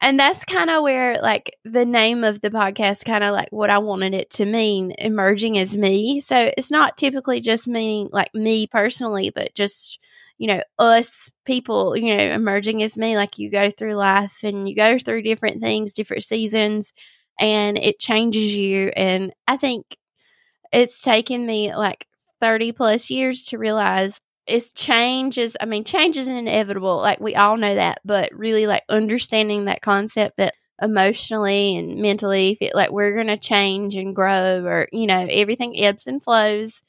And 0.00 0.18
that's 0.18 0.46
kind 0.46 0.70
of 0.70 0.82
where, 0.82 1.20
like, 1.20 1.54
the 1.62 1.84
name 1.84 2.24
of 2.24 2.40
the 2.40 2.48
podcast 2.48 3.04
kind 3.04 3.22
of 3.22 3.34
like 3.34 3.50
what 3.50 3.68
I 3.68 3.76
wanted 3.76 4.14
it 4.14 4.30
to 4.30 4.46
mean 4.46 4.94
emerging 4.98 5.58
as 5.58 5.76
me. 5.76 6.20
So 6.20 6.50
it's 6.56 6.70
not 6.70 6.96
typically 6.96 7.40
just 7.40 7.68
meaning 7.68 8.08
like 8.10 8.34
me 8.34 8.66
personally, 8.66 9.28
but 9.28 9.54
just, 9.54 9.98
you 10.38 10.46
know, 10.46 10.62
us 10.78 11.30
people, 11.44 11.94
you 11.94 12.16
know, 12.16 12.24
emerging 12.24 12.82
as 12.82 12.96
me. 12.96 13.14
Like, 13.14 13.38
you 13.38 13.50
go 13.50 13.70
through 13.70 13.96
life 13.96 14.38
and 14.42 14.66
you 14.66 14.74
go 14.74 14.98
through 14.98 15.20
different 15.20 15.60
things, 15.60 15.92
different 15.92 16.24
seasons, 16.24 16.94
and 17.38 17.78
it 17.78 17.98
changes 17.98 18.54
you. 18.54 18.90
And 18.96 19.32
I 19.46 19.56
think 19.56 19.96
it's 20.72 21.02
taken 21.02 21.46
me 21.46 21.74
like 21.74 22.06
30 22.40 22.72
plus 22.72 23.10
years 23.10 23.44
to 23.44 23.58
realize 23.58 24.20
it's 24.46 24.72
change 24.72 25.38
is 25.38 25.56
i 25.60 25.64
mean 25.64 25.84
change 25.84 26.16
is 26.16 26.26
inevitable 26.26 26.96
like 26.96 27.20
we 27.20 27.34
all 27.34 27.56
know 27.56 27.74
that 27.74 28.00
but 28.04 28.30
really 28.32 28.66
like 28.66 28.82
understanding 28.88 29.66
that 29.66 29.82
concept 29.82 30.36
that 30.36 30.54
emotionally 30.82 31.76
and 31.76 32.00
mentally 32.00 32.56
it, 32.60 32.74
like 32.74 32.90
we're 32.90 33.14
gonna 33.14 33.36
change 33.36 33.94
and 33.96 34.16
grow 34.16 34.64
or 34.64 34.88
you 34.92 35.06
know 35.06 35.26
everything 35.30 35.78
ebbs 35.78 36.06
and 36.06 36.22
flows 36.22 36.82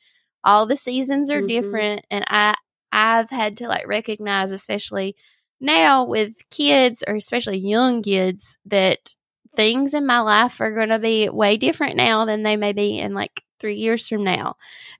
all 0.44 0.66
the 0.66 0.78
seasons 0.78 1.30
are 1.30 1.39
mm-hmm. 1.39 1.48
different 1.48 2.06
and 2.10 2.24
i 2.30 2.54
i've 2.92 3.30
had 3.30 3.58
to 3.58 3.68
like 3.68 3.86
recognize 3.88 4.52
especially 4.52 5.16
now 5.60 6.04
with 6.04 6.38
kids 6.50 7.04
or 7.06 7.16
especially 7.16 7.58
young 7.58 8.02
kids 8.02 8.58
that 8.66 9.14
things 9.56 9.93
in 9.93 10.06
my 10.06 10.20
life 10.20 10.62
are 10.62 10.74
going 10.74 10.89
to 10.89 10.99
be 10.99 11.30
way 11.30 11.58
different 11.58 11.95
now 11.95 12.26
than 12.26 12.43
they 12.43 12.58
may 12.58 12.74
be 12.74 12.99
in 12.99 13.14
like 13.14 13.43
three 13.60 13.76
years 13.76 14.08
from 14.08 14.24
now 14.24 14.56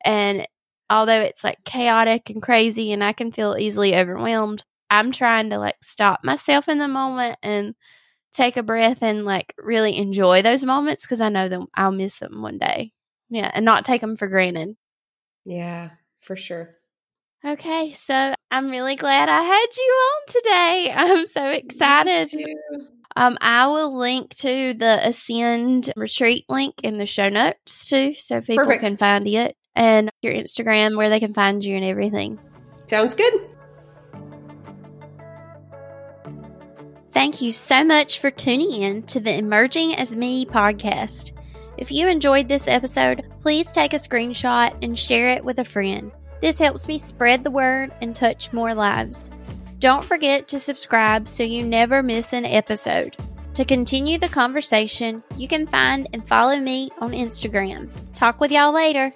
and 0.06 0.46
although 0.92 1.22
it's 1.22 1.44
like 1.44 1.64
chaotic 1.64 2.30
and 2.30 2.42
crazy 2.42 2.92
and 2.92 3.04
I 3.04 3.14
can 3.14 3.32
feel 3.32 3.56
easily 3.58 3.96
overwhelmed, 3.96 4.64
I'm 4.90 5.12
trying 5.12 5.50
to 5.52 5.58
like 5.58 5.78
stop 5.82 6.20
myself 6.24 6.68
in 6.68 6.78
the 6.78 6.88
moment 6.88 7.38
and 7.42 7.74
take 8.34 8.58
a 8.58 8.64
breath 8.64 9.02
and 9.02 9.26
like 9.26 9.54
really 9.58 9.98
enjoy 9.98 10.42
those 10.42 10.66
moments 10.66 11.06
because 11.06 11.22
I 11.22 11.30
know 11.30 11.48
that 11.48 11.62
I'll 11.76 11.92
miss 11.92 12.20
them 12.20 12.42
one 12.42 12.58
day. 12.58 12.92
Yeah, 13.30 13.50
and 13.54 13.64
not 13.64 13.86
take 13.86 14.02
them 14.02 14.18
for 14.18 14.28
granted. 14.28 14.76
Yeah, 15.46 15.92
for 16.20 16.36
sure. 16.36 16.76
Okay, 17.44 17.94
so 17.94 18.34
I'm 18.52 18.70
really 18.70 18.98
glad 18.98 19.30
I 19.30 19.42
had 19.42 19.68
you 19.78 19.84
on 19.84 20.28
today. 20.28 20.94
I'm 20.96 21.26
so 21.26 21.48
excited. 21.48 22.30
Um, 23.16 23.38
I 23.42 23.68
will 23.68 23.98
link 23.98 24.36
to 24.36 24.74
the 24.74 25.00
Ascend 25.04 25.92
retreat 25.96 26.46
link 26.50 26.76
in 26.84 26.98
the 26.98 27.06
show 27.06 27.30
notes 27.30 27.90
too, 27.90 28.14
so 28.14 28.42
people 28.42 28.66
Perfect. 28.66 28.84
can 28.84 28.98
find 28.98 29.28
it 29.28 29.56
and 29.76 30.10
your 30.22 30.34
Instagram, 30.34 30.98
where 30.98 31.10
they 31.10 31.20
can 31.20 31.34
find 31.34 31.64
you 31.64 31.76
and 31.76 31.86
everything. 31.86 32.40
Sounds 32.86 33.16
good. 33.16 33.34
Thank 37.12 37.42
you 37.42 37.52
so 37.52 37.84
much 37.84 38.20
for 38.20 38.32
tuning 38.32 38.72
in 38.72 39.04
to 39.04 39.20
the 39.20 39.36
Emerging 39.38 39.96
as 39.96 40.16
Me 40.16 40.46
podcast. 40.46 41.34
If 41.78 41.92
you 41.92 42.08
enjoyed 42.08 42.48
this 42.48 42.68
episode, 42.68 43.30
please 43.42 43.72
take 43.72 43.94
a 43.94 43.98
screenshot 43.98 44.78
and 44.82 44.98
share 44.98 45.30
it 45.30 45.44
with 45.44 45.60
a 45.60 45.64
friend. 45.64 46.12
This 46.42 46.58
helps 46.58 46.88
me 46.88 46.98
spread 46.98 47.44
the 47.44 47.52
word 47.52 47.92
and 48.02 48.16
touch 48.16 48.52
more 48.54 48.74
lives. 48.74 49.30
Don't 49.82 50.04
forget 50.04 50.48
to 50.50 50.60
subscribe 50.60 51.28
so 51.28 51.42
you 51.42 51.66
never 51.66 52.04
miss 52.04 52.34
an 52.34 52.46
episode. 52.46 53.18
To 53.56 53.66
continue 53.66 54.20
the 54.20 54.30
conversation, 54.30 55.24
you 55.38 55.48
can 55.48 55.66
find 55.66 56.08
and 56.14 56.26
follow 56.26 56.60
me 56.60 56.90
on 57.00 57.14
Instagram. 57.14 57.90
Talk 58.14 58.40
with 58.40 58.52
y'all 58.52 58.72
later. 58.72 59.12